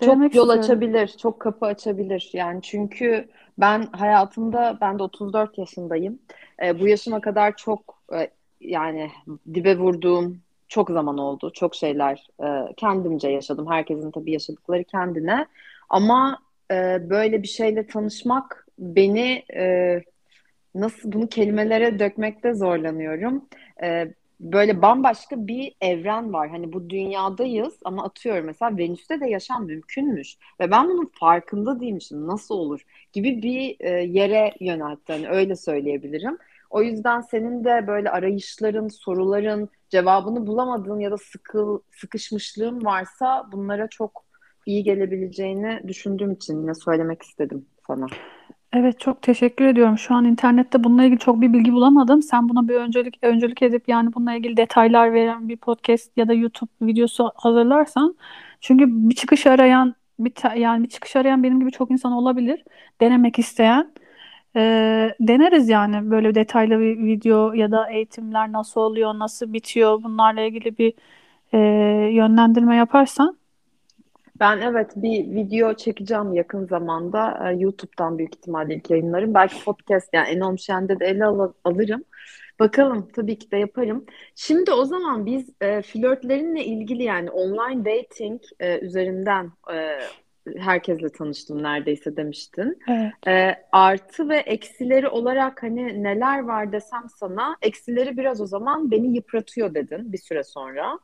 Denemek 0.01 0.34
Çok 0.34 0.36
yol 0.36 0.43
istiyorum. 0.43 0.60
açabilir, 0.60 1.08
çok 1.08 1.39
kapı 1.39 1.65
açabilir. 1.65 2.30
Yani 2.34 2.62
çünkü 2.62 3.30
ben 3.58 3.88
hayatımda, 3.91 4.78
ben 4.82 4.99
de 4.99 5.04
34 5.04 5.58
yaşındayım. 5.58 6.19
E, 6.63 6.80
bu 6.80 6.88
yaşıma 6.88 7.21
kadar 7.21 7.56
çok 7.56 8.01
e, 8.13 8.30
yani 8.62 9.12
dibe 9.54 9.78
vurduğum 9.78 10.44
çok 10.67 10.89
zaman 10.89 11.17
oldu. 11.17 11.51
Çok 11.54 11.75
şeyler 11.75 12.28
e, 12.43 12.73
kendimce 12.78 13.30
yaşadım. 13.30 13.67
Herkesin 13.71 14.12
tabii 14.12 14.32
yaşadıkları 14.32 14.84
kendine. 14.84 15.47
Ama 15.89 16.39
e, 16.71 17.10
böyle 17.10 17.43
bir 17.43 17.47
şeyle 17.47 17.88
tanışmak 17.88 18.67
beni 18.80 19.43
e, 19.56 20.01
nasıl 20.75 21.12
bunu 21.12 21.28
kelimelere 21.28 21.99
dökmekte 21.99 22.54
zorlanıyorum. 22.54 23.45
Ee, 23.84 24.13
böyle 24.39 24.82
bambaşka 24.82 25.47
bir 25.47 25.75
evren 25.82 26.34
var. 26.34 26.49
Hani 26.49 26.73
bu 26.73 26.89
dünyadayız 26.89 27.73
ama 27.86 28.04
atıyorum 28.04 28.45
mesela 28.45 28.78
Venüs'te 28.78 29.19
de 29.19 29.28
yaşam 29.30 29.65
mümkünmüş. 29.65 30.38
Ve 30.60 30.71
ben 30.71 30.89
bunun 30.89 31.12
farkında 31.19 31.80
değilmişim. 31.80 32.28
Nasıl 32.28 32.56
olur? 32.56 32.82
Gibi 33.13 33.41
bir 33.41 33.75
e, 33.80 33.89
yere 33.89 34.54
yöneltti. 34.60 35.13
Hani 35.13 35.30
öyle 35.30 35.56
söyleyebilirim. 35.56 36.38
O 36.69 36.82
yüzden 36.82 37.21
senin 37.21 37.63
de 37.63 37.88
böyle 37.88 38.10
arayışların, 38.10 38.88
soruların 38.88 39.69
cevabını 39.95 40.47
bulamadığın 40.47 40.99
ya 40.99 41.12
da 41.12 41.17
sıkıl, 41.17 41.79
sıkışmışlığın 41.91 42.86
varsa 42.86 43.47
bunlara 43.51 43.88
çok 43.88 44.25
iyi 44.65 44.84
gelebileceğini 44.84 45.81
düşündüğüm 45.88 46.31
için 46.31 46.62
yine 46.62 46.73
söylemek 46.73 47.21
istedim 47.21 47.65
sana. 47.88 48.05
Evet 48.73 48.99
çok 48.99 49.21
teşekkür 49.21 49.65
ediyorum. 49.65 49.97
Şu 49.97 50.15
an 50.15 50.25
internette 50.25 50.84
bununla 50.84 51.03
ilgili 51.03 51.19
çok 51.19 51.41
bir 51.41 51.53
bilgi 51.53 51.73
bulamadım. 51.73 52.21
Sen 52.21 52.49
buna 52.49 52.67
bir 52.67 52.75
öncelik 52.75 53.19
öncülük 53.21 53.62
edip 53.62 53.89
yani 53.89 54.13
bununla 54.13 54.34
ilgili 54.34 54.58
detaylar 54.58 55.13
veren 55.13 55.49
bir 55.49 55.58
podcast 55.58 56.17
ya 56.17 56.27
da 56.27 56.34
YouTube 56.34 56.69
videosu 56.81 57.31
hazırlarsan 57.36 58.15
çünkü 58.62 58.86
bir 58.88 59.15
çıkış 59.15 59.47
arayan 59.47 59.95
bir 60.19 60.34
ta- 60.34 60.55
yani 60.55 60.84
bir 60.84 60.89
çıkış 60.89 61.15
arayan 61.15 61.43
benim 61.43 61.60
gibi 61.60 61.71
çok 61.71 61.91
insan 61.91 62.12
olabilir. 62.12 62.63
Denemek 63.01 63.39
isteyen. 63.39 63.93
Ee, 64.56 65.15
deneriz 65.20 65.70
yani 65.70 66.12
böyle 66.12 66.36
detaylı 66.36 66.80
bir 66.80 67.04
video 67.06 67.54
ya 67.54 67.72
da 67.72 67.89
eğitimler 67.89 68.52
nasıl 68.52 68.82
oluyor, 68.82 69.20
nasıl 69.20 69.54
bitiyor 69.54 70.04
bunlarla 70.04 70.41
ilgili 70.41 70.78
bir 70.78 70.94
e, 71.54 71.58
yönlendirme 72.13 72.76
yaparsan. 72.76 73.38
Ben 74.39 74.62
evet 74.62 74.91
bir 74.96 75.36
video 75.36 75.74
çekeceğim 75.74 76.34
yakın 76.34 76.65
zamanda. 76.65 77.39
Ee, 77.44 77.56
YouTube'dan 77.56 78.18
büyük 78.18 78.36
ihtimalle 78.36 78.76
ilk 78.76 78.89
yayınlarım. 78.89 79.34
Belki 79.34 79.63
podcast 79.63 80.10
yani 80.13 80.28
Enom 80.28 80.60
Şen'de 80.60 81.00
de 81.00 81.06
ele 81.06 81.26
al 81.26 81.52
alırım. 81.63 82.04
Bakalım 82.60 83.08
tabii 83.15 83.39
ki 83.39 83.52
de 83.52 83.58
yaparım. 83.58 84.06
Şimdi 84.36 84.72
o 84.72 84.86
zaman 84.86 85.26
biz 85.26 85.50
e, 85.62 85.82
flörtlerinle 85.82 86.65
ilgili 86.65 87.04
yani 87.04 87.32
online 87.32 87.86
dating 87.86 88.41
e, 88.60 88.80
üzerinden 88.80 89.52
e, 89.74 90.00
herkesle 90.58 91.10
tanıştım 91.10 91.63
neredeyse 91.63 92.17
demiştin. 92.17 92.79
Evet. 92.88 93.27
E, 93.27 93.55
artı 93.71 94.29
ve 94.29 94.38
eksileri 94.38 95.08
olarak 95.08 95.63
hani 95.63 96.03
neler 96.03 96.39
var 96.39 96.71
desem 96.71 97.03
sana 97.15 97.58
eksileri 97.62 98.17
biraz 98.17 98.41
o 98.41 98.45
zaman 98.45 98.91
beni 98.91 99.15
yıpratıyor 99.15 99.73
dedin 99.73 100.13
bir 100.13 100.17
süre 100.17 100.43
sonra. 100.43 100.99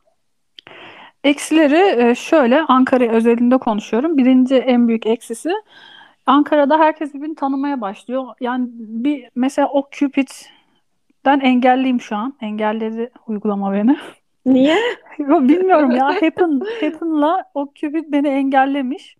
Eksileri 1.24 2.10
e, 2.10 2.16
şöyle 2.16 2.62
Ankara 2.62 3.12
özelinde 3.12 3.58
konuşuyorum. 3.58 4.18
Birinci 4.18 4.56
en 4.56 4.88
büyük 4.88 5.06
eksisi 5.06 5.52
Ankara'da 6.26 6.80
herkes 6.80 7.14
birbirini 7.14 7.36
tanımaya 7.36 7.82
başlıyor. 7.82 8.26
Yani 8.42 8.68
bir 8.78 9.30
mesela 9.36 9.68
o 9.68 9.90
Cupid'den 9.92 11.40
engelliyim 11.40 12.02
şu 12.02 12.16
an. 12.16 12.34
Engelledi 12.42 13.12
uygulama 13.28 13.74
beni. 13.74 13.98
Niye? 14.46 14.78
Bilmiyorum 15.20 15.92
ya. 15.92 16.08
Happen, 16.08 16.62
Happen'la 16.82 17.44
o 17.54 17.68
Cupid 17.76 18.06
beni 18.08 18.28
engellemiş. 18.28 19.16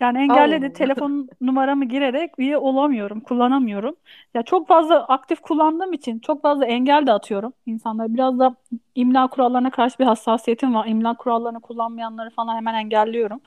Yani 0.00 0.18
engelledi. 0.18 0.66
Allah. 0.66 0.72
Telefon 0.72 1.28
numaramı 1.40 1.84
girerek 1.84 2.38
üye 2.38 2.56
olamıyorum, 2.58 3.20
kullanamıyorum. 3.20 3.96
Ya 4.34 4.42
çok 4.42 4.68
fazla 4.68 5.04
aktif 5.06 5.40
kullandığım 5.40 5.92
için 5.92 6.18
çok 6.18 6.42
fazla 6.42 6.66
engel 6.66 7.06
de 7.06 7.12
atıyorum 7.12 7.52
insanlara. 7.66 8.14
Biraz 8.14 8.38
da 8.38 8.56
imla 8.94 9.26
kurallarına 9.26 9.70
karşı 9.70 9.98
bir 9.98 10.04
hassasiyetim 10.04 10.74
var. 10.74 10.86
İmla 10.86 11.14
kurallarını 11.16 11.60
kullanmayanları 11.60 12.30
falan 12.30 12.56
hemen 12.56 12.74
engelliyorum. 12.74 13.40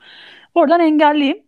Oradan 0.54 0.80
engelleyeyim. 0.80 1.42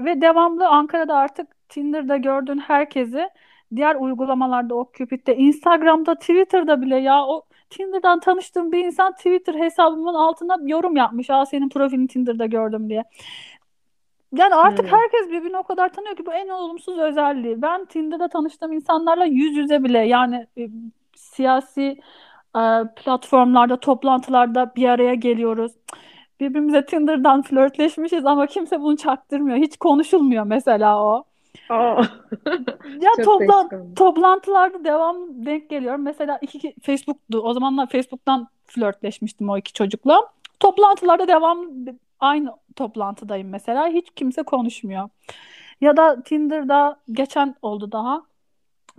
Ve 0.00 0.20
devamlı 0.20 0.68
Ankara'da 0.68 1.16
artık 1.16 1.68
Tinder'da 1.68 2.16
gördüğün 2.16 2.58
herkesi 2.58 3.28
diğer 3.76 3.96
uygulamalarda 3.96 4.74
o 4.74 4.90
Cupid'de, 4.94 5.36
Instagram'da, 5.36 6.14
Twitter'da 6.14 6.82
bile 6.82 6.96
ya 6.96 7.26
o 7.26 7.42
Tinder'dan 7.70 8.20
tanıştığım 8.20 8.72
bir 8.72 8.84
insan 8.84 9.12
Twitter 9.12 9.54
hesabımın 9.54 10.14
altına 10.14 10.56
yorum 10.62 10.96
yapmış. 10.96 11.30
Aa 11.30 11.46
senin 11.46 11.68
profilini 11.68 12.08
Tinder'da 12.08 12.46
gördüm 12.46 12.88
diye. 12.88 13.04
Yani 14.32 14.54
artık 14.54 14.92
Hmm. 14.92 14.98
herkes 14.98 15.30
birbirini 15.30 15.58
o 15.58 15.62
kadar 15.62 15.88
tanıyor 15.92 16.16
ki 16.16 16.26
bu 16.26 16.32
en 16.32 16.48
olumsuz 16.48 16.98
özelliği. 16.98 17.62
Ben 17.62 17.84
Tinder'da 17.84 18.28
tanıştığım 18.28 18.72
insanlarla 18.72 19.24
yüz 19.24 19.56
yüze 19.56 19.84
bile 19.84 19.98
yani 19.98 20.46
e, 20.58 20.68
siyasi 21.16 22.00
e, 22.56 22.60
platformlarda, 22.96 23.80
toplantılarda 23.80 24.72
bir 24.76 24.88
araya 24.88 25.14
geliyoruz. 25.14 25.72
Birbirimize 26.40 26.86
Tinder'dan 26.86 27.42
flörtleşmişiz 27.42 28.26
ama 28.26 28.46
kimse 28.46 28.80
bunu 28.80 28.96
çaktırmıyor. 28.96 29.58
Hiç 29.58 29.76
konuşulmuyor 29.76 30.44
mesela 30.44 31.04
o. 31.04 31.24
Aa. 31.68 32.02
Ya 33.00 33.10
Çok 33.16 33.24
toplan 33.24 33.70
olmuş. 33.72 33.94
toplantılarda 33.96 34.84
devam 34.84 35.16
denk 35.46 35.70
geliyorum. 35.70 36.02
Mesela 36.02 36.38
iki 36.42 36.74
Facebook'tu. 36.82 37.40
O 37.40 37.52
zamanlar 37.54 37.86
Facebook'tan 37.86 38.48
flörtleşmiştim 38.66 39.48
o 39.50 39.58
iki 39.58 39.72
çocukla. 39.72 40.20
Toplantılarda 40.60 41.28
devam 41.28 41.66
aynı 42.22 42.52
toplantıdayım 42.76 43.48
mesela. 43.48 43.88
Hiç 43.88 44.06
kimse 44.16 44.42
konuşmuyor. 44.42 45.08
Ya 45.80 45.96
da 45.96 46.22
Tinder'da 46.22 46.96
geçen 47.12 47.54
oldu 47.62 47.92
daha. 47.92 48.22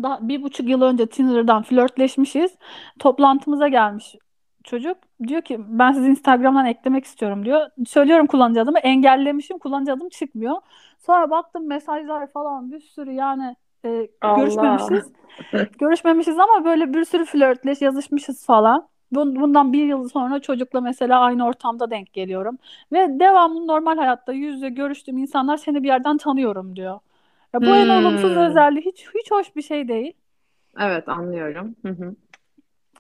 Daha 0.04 0.28
bir 0.28 0.44
buçuk 0.44 0.70
yıl 0.70 0.82
önce 0.82 1.08
Tinder'dan 1.08 1.64
flörtleşmişiz. 1.64 2.56
Toplantımıza 3.00 3.68
gelmiş 3.68 4.16
çocuk. 4.64 4.98
Diyor 5.28 5.42
ki 5.42 5.60
ben 5.68 5.92
sizi 5.92 6.10
Instagram'dan 6.10 6.66
eklemek 6.66 7.06
istiyorum 7.06 7.46
diyor. 7.46 7.62
Söylüyorum 7.88 8.28
kullanıcı 8.28 8.62
adımı. 8.62 8.80
Engellemişim. 8.80 9.60
Kullanıcı 9.60 9.94
adım 9.94 10.10
çıkmıyor. 10.10 10.56
Sonra 11.00 11.30
baktım 11.30 11.68
mesajlar 11.68 12.32
falan 12.32 12.72
bir 12.72 12.80
sürü 12.80 13.12
yani 13.12 13.56
e, 13.86 14.08
Allah. 14.22 14.38
görüşmemişiz. 14.38 15.12
Görüşmemişiz 15.80 16.40
ama 16.40 16.66
böyle 16.66 16.94
bir 16.94 17.06
sürü 17.06 17.26
flörtleş 17.26 17.82
yazışmışız 17.82 18.46
falan. 18.46 18.88
Bun- 19.16 19.36
Bundan 19.42 19.74
bir 19.74 19.86
yıl 19.86 20.10
sonra 20.10 20.40
çocukla 20.40 20.82
mesela 20.82 21.20
aynı 21.20 21.46
ortamda 21.48 21.92
denk 21.92 22.14
geliyorum. 22.14 22.58
Ve 22.92 23.20
devamlı 23.20 23.68
normal 23.68 23.98
hayatta 23.98 24.34
yüz 24.34 24.56
yüze 24.56 24.70
görüştüğüm 24.70 25.18
insanlar 25.18 25.58
seni 25.58 25.84
bir 25.84 25.88
yerden 25.88 26.18
tanıyorum 26.18 26.76
diyor. 26.76 27.00
Ya 27.54 27.66
bu 27.66 27.78
en 27.78 27.90
olumsuz 27.90 28.36
Hmm. 28.36 28.38
özelliği 28.38 28.86
hiç 28.86 29.06
hiç 29.16 29.32
hoş 29.32 29.56
bir 29.56 29.62
şey 29.62 29.88
değil. 29.88 30.14
Evet 30.80 31.10
anlıyorum. 31.10 31.76
Hı 31.86 31.90
hı. 31.90 32.16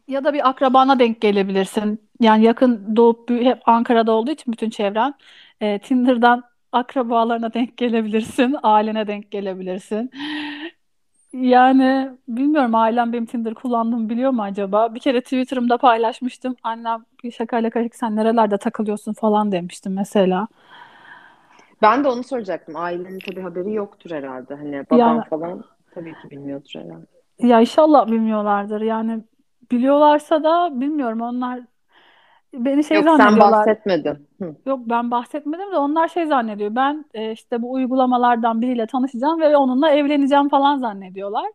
Ya 0.07 0.23
da 0.23 0.33
bir 0.33 0.49
akrabana 0.49 0.99
denk 0.99 1.21
gelebilirsin. 1.21 2.09
Yani 2.21 2.43
yakın 2.45 2.95
doğup 2.95 3.29
hep 3.29 3.61
Ankara'da 3.69 4.11
olduğu 4.11 4.31
için 4.31 4.53
bütün 4.53 4.69
çevren 4.69 5.13
e, 5.61 5.79
Tinder'dan 5.79 6.43
akrabalarına 6.71 7.53
denk 7.53 7.77
gelebilirsin, 7.77 8.55
ailene 8.63 9.07
denk 9.07 9.31
gelebilirsin. 9.31 10.11
Yani 11.33 12.11
bilmiyorum 12.27 12.75
ailem 12.75 13.13
benim 13.13 13.25
Tinder 13.25 13.53
kullandığımı 13.53 14.09
biliyor 14.09 14.31
mu 14.31 14.41
acaba? 14.43 14.95
Bir 14.95 14.99
kere 14.99 15.21
Twitter'ımda 15.21 15.77
paylaşmıştım. 15.77 16.55
Annem 16.63 17.05
bir 17.23 17.31
şakayla 17.31 17.69
karışık 17.69 17.95
sen 17.95 18.15
nerelerde 18.15 18.57
takılıyorsun 18.57 19.13
falan 19.13 19.51
demiştim 19.51 19.93
mesela. 19.93 20.47
Ben 21.81 22.03
de 22.03 22.07
onu 22.07 22.23
soracaktım. 22.23 22.75
Ailenin 22.75 23.19
tabii 23.19 23.41
haberi 23.41 23.73
yoktur 23.73 24.11
herhalde. 24.11 24.55
Hani 24.55 24.85
babam 24.89 25.21
Yani 25.21 25.23
falan 25.23 25.63
tabii 25.91 26.17
ki 26.17 26.29
bilmiyordur 26.31 26.71
herhalde. 26.75 27.07
ya 27.39 27.61
inşallah 27.61 28.07
bilmiyorlardır. 28.07 28.81
Yani 28.81 29.23
biliyorlarsa 29.71 30.43
da 30.43 30.81
bilmiyorum 30.81 31.21
onlar 31.21 31.61
beni 32.53 32.83
şey 32.83 32.97
Yok 32.97 33.05
sen 33.05 33.17
zannediyorlar. 33.17 33.51
bahsetmedin. 33.51 34.27
Hı. 34.41 34.55
Yok 34.65 34.79
ben 34.85 35.11
bahsetmedim 35.11 35.71
de 35.71 35.77
onlar 35.77 36.07
şey 36.07 36.25
zannediyor. 36.25 36.75
Ben 36.75 37.05
e, 37.13 37.31
işte 37.31 37.61
bu 37.61 37.71
uygulamalardan 37.71 38.61
biriyle 38.61 38.87
tanışacağım 38.87 39.41
ve 39.41 39.57
onunla 39.57 39.89
evleneceğim 39.89 40.49
falan 40.49 40.77
zannediyorlar. 40.77 41.45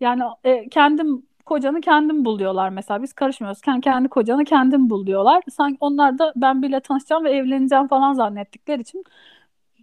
Yani 0.00 0.22
e, 0.44 0.68
kendim 0.68 1.22
kocanı 1.46 1.80
kendim 1.80 2.24
bul 2.24 2.38
diyorlar 2.38 2.68
mesela. 2.68 3.02
Biz 3.02 3.12
karışmıyoruz. 3.12 3.60
Kendi, 3.60 3.80
kendi 3.80 4.08
kocanı 4.08 4.44
kendim 4.44 4.90
bul 4.90 5.06
diyorlar. 5.06 5.42
Sanki 5.50 5.76
onlar 5.80 6.18
da 6.18 6.32
ben 6.36 6.62
biriyle 6.62 6.80
tanışacağım 6.80 7.24
ve 7.24 7.30
evleneceğim 7.30 7.88
falan 7.88 8.12
zannettikleri 8.12 8.80
için 8.82 9.04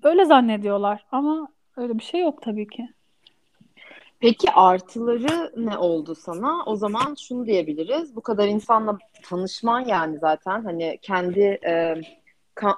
öyle 0.04 0.26
zannediyorlar. 0.26 1.06
Ama 1.12 1.48
öyle 1.78 2.00
bir 2.00 2.04
şey 2.04 2.22
yok 2.22 2.42
tabii 2.42 2.68
ki. 2.68 2.90
Peki 4.24 4.52
artıları 4.52 5.52
ne 5.56 5.78
oldu 5.78 6.16
sana? 6.16 6.64
O 6.66 6.76
zaman 6.76 7.16
şunu 7.28 7.46
diyebiliriz. 7.46 8.16
Bu 8.16 8.22
kadar 8.22 8.48
insanla 8.48 8.98
tanışman 9.24 9.80
yani 9.80 10.18
zaten 10.20 10.64
hani 10.64 11.00
kendi 11.02 11.40
e, 11.66 12.02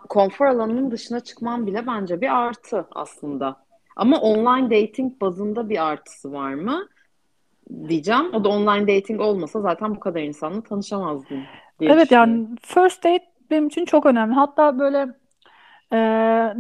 konfor 0.10 0.46
alanının 0.46 0.92
dışına 0.92 1.20
çıkman 1.20 1.68
bile 1.68 1.88
bence 1.88 2.22
bir 2.22 2.36
artı 2.36 2.88
aslında. 2.92 3.66
Ama 3.96 4.22
online 4.22 4.82
dating 4.82 5.22
bazında 5.22 5.70
bir 5.70 5.88
artısı 5.88 6.32
var 6.32 6.54
mı? 6.54 6.88
Diyeceğim. 7.90 8.34
O 8.34 8.44
da 8.44 8.50
online 8.50 8.98
dating 8.98 9.22
olmasa 9.22 9.62
zaten 9.62 9.96
bu 9.96 10.00
kadar 10.00 10.22
insanla 10.22 10.62
tanışamazdın 10.62 11.44
diye 11.80 11.92
Evet 11.92 12.12
yani 12.12 12.48
first 12.62 13.04
date 13.04 13.26
benim 13.52 13.68
için 13.68 13.86
çok 13.86 14.06
önemli. 14.06 14.34
Hatta 14.34 14.80
böyle 14.80 15.00
e, 15.92 15.98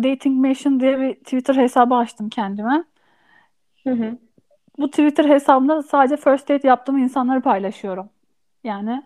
Dating 0.03 0.45
Nation 0.45 0.79
diye 0.79 0.99
bir 0.99 1.13
Twitter 1.13 1.55
hesabı 1.55 1.95
açtım 1.95 2.29
kendime. 2.29 2.83
Hı 3.83 3.93
hı. 3.93 4.17
Bu 4.79 4.89
Twitter 4.89 5.25
hesabımda 5.25 5.83
sadece 5.83 6.17
first 6.17 6.49
date 6.49 6.67
yaptığım 6.67 6.97
insanları 6.97 7.41
paylaşıyorum. 7.41 8.09
Yani 8.63 9.03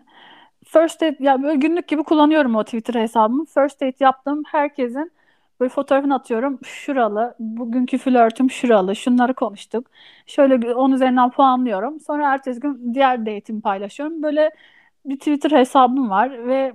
first 0.64 1.00
date 1.00 1.24
ya 1.24 1.42
böyle 1.42 1.54
günlük 1.56 1.88
gibi 1.88 2.02
kullanıyorum 2.02 2.56
o 2.56 2.64
Twitter 2.64 3.00
hesabımı. 3.00 3.44
First 3.44 3.80
date 3.80 4.04
yaptığım 4.04 4.42
herkesin 4.46 5.12
böyle 5.60 5.68
fotoğrafını 5.68 6.14
atıyorum. 6.14 6.58
Şuralı, 6.64 7.34
bugünkü 7.38 7.98
flörtüm 7.98 8.50
şuralı, 8.50 8.96
şunları 8.96 9.34
konuştuk. 9.34 9.86
Şöyle 10.26 10.74
on 10.74 10.92
üzerinden 10.92 11.30
puanlıyorum. 11.30 12.00
Sonra 12.00 12.32
ertesi 12.32 12.60
gün 12.60 12.94
diğer 12.94 13.20
date'imi 13.26 13.62
paylaşıyorum. 13.62 14.22
Böyle 14.22 14.50
bir 15.04 15.16
Twitter 15.18 15.50
hesabım 15.50 16.10
var 16.10 16.46
ve 16.46 16.72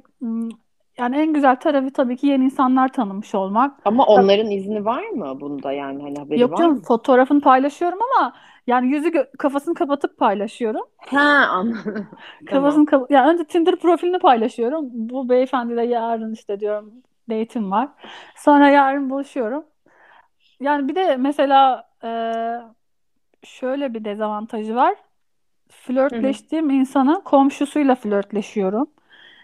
yani 0.98 1.18
en 1.18 1.34
güzel 1.34 1.56
tarafı 1.56 1.94
tabii 1.94 2.18
ki 2.18 2.28
yeni 2.28 2.46
insanlar 2.46 2.94
tanımış 2.94 3.36
olmak. 3.36 3.80
Ama 3.86 4.06
onların 4.06 4.52
izni 4.52 4.86
var 4.86 5.10
mı 5.10 5.42
bunda 5.42 5.72
yani 5.72 6.02
hani 6.04 6.18
haberi 6.20 6.40
Yok 6.40 6.52
var 6.52 6.58
canım 6.58 6.76
mı? 6.76 6.82
fotoğrafını 6.82 7.42
paylaşıyorum 7.42 8.00
ama 8.02 8.34
yani 8.68 8.88
yüzü 8.88 9.10
gö- 9.10 9.38
kafasını 9.38 9.74
kapatıp 9.74 10.18
paylaşıyorum. 10.18 10.82
Ha 10.98 11.48
anladım. 11.52 12.08
Kafasını 12.46 12.86
Tamam. 12.86 12.86
kapa- 12.86 13.14
yani 13.14 13.32
önce 13.34 13.44
Tinder 13.46 13.76
profilini 13.76 14.20
paylaşıyorum. 14.20 14.90
Bu 14.92 15.30
beyefendiyle 15.30 15.86
yarın 15.86 16.34
işte 16.34 16.60
diyorum 16.60 16.94
date'im 17.30 17.72
var. 17.72 17.90
Sonra 18.36 18.70
yarın 18.70 19.10
buluşuyorum. 19.10 19.66
Yani 20.60 20.88
bir 20.88 20.96
de 20.96 21.18
mesela 21.18 21.90
e, 22.04 22.10
şöyle 23.44 23.94
bir 23.94 24.06
dezavantajı 24.06 24.76
var. 24.76 24.96
Flörtleştiğim 25.70 26.70
insanın 26.70 27.22
komşusuyla 27.22 27.96
flörtleşiyorum. 27.96 28.88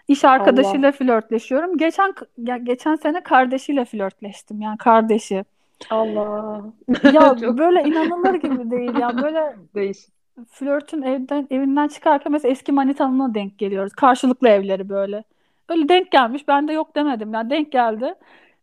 İş 0.08 0.24
Allah. 0.24 0.32
arkadaşıyla 0.32 0.92
flörtleşiyorum. 0.92 1.78
Geçen 1.78 2.14
ya 2.38 2.56
geçen 2.56 2.94
sene 2.96 3.22
kardeşiyle 3.22 3.84
flörtleştim. 3.84 4.60
Yani 4.60 4.78
kardeşi. 4.78 5.44
Allah. 5.90 6.72
Ya 7.10 7.36
Çok 7.40 7.58
böyle 7.58 7.84
inanılır 7.84 8.34
gibi 8.34 8.70
değil 8.70 8.94
ya. 8.94 9.18
Böyle 9.18 9.56
değişik. 9.74 10.14
flörtün 10.50 11.02
evden 11.02 11.46
evinden 11.50 11.88
çıkarken 11.88 12.32
mesela 12.32 12.52
eski 12.52 12.72
manitanına 12.72 13.34
denk 13.34 13.58
geliyoruz. 13.58 13.92
Karşılıklı 13.92 14.48
evleri 14.48 14.88
böyle. 14.88 15.24
Öyle 15.68 15.88
denk 15.88 16.10
gelmiş. 16.12 16.48
Ben 16.48 16.68
de 16.68 16.72
yok 16.72 16.96
demedim. 16.96 17.34
Yani 17.34 17.50
denk 17.50 17.72
geldi. 17.72 18.14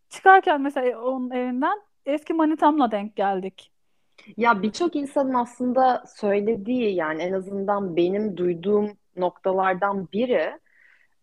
Çıkarken 0.09 0.61
mesela 0.61 1.01
onun 1.01 1.31
evinden 1.31 1.81
eski 2.05 2.33
manitamla 2.33 2.91
denk 2.91 3.15
geldik. 3.15 3.71
Ya 4.37 4.61
birçok 4.63 4.95
insanın 4.95 5.33
aslında 5.33 6.03
söylediği 6.07 6.95
yani 6.95 7.21
en 7.23 7.33
azından 7.33 7.95
benim 7.95 8.37
duyduğum 8.37 8.97
noktalardan 9.15 10.07
biri 10.13 10.59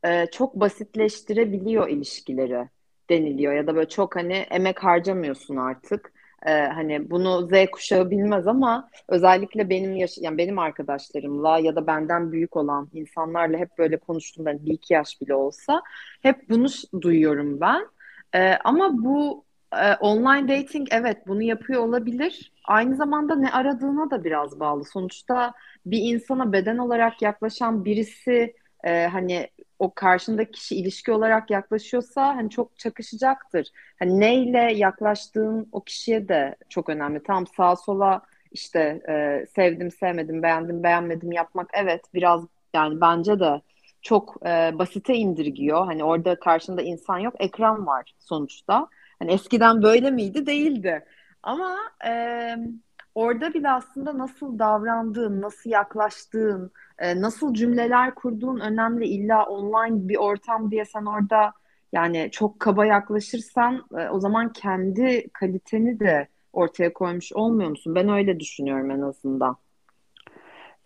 e, 0.05 0.27
çok 0.33 0.55
basitleştirebiliyor 0.55 1.89
ilişkileri 1.89 2.69
deniliyor 3.11 3.53
ya 3.53 3.67
da 3.67 3.75
böyle 3.75 3.89
çok 3.89 4.17
hani 4.17 4.33
emek 4.33 4.85
harcamıyorsun 4.85 5.57
artık. 5.57 6.13
E, 6.47 6.51
hani 6.51 7.11
bunu 7.11 7.49
Z 7.49 7.71
kuşağı 7.73 8.11
bilmez 8.11 8.47
ama 8.47 8.91
özellikle 9.09 9.71
benim 9.71 9.97
yaş 9.97 10.19
yani 10.19 10.39
benim 10.39 10.59
arkadaşlarımla 10.59 11.59
ya 11.59 11.77
da 11.77 11.87
benden 11.87 12.33
büyük 12.33 12.57
olan 12.57 12.89
insanlarla 12.93 13.59
hep 13.59 13.79
böyle 13.79 13.97
konuştuğumda 13.97 14.51
hani 14.51 14.67
bir 14.67 14.73
iki 14.73 14.95
yaş 14.95 15.21
bile 15.21 15.35
olsa 15.35 15.83
hep 16.23 16.51
bunu 16.51 16.67
duyuyorum 17.03 17.61
ben. 17.61 17.89
E, 18.35 18.55
ama 18.65 19.05
bu 19.05 19.45
e, 19.73 19.95
online 19.95 20.49
dating 20.49 20.89
evet 20.91 21.27
bunu 21.27 21.43
yapıyor 21.43 21.83
olabilir. 21.83 22.53
Aynı 22.65 22.97
zamanda 22.97 23.35
ne 23.37 23.51
aradığına 23.53 24.11
da 24.11 24.25
biraz 24.25 24.61
bağlı. 24.61 24.85
Sonuçta 24.85 25.53
bir 25.87 25.99
insana 26.03 26.53
beden 26.53 26.79
olarak 26.79 27.23
yaklaşan 27.23 27.85
birisi 27.85 28.55
e, 28.85 29.07
hani 29.07 29.49
o 29.79 29.95
karşındaki 29.95 30.51
kişi 30.53 30.77
ilişki 30.77 31.13
olarak 31.13 31.51
yaklaşıyorsa 31.51 32.37
hani 32.37 32.51
çok 32.51 32.79
çakışacaktır. 32.79 33.69
Hani 33.99 34.21
neyle 34.21 34.59
yaklaştığın 34.75 35.69
o 35.73 35.81
kişiye 35.85 36.29
de 36.29 36.57
çok 36.69 36.89
önemli. 36.89 37.23
Tam 37.23 37.47
sağa 37.47 37.77
sola 37.77 38.23
işte 38.53 39.03
e, 39.09 39.47
sevdim, 39.55 39.91
sevmedim, 39.91 40.43
beğendim, 40.43 40.83
beğenmedim 40.83 41.33
yapmak 41.33 41.71
evet 41.75 42.05
biraz 42.15 42.45
yani 42.75 43.01
bence 43.01 43.41
de 43.41 43.61
çok 44.03 44.37
e, 44.47 44.79
basite 44.79 45.15
indirgiyor. 45.15 45.87
Hani 45.87 46.05
orada 46.05 46.41
karşında 46.41 46.83
insan 46.83 47.19
yok, 47.19 47.35
ekran 47.39 47.87
var 47.87 48.15
sonuçta. 48.19 48.89
Hani 49.19 49.33
eskiden 49.33 49.83
böyle 49.83 50.11
miydi? 50.11 50.47
Değildi. 50.47 51.05
Ama 51.43 51.77
e, 52.07 52.11
orada 53.17 53.55
bile 53.55 53.71
aslında 53.71 54.19
nasıl 54.19 54.59
davrandığın, 54.59 55.41
nasıl 55.41 55.71
yaklaştığın, 55.71 56.71
e, 56.99 57.21
nasıl 57.21 57.55
cümleler 57.55 58.15
kurduğun 58.15 58.61
önemli. 58.61 59.07
İlla 59.07 59.47
online 59.47 60.09
bir 60.09 60.17
ortam 60.17 60.71
diye 60.71 60.85
sen 60.85 61.05
orada 61.05 61.53
yani 61.93 62.29
çok 62.33 62.61
kaba 62.61 62.87
yaklaşırsan 62.87 63.85
e, 63.99 64.09
o 64.09 64.21
zaman 64.21 64.53
kendi 64.53 65.29
kaliteni 65.33 66.01
de 66.01 66.29
ortaya 66.53 66.93
koymuş 66.93 67.33
olmuyor 67.33 67.71
musun? 67.71 67.95
Ben 67.95 68.09
öyle 68.09 68.41
düşünüyorum 68.41 68.91
en 68.91 69.01
azından. 69.01 69.57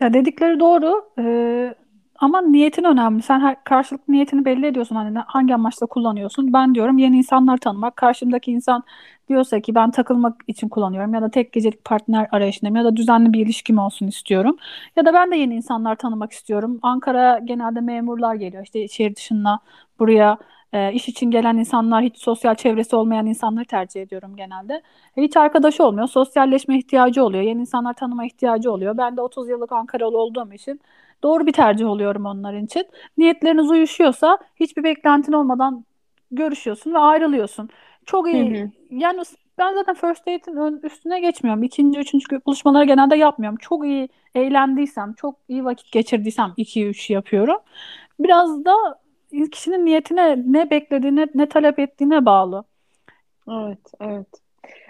Ya 0.01 0.13
dedikleri 0.15 0.61
doğru. 0.61 1.05
Ee, 1.19 1.75
ama 2.19 2.41
niyetin 2.43 2.85
önemli. 2.85 3.23
Sen 3.23 3.41
her 3.41 3.65
karşılıklı 3.65 4.13
niyetini 4.13 4.45
belli 4.45 4.67
ediyorsun. 4.67 4.97
Hani 4.97 5.19
hangi 5.19 5.55
amaçla 5.55 5.87
kullanıyorsun? 5.87 6.53
Ben 6.53 6.75
diyorum 6.75 6.99
yeni 6.99 7.17
insanlar 7.17 7.57
tanımak. 7.57 7.97
Karşımdaki 7.97 8.53
insan 8.53 8.83
diyorsa 9.31 9.61
ki 9.61 9.75
ben 9.75 9.91
takılmak 9.91 10.43
için 10.47 10.69
kullanıyorum 10.69 11.15
ya 11.15 11.23
da 11.23 11.31
tek 11.31 11.53
gecelik 11.53 11.85
partner 11.85 12.29
arayışındayım 12.33 12.77
ya 12.77 12.85
da 12.85 12.97
düzenli 12.97 13.33
bir 13.33 13.41
ilişkim 13.47 13.79
olsun 13.79 14.07
istiyorum. 14.07 14.57
Ya 14.97 15.05
da 15.07 15.15
ben 15.15 15.31
de 15.33 15.37
yeni 15.37 15.55
insanlar 15.55 15.97
tanımak 15.97 16.33
istiyorum. 16.33 16.79
Ankara 16.83 17.39
genelde 17.39 17.81
memurlar 17.81 18.35
geliyor. 18.35 18.65
İşte 18.65 18.89
şehir 18.89 19.17
dışına 19.17 19.61
buraya 19.99 20.39
e, 20.73 20.93
iş 20.93 21.09
için 21.09 21.31
gelen 21.31 21.57
insanlar 21.57 22.03
hiç 22.05 22.19
sosyal 22.19 22.55
çevresi 22.55 22.97
olmayan 22.97 23.27
insanları 23.27 23.65
tercih 23.65 24.03
ediyorum 24.03 24.37
genelde. 24.37 24.83
Hiç 25.17 25.37
arkadaş 25.37 25.81
olmuyor. 25.81 26.09
Sosyalleşme 26.09 26.79
ihtiyacı 26.79 27.25
oluyor. 27.25 27.43
Yeni 27.43 27.61
insanlar 27.61 27.95
tanıma 27.95 28.27
ihtiyacı 28.27 28.73
oluyor. 28.73 28.97
Ben 28.99 29.17
de 29.17 29.21
30 29.21 29.49
yıllık 29.49 29.73
Ankaralı 29.73 30.19
olduğum 30.19 30.53
için 30.53 30.81
doğru 31.23 31.47
bir 31.47 31.53
tercih 31.53 31.87
oluyorum 31.87 32.27
onlar 32.27 32.55
için. 32.55 32.87
Niyetleriniz 33.19 33.71
uyuşuyorsa 33.71 34.39
hiçbir 34.57 34.85
beklentin 34.85 35.33
olmadan 35.33 35.85
görüşüyorsun 36.31 36.95
ve 36.95 36.99
ayrılıyorsun. 36.99 37.69
Çok 38.07 38.29
Hı 38.33 38.37
iyi. 38.37 38.43
hı. 38.43 38.71
Yani 38.91 39.23
ben 39.59 39.75
zaten 39.75 39.95
first 39.95 40.27
date'in 40.27 40.81
üstüne 40.83 41.21
geçmiyorum. 41.21 41.63
İkinci, 41.63 42.01
üçüncü 42.01 42.41
buluşmaları 42.47 42.85
genelde 42.85 43.17
yapmıyorum. 43.17 43.59
Çok 43.61 43.85
iyi 43.85 44.09
eğlendiysem, 44.35 45.13
çok 45.15 45.39
iyi 45.49 45.65
vakit 45.65 45.93
geçirdiysem 45.93 46.53
iki 46.57 46.87
üç 46.87 47.11
yapıyorum. 47.11 47.59
Biraz 48.21 48.65
da 48.65 48.75
kişinin 49.53 49.87
niyetine 49.87 50.43
ne 50.47 50.71
beklediğine, 50.71 51.27
ne 51.35 51.49
talep 51.49 51.79
ettiğine 51.79 52.27
bağlı. 52.27 52.65
Evet, 53.49 53.79
evet. 54.01 54.27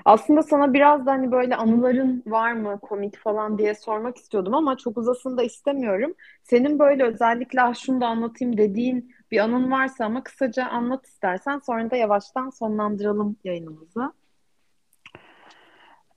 Aslında 0.05 0.43
sana 0.43 0.75
biraz 0.75 1.07
da 1.07 1.13
hani 1.13 1.33
böyle 1.33 1.57
anıların 1.57 2.23
var 2.27 2.53
mı 2.53 2.81
komik 2.83 3.19
falan 3.19 3.59
diye 3.59 3.75
sormak 3.75 4.17
istiyordum 4.17 4.55
ama 4.55 4.77
çok 4.77 4.99
uzasını 4.99 5.37
da 5.39 5.43
istemiyorum. 5.43 6.15
Senin 6.43 6.79
böyle 6.79 7.05
özellikle 7.05 7.63
ah 7.63 7.75
şunu 7.75 8.01
da 8.01 8.07
anlatayım 8.07 8.59
dediğin 8.59 9.15
bir 9.31 9.39
anın 9.39 9.71
varsa 9.71 10.05
ama 10.05 10.23
kısaca 10.23 10.67
anlat 10.69 11.07
istersen 11.07 11.59
sonra 11.59 11.91
da 11.91 11.97
yavaştan 11.97 12.51
sonlandıralım 12.51 13.37
yayınımızı. 13.45 14.13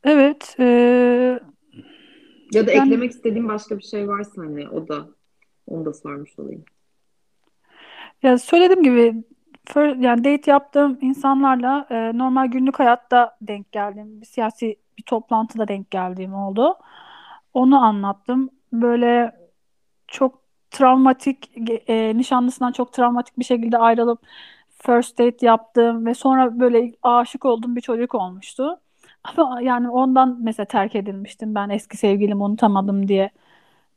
Evet, 0.03 0.55
eee, 0.59 1.39
Ya 2.51 2.68
da 2.68 2.68
ben 2.68 2.86
eklemek 2.86 3.11
istediğin 3.11 3.47
başka 3.49 3.78
bir 3.78 3.84
şey 3.84 4.07
varsa 4.07 4.41
hani 4.41 4.70
o 4.70 4.88
da 4.88 5.07
onu 5.68 5.86
da 5.86 5.93
sormuş 5.93 6.39
olayım. 6.39 6.66
Ya 8.24 8.38
söylediğim 8.38 8.84
gibi 8.84 9.24
yani 9.78 10.24
date 10.24 10.51
yaptığım 10.51 10.97
insanlarla 11.01 11.88
e, 11.89 12.18
normal 12.18 12.47
günlük 12.47 12.80
hayatta 12.80 13.38
denk 13.41 13.72
geldiğim 13.72 14.22
bir 14.22 14.26
siyasi 14.26 14.80
bir 14.97 15.03
toplantıda 15.03 15.68
denk 15.68 15.91
geldiğim 15.91 16.34
oldu. 16.34 16.78
Onu 17.53 17.84
anlattım. 17.84 18.49
Böyle 18.74 19.36
çok 20.07 20.43
travmatik 20.74 21.52
e, 21.90 22.18
nişanlısından 22.18 22.74
çok 22.74 22.94
travmatik 22.94 23.40
bir 23.40 23.46
şekilde 23.46 23.80
ayrılıp 23.80 24.20
first 24.84 25.20
date 25.20 25.46
yaptım 25.48 26.08
ve 26.08 26.16
sonra 26.16 26.60
böyle 26.60 26.94
aşık 27.04 27.46
olduğum 27.46 27.76
bir 27.78 27.82
çocuk 27.82 28.16
olmuştu. 28.16 28.82
Ama 29.26 29.62
yani 29.62 29.90
ondan 29.90 30.38
mesela 30.42 30.66
terk 30.68 30.96
edilmiştim 30.96 31.56
ben 31.56 31.70
eski 31.70 31.98
sevgilimi 31.98 32.44
unutamadım 32.44 33.10
diye. 33.10 33.32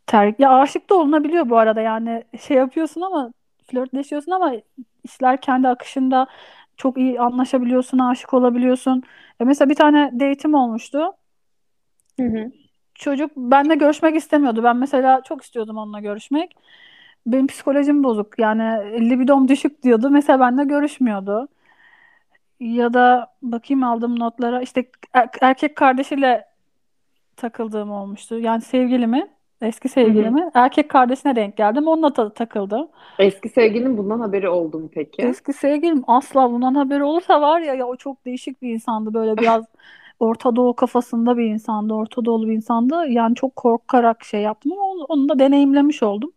Terk 0.06 0.40
ya 0.40 0.50
aşık 0.60 0.90
da 0.90 0.94
olunabiliyor 0.94 1.50
bu 1.50 1.58
arada 1.58 1.80
yani 1.80 2.24
şey 2.40 2.56
yapıyorsun 2.56 3.00
ama 3.00 3.32
flörtleşiyorsun 3.66 4.32
ama 4.32 4.52
işler 5.04 5.40
kendi 5.40 5.68
akışında 5.68 6.26
çok 6.76 6.98
iyi 6.98 7.20
anlaşabiliyorsun, 7.20 7.98
aşık 7.98 8.34
olabiliyorsun. 8.34 9.02
Ya 9.40 9.46
mesela 9.46 9.70
bir 9.70 9.74
tane 9.74 10.10
date'im 10.20 10.54
olmuştu. 10.54 11.12
Hı 12.18 12.22
hı. 12.26 12.52
Çocuk 12.98 13.30
benimle 13.36 13.74
görüşmek 13.74 14.16
istemiyordu. 14.16 14.62
Ben 14.64 14.76
mesela 14.76 15.22
çok 15.22 15.42
istiyordum 15.42 15.76
onunla 15.76 16.00
görüşmek. 16.00 16.56
Benim 17.26 17.46
psikolojim 17.46 18.04
bozuk. 18.04 18.38
Yani 18.38 18.62
libidom 19.10 19.48
düşük 19.48 19.82
diyordu. 19.82 20.10
Mesela 20.10 20.40
benimle 20.40 20.64
görüşmüyordu. 20.64 21.48
Ya 22.60 22.94
da 22.94 23.32
bakayım 23.42 23.82
aldığım 23.84 24.20
notlara 24.20 24.62
işte 24.62 24.84
er- 25.12 25.28
erkek 25.40 25.76
kardeşiyle 25.76 26.44
takıldığım 27.36 27.90
olmuştu. 27.90 28.38
Yani 28.38 28.60
sevgilimi, 28.62 29.28
eski 29.60 29.88
sevgilimi 29.88 30.50
erkek 30.54 30.88
kardeşine 30.90 31.36
denk 31.36 31.56
geldim. 31.56 31.86
Onunla 31.88 32.12
ta- 32.12 32.32
takıldım. 32.32 32.88
Eski 33.18 33.48
sevgilinin 33.48 33.98
bundan 33.98 34.20
haberi 34.20 34.48
oldu 34.48 34.78
mu 34.78 34.88
peki? 34.94 35.22
Eski 35.22 35.52
sevgilim 35.52 36.04
asla 36.06 36.50
bundan 36.50 36.74
haberi 36.74 37.04
olursa 37.04 37.40
var 37.40 37.60
ya 37.60 37.74
ya 37.74 37.86
o 37.86 37.96
çok 37.96 38.24
değişik 38.24 38.62
bir 38.62 38.70
insandı. 38.70 39.14
Böyle 39.14 39.36
biraz 39.36 39.64
Orta 40.20 40.56
Doğu 40.56 40.76
kafasında 40.76 41.36
bir 41.36 41.44
insandı. 41.44 41.94
Orta 41.94 42.24
Doğulu 42.24 42.48
bir 42.48 42.52
insandı. 42.52 43.06
Yani 43.08 43.34
çok 43.34 43.56
korkarak 43.56 44.24
şey 44.24 44.42
yaptım 44.42 44.72
ama 44.72 44.82
onu, 44.82 45.04
onu 45.04 45.28
da 45.28 45.38
deneyimlemiş 45.38 46.02
oldum. 46.02 46.32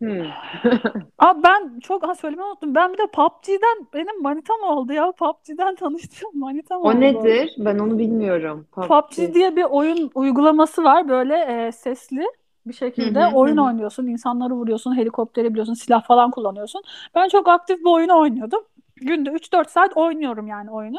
Hmm. 0.00 0.22
Aa 1.18 1.42
ben 1.42 1.80
çok 1.80 2.02
ha 2.08 2.14
söylemeyi 2.14 2.48
unuttum. 2.48 2.74
Ben 2.74 2.92
bir 2.92 2.98
de 2.98 3.06
PUBG'den 3.12 3.86
benim 3.94 4.22
manitam 4.22 4.62
oldu 4.62 4.92
ya. 4.92 5.12
PUBG'den 5.12 5.74
tanıştığım 5.80 6.38
manitam 6.38 6.82
O 6.82 6.88
oldu. 6.88 7.00
nedir? 7.00 7.54
Ben 7.58 7.78
onu 7.78 7.98
bilmiyorum. 7.98 8.66
PUBG 8.72 8.88
PUBG. 8.88 9.34
diye 9.34 9.56
bir 9.56 9.64
oyun 9.64 10.10
uygulaması 10.14 10.84
var. 10.84 11.08
Böyle 11.08 11.36
e, 11.68 11.72
sesli 11.72 12.26
bir 12.66 12.72
şekilde 12.72 13.20
hı 13.20 13.30
hı 13.30 13.34
oyun 13.34 13.56
hı. 13.56 13.62
oynuyorsun. 13.62 14.06
insanları 14.06 14.54
vuruyorsun, 14.54 14.96
helikopteri 14.96 15.50
biliyorsun, 15.50 15.74
silah 15.74 16.04
falan 16.04 16.30
kullanıyorsun. 16.30 16.82
Ben 17.14 17.28
çok 17.28 17.48
aktif 17.48 17.78
bir 17.80 17.90
oyunu 17.92 18.18
oynuyordum. 18.18 18.64
Günde 18.96 19.30
3-4 19.30 19.70
saat 19.70 19.96
oynuyorum 19.96 20.46
yani 20.46 20.70
oyunu. 20.70 20.98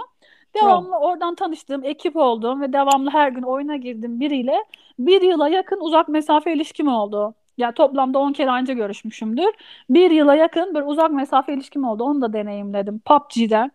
Devamlı 0.55 0.97
oradan 0.99 1.35
tanıştığım, 1.35 1.83
ekip 1.85 2.15
olduğum 2.15 2.61
ve 2.61 2.73
devamlı 2.73 3.09
her 3.09 3.29
gün 3.29 3.41
oyuna 3.41 3.75
girdim 3.77 4.19
biriyle 4.19 4.65
bir 4.99 5.21
yıla 5.21 5.49
yakın 5.49 5.79
uzak 5.79 6.09
mesafe 6.09 6.53
ilişkim 6.53 6.87
oldu. 6.87 7.33
Yani 7.57 7.73
toplamda 7.73 8.19
10 8.19 8.33
kere 8.33 8.51
anca 8.51 8.73
görüşmüşümdür. 8.73 9.51
Bir 9.89 10.11
yıla 10.11 10.35
yakın 10.35 10.73
böyle 10.75 10.85
uzak 10.85 11.11
mesafe 11.11 11.53
ilişkim 11.53 11.83
oldu. 11.83 12.03
Onu 12.03 12.21
da 12.21 12.33
deneyimledim. 12.33 12.99
PUBG'den. 12.99 13.71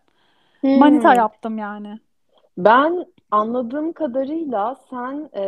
Manita 0.73 1.13
Hmm. 1.13 1.15
yaptım 1.15 1.57
yani. 1.57 1.99
Ben 2.57 3.05
anladığım 3.31 3.93
kadarıyla 3.93 4.75
sen 4.89 5.29
e, 5.35 5.41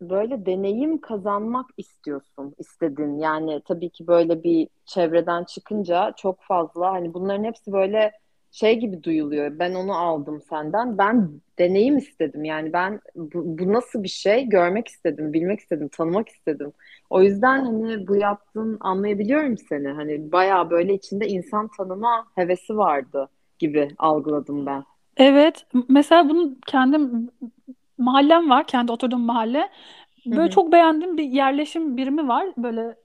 böyle 0.00 0.46
deneyim 0.46 1.00
kazanmak 1.00 1.66
istiyorsun, 1.76 2.54
istedin. 2.58 3.18
Yani 3.18 3.62
tabii 3.64 3.90
ki 3.90 4.06
böyle 4.06 4.42
bir 4.42 4.68
çevreden 4.86 5.44
çıkınca 5.44 6.12
çok 6.16 6.42
fazla 6.42 6.92
hani 6.92 7.14
bunların 7.14 7.44
hepsi 7.44 7.72
böyle 7.72 8.12
şey 8.56 8.78
gibi 8.78 9.02
duyuluyor. 9.02 9.58
Ben 9.58 9.74
onu 9.74 9.92
aldım 9.92 10.42
senden. 10.50 10.98
Ben 10.98 11.30
deneyim 11.58 11.96
istedim. 11.96 12.44
Yani 12.44 12.72
ben 12.72 13.00
bu, 13.14 13.58
bu 13.58 13.72
nasıl 13.72 14.02
bir 14.02 14.08
şey 14.08 14.48
görmek 14.48 14.88
istedim, 14.88 15.32
bilmek 15.32 15.60
istedim, 15.60 15.88
tanımak 15.88 16.28
istedim. 16.28 16.72
O 17.10 17.22
yüzden 17.22 17.64
hani 17.64 18.08
bu 18.08 18.16
yaptığın 18.16 18.76
anlayabiliyorum 18.80 19.58
seni. 19.58 19.88
Hani 19.88 20.32
bayağı 20.32 20.70
böyle 20.70 20.94
içinde 20.94 21.28
insan 21.28 21.68
tanıma 21.76 22.26
hevesi 22.34 22.76
vardı 22.76 23.28
gibi 23.58 23.88
algıladım 23.98 24.66
ben. 24.66 24.84
Evet, 25.16 25.66
mesela 25.88 26.28
bunun 26.28 26.60
kendim 26.66 27.30
mahallem 27.98 28.50
var, 28.50 28.66
kendi 28.66 28.92
oturduğum 28.92 29.22
mahalle. 29.22 29.68
Böyle 30.26 30.46
hı. 30.46 30.50
çok 30.50 30.72
beğendiğim 30.72 31.16
bir 31.16 31.24
yerleşim 31.24 31.96
birimi 31.96 32.28
var. 32.28 32.46
Böyle 32.56 32.96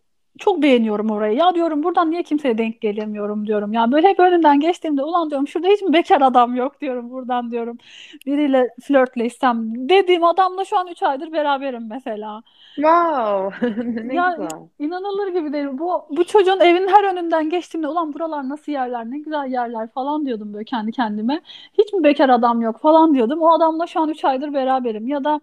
çok 0.41 0.61
beğeniyorum 0.63 1.11
orayı. 1.11 1.37
Ya 1.37 1.55
diyorum 1.55 1.83
buradan 1.83 2.11
niye 2.11 2.23
kimseye 2.23 2.57
denk 2.57 2.81
gelemiyorum 2.81 3.47
diyorum. 3.47 3.73
Ya 3.73 3.91
böyle 3.91 4.07
hep 4.07 4.19
önünden 4.19 4.59
geçtiğimde 4.59 5.03
ulan 5.03 5.29
diyorum 5.29 5.47
şurada 5.47 5.67
hiç 5.69 5.81
mi 5.81 5.93
bekar 5.93 6.21
adam 6.21 6.55
yok 6.55 6.81
diyorum 6.81 7.09
buradan 7.11 7.51
diyorum. 7.51 7.77
Biriyle 8.25 8.69
flörtleşsem 8.83 9.89
dediğim 9.89 10.23
adamla 10.23 10.65
şu 10.65 10.79
an 10.79 10.87
3 10.87 11.03
aydır 11.03 11.31
beraberim 11.33 11.87
mesela. 11.89 12.43
Wow, 12.77 13.51
ne 14.07 14.17
Ya 14.17 14.23
güzel. 14.23 14.69
inanılır 14.79 15.27
gibi 15.33 15.53
değil. 15.53 15.67
Bu, 15.71 16.05
bu 16.09 16.23
çocuğun 16.23 16.59
evinin 16.59 16.87
her 16.87 17.03
önünden 17.13 17.49
geçtiğimde 17.49 17.87
ulan 17.87 18.13
buralar 18.13 18.49
nasıl 18.49 18.71
yerler, 18.71 19.05
ne 19.11 19.17
güzel 19.19 19.47
yerler 19.51 19.87
falan 19.91 20.25
diyordum 20.25 20.53
böyle 20.53 20.65
kendi 20.65 20.91
kendime. 20.91 21.41
Hiç 21.77 21.93
mi 21.93 22.03
bekar 22.03 22.29
adam 22.29 22.61
yok 22.61 22.79
falan 22.81 23.13
diyordum. 23.13 23.41
O 23.41 23.53
adamla 23.55 23.87
şu 23.87 23.99
an 23.99 24.09
3 24.09 24.25
aydır 24.25 24.53
beraberim. 24.53 25.07
Ya 25.07 25.23
da 25.23 25.41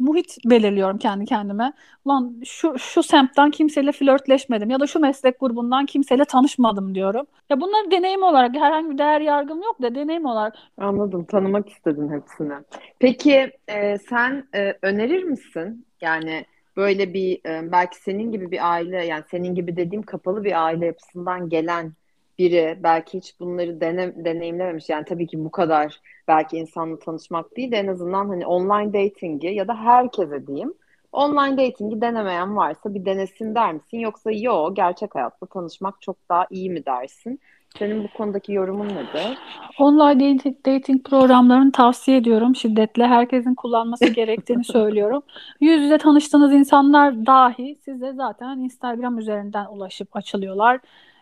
muhit 0.00 0.36
belirliyorum 0.44 0.98
kendi 0.98 1.24
kendime. 1.24 1.72
Ulan 2.04 2.42
şu 2.44 2.78
şu 2.78 3.02
semtten 3.02 3.50
kimseyle 3.50 3.92
flörtleşmedim 3.92 4.70
ya 4.70 4.80
da 4.80 4.86
şu 4.86 5.00
meslek 5.00 5.40
grubundan 5.40 5.86
kimseyle 5.86 6.24
tanışmadım 6.24 6.94
diyorum. 6.94 7.26
Ya 7.50 7.60
bunları 7.60 7.90
deneyim 7.90 8.22
olarak 8.22 8.54
herhangi 8.54 8.90
bir 8.90 8.98
değer 8.98 9.20
yargım 9.20 9.62
yok 9.62 9.82
da 9.82 9.94
deneyim 9.94 10.26
olarak 10.26 10.54
Anladım, 10.78 11.24
tanımak 11.24 11.68
istedin 11.68 12.12
hepsini. 12.12 12.52
Peki 12.98 13.52
e, 13.68 13.98
sen 13.98 14.48
e, 14.54 14.74
önerir 14.82 15.24
misin? 15.24 15.86
Yani 16.00 16.44
böyle 16.76 17.14
bir 17.14 17.40
e, 17.46 17.72
belki 17.72 17.96
senin 17.98 18.32
gibi 18.32 18.50
bir 18.50 18.72
aile, 18.72 19.06
yani 19.06 19.24
senin 19.30 19.54
gibi 19.54 19.76
dediğim 19.76 20.02
kapalı 20.02 20.44
bir 20.44 20.64
aile 20.64 20.86
yapısından 20.86 21.48
gelen 21.48 21.92
biri 22.38 22.78
belki 22.82 23.18
hiç 23.18 23.40
bunları 23.40 23.80
dene, 23.80 24.24
deneyimlememiş. 24.24 24.88
Yani 24.88 25.04
tabii 25.04 25.26
ki 25.26 25.44
bu 25.44 25.50
kadar 25.50 26.00
belki 26.30 26.56
insanla 26.56 26.98
tanışmak 26.98 27.56
değil 27.56 27.72
de 27.72 27.76
en 27.76 27.86
azından 27.86 28.28
hani 28.28 28.46
online 28.46 28.92
datingi 28.92 29.46
ya 29.46 29.68
da 29.68 29.74
herkese 29.74 30.46
diyeyim. 30.46 30.74
Online 31.12 31.56
datingi 31.56 32.00
denemeyen 32.00 32.56
varsa 32.56 32.94
bir 32.94 33.04
denesin 33.04 33.54
der 33.54 33.72
misin? 33.72 33.98
Yoksa 33.98 34.30
yo 34.32 34.74
gerçek 34.74 35.14
hayatta 35.14 35.46
tanışmak 35.46 36.02
çok 36.02 36.16
daha 36.28 36.46
iyi 36.50 36.70
mi 36.70 36.86
dersin? 36.86 37.40
Senin 37.78 38.04
bu 38.04 38.08
konudaki 38.16 38.52
yorumun 38.52 38.88
nedir? 38.88 39.38
Online 39.78 40.38
dating, 40.66 41.04
programlarını 41.04 41.72
tavsiye 41.72 42.16
ediyorum 42.16 42.56
şiddetle. 42.56 43.06
Herkesin 43.06 43.54
kullanması 43.54 44.06
gerektiğini 44.12 44.64
söylüyorum. 44.64 45.22
Yüz 45.60 45.82
yüze 45.82 45.98
tanıştığınız 45.98 46.52
insanlar 46.52 47.26
dahi 47.26 47.76
size 47.84 48.12
zaten 48.12 48.58
Instagram 48.58 49.18
üzerinden 49.18 49.66
ulaşıp 49.66 50.16
açılıyorlar. 50.16 50.80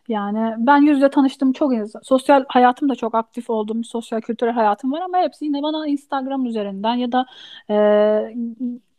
Yani 0.09 0.55
ben 0.59 0.77
yüz 0.77 0.97
yüze 0.97 1.11
tanıştığım 1.11 1.53
çok 1.53 1.75
insan, 1.75 2.01
sosyal 2.01 2.45
hayatım 2.49 2.89
da 2.89 2.95
çok 2.95 3.15
aktif 3.15 3.51
olduğum 3.51 3.79
bir 3.79 3.85
sosyal 3.85 4.21
kültürel 4.21 4.53
hayatım 4.53 4.93
var 4.93 5.01
ama 5.01 5.19
hepsi 5.19 5.45
yine 5.45 5.63
bana 5.63 5.87
Instagram 5.87 6.47
üzerinden 6.47 6.95
ya 6.95 7.13
da 7.13 7.27
e, 7.71 7.77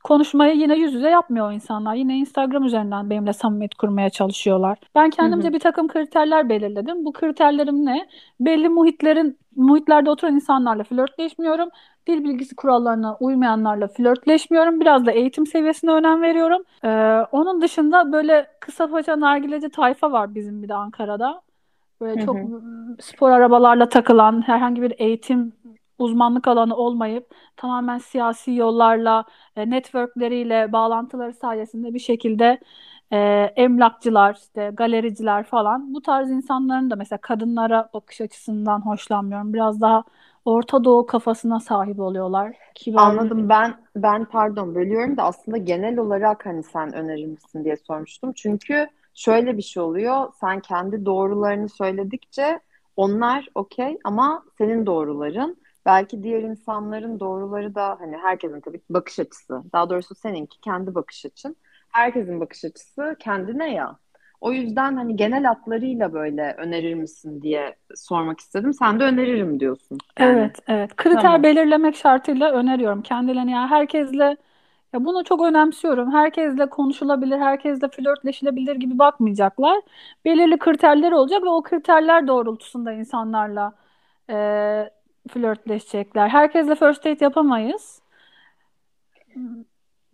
konuşmayı 0.03 0.55
yine 0.55 0.75
yüz 0.75 0.93
yüze 0.93 1.09
yapmıyor 1.09 1.47
o 1.47 1.51
insanlar. 1.51 1.95
Yine 1.95 2.17
Instagram 2.17 2.65
üzerinden 2.65 3.09
benimle 3.09 3.33
samimiyet 3.33 3.75
kurmaya 3.75 4.09
çalışıyorlar. 4.09 4.77
Ben 4.95 5.09
kendimce 5.09 5.47
hı. 5.47 5.53
bir 5.53 5.59
takım 5.59 5.87
kriterler 5.87 6.49
belirledim. 6.49 7.05
Bu 7.05 7.13
kriterlerim 7.13 7.85
ne? 7.85 8.07
Belli 8.39 8.69
muhitlerin 8.69 9.38
muhitlerde 9.55 10.09
oturan 10.09 10.35
insanlarla 10.35 10.83
flörtleşmiyorum. 10.83 11.69
Dil 12.07 12.23
bilgisi 12.23 12.55
kurallarına 12.55 13.17
uymayanlarla 13.19 13.87
flörtleşmiyorum. 13.87 14.79
Biraz 14.79 15.05
da 15.05 15.11
eğitim 15.11 15.47
seviyesine 15.47 15.91
önem 15.91 16.21
veriyorum. 16.21 16.63
Ee, 16.83 16.89
onun 17.31 17.61
dışında 17.61 18.11
böyle 18.11 18.47
kısa 18.59 18.87
paça 18.89 19.19
nargileci 19.19 19.69
tayfa 19.69 20.11
var 20.11 20.35
bizim 20.35 20.63
bir 20.63 20.69
de 20.69 20.73
Ankara'da. 20.75 21.41
Böyle 22.01 22.17
Hı 22.21 22.25
çok 22.25 22.35
hı. 22.35 22.97
spor 23.01 23.31
arabalarla 23.31 23.89
takılan, 23.89 24.47
herhangi 24.47 24.81
bir 24.81 24.93
eğitim 24.97 25.53
uzmanlık 25.99 26.47
alanı 26.47 26.75
olmayıp 26.75 27.35
tamamen 27.57 27.97
siyasi 27.97 28.51
yollarla, 28.51 29.25
e, 29.55 29.69
networkleriyle, 29.69 30.71
bağlantıları 30.71 31.33
sayesinde 31.33 31.93
bir 31.93 31.99
şekilde 31.99 32.59
e, 33.11 33.17
emlakçılar, 33.55 34.35
işte 34.35 34.71
galericiler 34.73 35.43
falan 35.43 35.93
bu 35.93 36.01
tarz 36.01 36.31
insanların 36.31 36.89
da 36.89 36.95
mesela 36.95 37.19
kadınlara 37.21 37.89
bakış 37.93 38.21
açısından 38.21 38.85
hoşlanmıyorum. 38.85 39.53
Biraz 39.53 39.81
daha 39.81 40.03
Orta 40.45 40.83
Doğu 40.83 41.05
kafasına 41.05 41.59
sahip 41.59 41.99
oluyorlar. 41.99 42.55
Kibar. 42.75 43.01
Anladım. 43.01 43.49
Ben 43.49 43.75
ben 43.95 44.25
pardon 44.25 44.75
bölüyorum 44.75 45.17
da 45.17 45.23
aslında 45.23 45.57
genel 45.57 45.97
olarak 45.97 46.45
hani 46.45 46.63
sen 46.63 46.93
önerir 46.93 47.25
misin 47.25 47.63
diye 47.63 47.77
sormuştum. 47.77 48.33
Çünkü 48.33 48.87
şöyle 49.13 49.57
bir 49.57 49.61
şey 49.61 49.83
oluyor. 49.83 50.33
Sen 50.39 50.59
kendi 50.59 51.05
doğrularını 51.05 51.69
söyledikçe 51.69 52.59
onlar 52.95 53.47
okey 53.55 53.97
ama 54.03 54.43
senin 54.57 54.85
doğruların 54.85 55.57
belki 55.85 56.23
diğer 56.23 56.43
insanların 56.43 57.19
doğruları 57.19 57.75
da 57.75 57.97
hani 57.99 58.17
herkesin 58.17 58.61
tabii 58.61 58.79
ki 58.79 58.85
bakış 58.89 59.19
açısı. 59.19 59.63
Daha 59.73 59.89
doğrusu 59.89 60.15
seninki 60.15 60.61
kendi 60.61 60.95
bakış 60.95 61.25
açın. 61.25 61.55
Herkesin 61.91 62.39
bakış 62.39 62.65
açısı 62.65 63.15
kendine 63.19 63.73
ya. 63.73 63.97
O 64.41 64.51
yüzden 64.51 64.95
hani 64.95 65.15
genel 65.15 65.43
hatlarıyla 65.43 66.13
böyle 66.13 66.55
önerir 66.57 66.93
misin 66.93 67.41
diye 67.41 67.75
sormak 67.95 68.39
istedim. 68.39 68.73
Sen 68.73 68.99
de 68.99 69.03
öneririm 69.03 69.59
diyorsun. 69.59 69.97
Yani 70.19 70.39
Evet, 70.39 70.59
evet. 70.67 70.95
Kriter 70.95 71.21
tamam. 71.21 71.43
belirlemek 71.43 71.95
şartıyla 71.95 72.51
öneriyorum 72.51 73.01
kendilerine. 73.01 73.51
Yani 73.51 73.67
herkesle 73.67 74.37
ya 74.93 75.05
bunu 75.05 75.23
çok 75.23 75.41
önemsiyorum. 75.45 76.11
Herkesle 76.11 76.69
konuşulabilir, 76.69 77.37
herkesle 77.39 77.89
flörtleşilebilir 77.89 78.75
gibi 78.75 78.99
bakmayacaklar. 78.99 79.81
Belirli 80.25 80.57
kriterler 80.59 81.11
olacak 81.11 81.43
ve 81.43 81.49
o 81.49 81.63
kriterler 81.63 82.27
doğrultusunda 82.27 82.91
insanlarla 82.91 83.73
e, 84.29 84.35
flörtleşecekler. 85.29 86.29
Herkesle 86.29 86.75
first 86.75 87.05
date 87.05 87.25
yapamayız. 87.25 88.01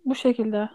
Bu 0.05 0.15
şekilde. 0.15 0.69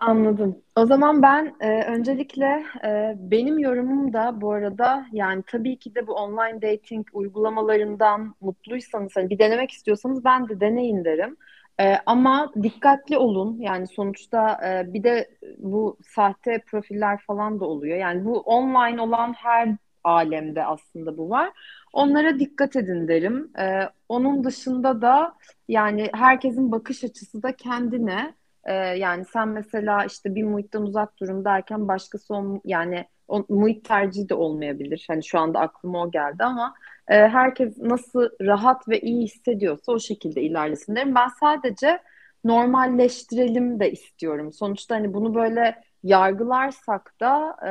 Anladım. 0.00 0.62
O 0.76 0.86
zaman 0.86 1.22
ben 1.22 1.54
e, 1.60 1.84
öncelikle 1.84 2.64
e, 2.84 3.14
benim 3.18 3.58
yorumum 3.58 4.12
da 4.12 4.40
bu 4.40 4.52
arada 4.52 5.06
yani 5.12 5.42
tabii 5.46 5.78
ki 5.78 5.94
de 5.94 6.06
bu 6.06 6.12
online 6.14 6.62
dating 6.62 7.06
uygulamalarından 7.12 8.34
mutluysanız 8.40 9.12
hani 9.16 9.30
bir 9.30 9.38
denemek 9.38 9.70
istiyorsanız 9.70 10.24
ben 10.24 10.48
de 10.48 10.60
deneyin 10.60 11.04
derim. 11.04 11.36
E, 11.80 11.96
ama 12.06 12.52
dikkatli 12.62 13.18
olun. 13.18 13.58
Yani 13.60 13.86
sonuçta 13.86 14.60
e, 14.68 14.92
bir 14.94 15.04
de 15.04 15.30
bu 15.58 15.98
sahte 16.06 16.62
profiller 16.66 17.18
falan 17.26 17.60
da 17.60 17.64
oluyor. 17.64 17.98
Yani 17.98 18.24
bu 18.24 18.40
online 18.40 19.00
olan 19.00 19.32
her 19.32 19.76
alemde 20.04 20.64
aslında 20.64 21.16
bu 21.18 21.30
var. 21.30 21.50
Onlara 21.92 22.38
dikkat 22.38 22.76
edin 22.76 23.08
derim. 23.08 23.50
E, 23.58 23.80
onun 24.08 24.44
dışında 24.44 25.02
da 25.02 25.34
yani 25.68 26.08
herkesin 26.14 26.72
bakış 26.72 27.04
açısı 27.04 27.42
da 27.42 27.56
kendine. 27.56 28.34
Ee, 28.64 28.72
yani 28.74 29.24
sen 29.24 29.48
mesela 29.48 30.04
işte 30.04 30.34
bir 30.34 30.44
muhitten 30.44 30.82
uzak 30.82 31.20
durun 31.20 31.44
derken 31.44 31.88
başkası 31.88 32.34
o, 32.34 32.60
yani 32.64 33.06
o 33.28 33.46
muhit 33.48 33.84
tercihi 33.88 34.28
de 34.28 34.34
olmayabilir. 34.34 35.04
Hani 35.08 35.24
şu 35.24 35.38
anda 35.38 35.60
aklıma 35.60 36.02
o 36.02 36.10
geldi 36.10 36.44
ama 36.44 36.74
e, 37.08 37.14
herkes 37.14 37.78
nasıl 37.78 38.28
rahat 38.42 38.88
ve 38.88 39.00
iyi 39.00 39.22
hissediyorsa 39.24 39.92
o 39.92 39.98
şekilde 39.98 40.42
ilerlesin 40.42 40.96
derim. 40.96 41.14
Ben 41.14 41.28
sadece 41.40 42.00
normalleştirelim 42.44 43.80
de 43.80 43.92
istiyorum. 43.92 44.52
Sonuçta 44.52 44.94
hani 44.94 45.14
bunu 45.14 45.34
böyle 45.34 45.82
yargılarsak 46.02 47.14
da 47.20 47.56
e, 47.66 47.70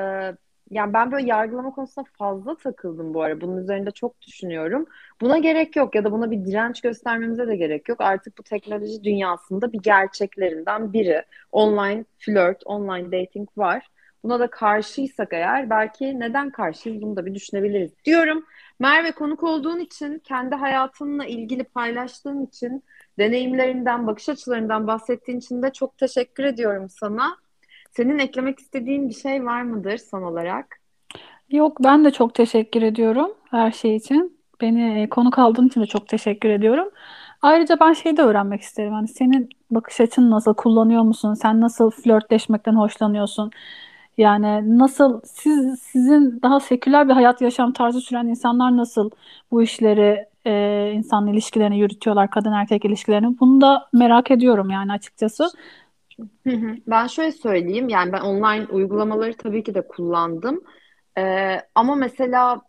yani 0.72 0.94
ben 0.94 1.12
böyle 1.12 1.28
yargılama 1.28 1.72
konusunda 1.72 2.08
fazla 2.18 2.58
takıldım 2.58 3.14
bu 3.14 3.22
ara. 3.22 3.42
Bunun 3.42 3.58
üzerinde 3.58 3.92
çok 3.92 4.22
düşünüyorum. 4.22 4.86
Buna 5.22 5.38
gerek 5.38 5.76
yok 5.76 5.96
ya 5.96 6.04
da 6.04 6.12
buna 6.12 6.32
bir 6.32 6.46
direnç 6.46 6.82
göstermemize 6.82 7.48
de 7.48 7.56
gerek 7.56 7.90
yok. 7.90 8.02
Artık 8.02 8.38
bu 8.38 8.44
teknoloji 8.44 9.04
dünyasında 9.04 9.74
bir 9.74 9.80
gerçeklerinden 9.80 10.94
biri. 10.94 11.26
Online 11.52 12.06
flört, 12.20 12.62
online 12.66 13.06
dating 13.12 13.50
var. 13.58 13.88
Buna 14.24 14.40
da 14.40 14.50
karşıysak 14.50 15.34
eğer 15.34 15.70
belki 15.70 16.20
neden 16.20 16.50
karşıyız 16.52 17.02
bunu 17.02 17.16
da 17.16 17.26
bir 17.26 17.36
düşünebiliriz 17.36 17.92
diyorum. 18.06 18.46
Merve 18.80 19.12
konuk 19.12 19.44
olduğun 19.44 19.80
için, 19.80 20.20
kendi 20.20 20.56
hayatınla 20.56 21.26
ilgili 21.26 21.64
paylaştığın 21.64 22.46
için, 22.46 22.84
deneyimlerinden, 23.20 24.08
bakış 24.08 24.30
açılarından 24.30 24.88
bahsettiğin 24.88 25.40
için 25.40 25.62
de 25.62 25.72
çok 25.74 25.98
teşekkür 25.98 26.44
ediyorum 26.44 26.90
sana. 26.90 27.38
Senin 27.92 28.20
eklemek 28.20 28.60
istediğin 28.60 29.10
bir 29.10 29.14
şey 29.14 29.46
var 29.46 29.62
mıdır 29.62 29.98
son 29.98 30.22
olarak? 30.22 30.80
Yok, 31.50 31.78
ben 31.84 32.06
de 32.06 32.12
çok 32.12 32.36
teşekkür 32.36 32.82
ediyorum 32.82 33.32
her 33.52 33.72
şey 33.72 33.96
için. 33.96 34.40
Beni 34.62 35.02
e, 35.02 35.10
konuk 35.10 35.40
aldığın 35.40 35.68
için 35.68 35.82
de 35.82 35.86
çok 35.86 36.08
teşekkür 36.08 36.50
ediyorum. 36.50 36.90
Ayrıca 37.42 37.80
ben 37.80 37.94
şey 37.94 38.18
de 38.18 38.22
öğrenmek 38.22 38.62
isterim. 38.62 38.94
Hani 38.94 39.08
senin 39.08 39.50
bakış 39.72 40.02
açın 40.02 40.32
nasıl, 40.32 40.54
kullanıyor 40.54 41.04
musun? 41.04 41.34
Sen 41.34 41.62
nasıl 41.62 41.92
flörtleşmekten 41.92 42.76
hoşlanıyorsun? 42.76 43.52
Yani 44.18 44.80
nasıl 44.80 45.22
siz 45.26 45.80
sizin 45.82 46.42
daha 46.44 46.60
seküler 46.60 47.10
bir 47.10 47.14
hayat 47.14 47.42
yaşam 47.42 47.74
tarzı 47.74 48.02
süren 48.02 48.28
insanlar 48.28 48.78
nasıl 48.78 49.10
bu 49.52 49.64
işleri 49.64 50.26
e, 50.46 50.92
insan 50.96 51.28
ilişkilerini 51.28 51.80
yürütüyorlar, 51.80 52.30
kadın 52.30 52.52
erkek 52.52 52.86
ilişkilerini? 52.86 53.40
Bunu 53.40 53.62
da 53.62 53.90
merak 53.94 54.32
ediyorum 54.32 54.70
yani 54.70 54.92
açıkçası. 54.92 55.50
Hı 56.48 56.50
hı. 56.50 56.76
Ben 56.88 57.08
şöyle 57.08 57.32
söyleyeyim, 57.32 57.90
yani 57.90 58.12
ben 58.14 58.22
online 58.22 58.68
uygulamaları 58.72 59.38
tabii 59.38 59.64
ki 59.64 59.74
de 59.76 59.88
kullandım. 59.88 60.64
Ee, 61.18 61.62
ama 61.76 61.96
mesela 61.96 62.62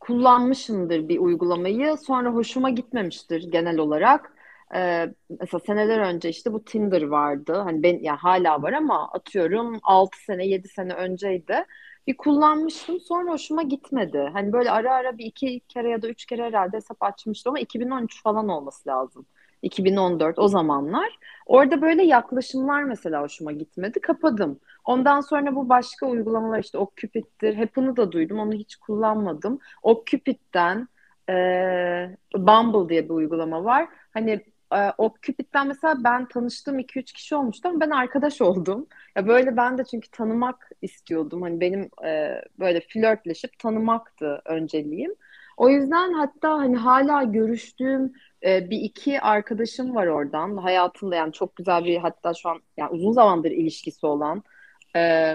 kullanmışımdır 0.00 1.08
bir 1.08 1.18
uygulamayı, 1.18 1.96
sonra 1.96 2.30
hoşuma 2.30 2.70
gitmemiştir 2.70 3.52
genel 3.52 3.78
olarak. 3.78 4.32
Ee, 4.76 5.14
mesela 5.40 5.60
seneler 5.66 5.98
önce 6.00 6.28
işte 6.28 6.52
bu 6.52 6.64
Tinder 6.64 7.02
vardı. 7.02 7.54
Hani 7.54 7.82
ben 7.82 7.98
yani 8.02 8.18
hala 8.18 8.62
var 8.62 8.72
ama 8.72 9.12
atıyorum 9.12 9.80
6 9.82 10.24
sene 10.24 10.46
7 10.48 10.68
sene 10.68 10.94
önceydi. 10.94 11.64
Bir 12.06 12.16
kullanmıştım 12.16 13.00
sonra 13.00 13.32
hoşuma 13.32 13.62
gitmedi. 13.62 14.30
Hani 14.32 14.52
böyle 14.52 14.70
ara 14.70 14.94
ara 14.94 15.18
bir 15.18 15.24
iki 15.26 15.60
kere 15.60 15.90
ya 15.90 16.02
da 16.02 16.08
üç 16.08 16.26
kere 16.26 16.42
herhalde 16.44 16.76
hesap 16.76 17.02
açmıştım 17.02 17.50
ama 17.50 17.60
2013 17.60 18.22
falan 18.22 18.48
olması 18.48 18.88
lazım. 18.88 19.26
2014 19.66 20.38
o 20.38 20.48
zamanlar. 20.48 21.18
Orada 21.46 21.82
böyle 21.82 22.02
yaklaşımlar 22.02 22.82
mesela 22.82 23.22
hoşuma 23.22 23.52
gitmedi. 23.52 24.00
Kapadım. 24.00 24.60
Ondan 24.84 25.20
sonra 25.20 25.54
bu 25.56 25.68
başka 25.68 26.06
uygulamalar 26.06 26.58
işte 26.58 26.78
OkCupid'tir. 26.78 27.54
Happn'ı 27.56 27.96
da 27.96 28.12
duydum. 28.12 28.38
Onu 28.38 28.52
hiç 28.52 28.76
kullanmadım. 28.76 29.58
OkCupid'den 29.82 30.88
e, 31.30 31.34
Bumble 32.36 32.88
diye 32.88 33.04
bir 33.04 33.14
uygulama 33.14 33.64
var. 33.64 33.88
Hani 34.10 34.44
e, 34.74 34.92
o 34.98 35.14
Cupid'den 35.22 35.68
mesela 35.68 35.94
ben 36.04 36.28
tanıştığım 36.28 36.78
2-3 36.78 37.12
kişi 37.12 37.34
olmuştu 37.36 37.68
ama 37.68 37.80
ben 37.80 37.90
arkadaş 37.90 38.40
oldum. 38.40 38.86
Ya 39.16 39.26
böyle 39.28 39.56
ben 39.56 39.78
de 39.78 39.84
çünkü 39.84 40.10
tanımak 40.10 40.70
istiyordum. 40.82 41.42
Hani 41.42 41.60
benim 41.60 41.90
e, 42.04 42.42
böyle 42.58 42.80
flörtleşip 42.80 43.58
tanımaktı 43.58 44.42
önceliğim. 44.44 45.14
O 45.56 45.68
yüzden 45.68 46.12
hatta 46.12 46.50
hani 46.50 46.76
hala 46.76 47.22
görüştüğüm 47.22 48.12
e, 48.46 48.70
bir 48.70 48.78
iki 48.78 49.20
arkadaşım 49.20 49.94
var 49.94 50.06
oradan. 50.06 50.56
Hayatımda 50.56 51.16
yani 51.16 51.32
çok 51.32 51.56
güzel 51.56 51.84
bir 51.84 51.96
hatta 51.96 52.34
şu 52.34 52.48
an 52.48 52.60
yani 52.76 52.90
uzun 52.90 53.12
zamandır 53.12 53.50
ilişkisi 53.50 54.06
olan. 54.06 54.42
E, 54.96 55.34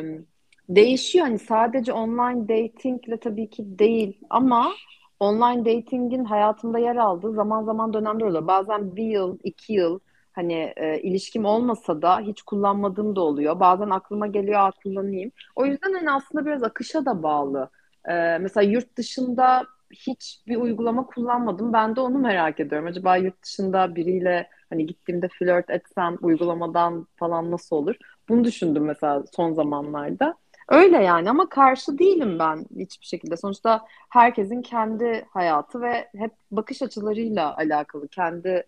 değişiyor 0.69 1.25
hani 1.25 1.39
sadece 1.39 1.93
online 1.93 2.47
datingle 2.47 3.19
tabii 3.19 3.49
ki 3.49 3.79
değil 3.79 4.19
ama 4.29 4.71
online 5.19 5.65
datingin 5.65 6.25
hayatımda 6.25 6.79
yer 6.79 6.95
aldığı 6.95 7.33
zaman 7.33 7.63
zaman 7.63 7.93
dönemler 7.93 8.25
oluyor. 8.25 8.47
Bazen 8.47 8.95
bir 8.95 9.03
yıl, 9.03 9.37
iki 9.43 9.73
yıl 9.73 9.99
hani 10.33 10.73
e, 10.77 11.01
ilişkim 11.01 11.45
olmasa 11.45 12.01
da 12.01 12.19
hiç 12.19 12.41
kullanmadığım 12.41 13.15
da 13.15 13.21
oluyor. 13.21 13.59
Bazen 13.59 13.89
aklıma 13.89 14.27
geliyor, 14.27 14.71
kullanayım. 14.83 15.31
O 15.55 15.65
yüzden 15.65 15.93
hani 15.93 16.11
aslında 16.11 16.45
biraz 16.45 16.63
akışa 16.63 17.05
da 17.05 17.23
bağlı. 17.23 17.69
E, 18.09 18.37
mesela 18.37 18.63
yurt 18.63 18.97
dışında 18.97 19.65
hiç 19.93 20.39
bir 20.47 20.55
uygulama 20.55 21.05
kullanmadım. 21.05 21.73
Ben 21.73 21.95
de 21.95 22.01
onu 22.01 22.17
merak 22.17 22.59
ediyorum. 22.59 22.87
Acaba 22.87 23.15
yurt 23.15 23.43
dışında 23.43 23.95
biriyle 23.95 24.49
hani 24.69 24.85
gittiğimde 24.85 25.27
flört 25.27 25.69
etsem 25.69 26.17
uygulamadan 26.21 27.07
falan 27.15 27.51
nasıl 27.51 27.75
olur? 27.75 27.95
Bunu 28.29 28.43
düşündüm 28.43 28.85
mesela 28.85 29.23
son 29.35 29.53
zamanlarda. 29.53 30.35
Öyle 30.69 30.97
yani 31.03 31.29
ama 31.29 31.49
karşı 31.49 31.97
değilim 31.97 32.39
ben 32.39 32.65
hiçbir 32.77 33.05
şekilde. 33.05 33.37
Sonuçta 33.37 33.85
herkesin 34.09 34.61
kendi 34.61 35.25
hayatı 35.29 35.81
ve 35.81 36.09
hep 36.15 36.31
bakış 36.51 36.81
açılarıyla 36.81 37.57
alakalı. 37.57 38.07
Kendisi 38.07 38.63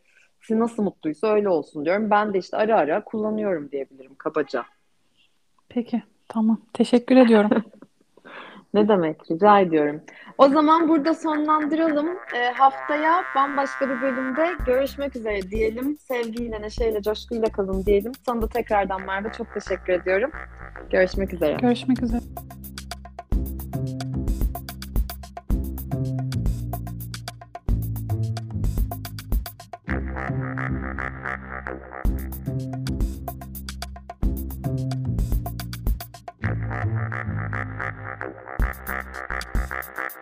nasıl 0.50 0.84
mutluysa 0.84 1.28
öyle 1.28 1.50
olsun 1.50 1.86
diyorum. 1.86 2.10
Ben 2.10 2.34
de 2.34 2.38
işte 2.40 2.58
ara 2.58 2.78
ara 2.78 3.04
kullanıyorum 3.04 3.72
diyebilirim 3.72 4.16
kabaca. 4.16 4.66
Peki, 5.70 6.04
tamam. 6.28 6.62
Teşekkür 6.74 7.16
ediyorum. 7.16 7.64
Ne 8.74 8.88
demek? 8.88 9.32
Rica 9.32 9.60
ediyorum. 9.60 10.02
O 10.38 10.48
zaman 10.48 10.90
burada 10.90 11.14
sonlandıralım. 11.14 12.08
E, 12.36 12.52
haftaya 12.58 13.24
bambaşka 13.36 13.90
bir 13.90 14.02
bölümde 14.02 14.50
görüşmek 14.66 15.16
üzere 15.16 15.42
diyelim. 15.42 15.98
Sevgiyle, 15.98 16.62
neşeyle, 16.62 17.02
coşkuyla 17.02 17.50
kalın 17.50 17.86
diyelim. 17.86 18.12
Sana 18.26 18.42
da 18.42 18.48
tekrardan 18.48 19.06
Merve 19.06 19.32
çok 19.32 19.54
teşekkür 19.54 19.94
ediyorum. 19.94 20.32
Görüşmek 20.90 21.34
üzere. 21.34 21.58
Görüşmek 21.62 22.04
üzere. 22.04 22.22
Thank 31.66 31.84
you. 31.84 31.93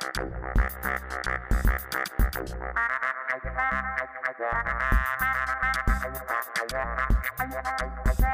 I'm 0.03 0.09
gonna 7.51 7.61
go 7.77 8.03
to 8.05 8.21
the 8.21 8.30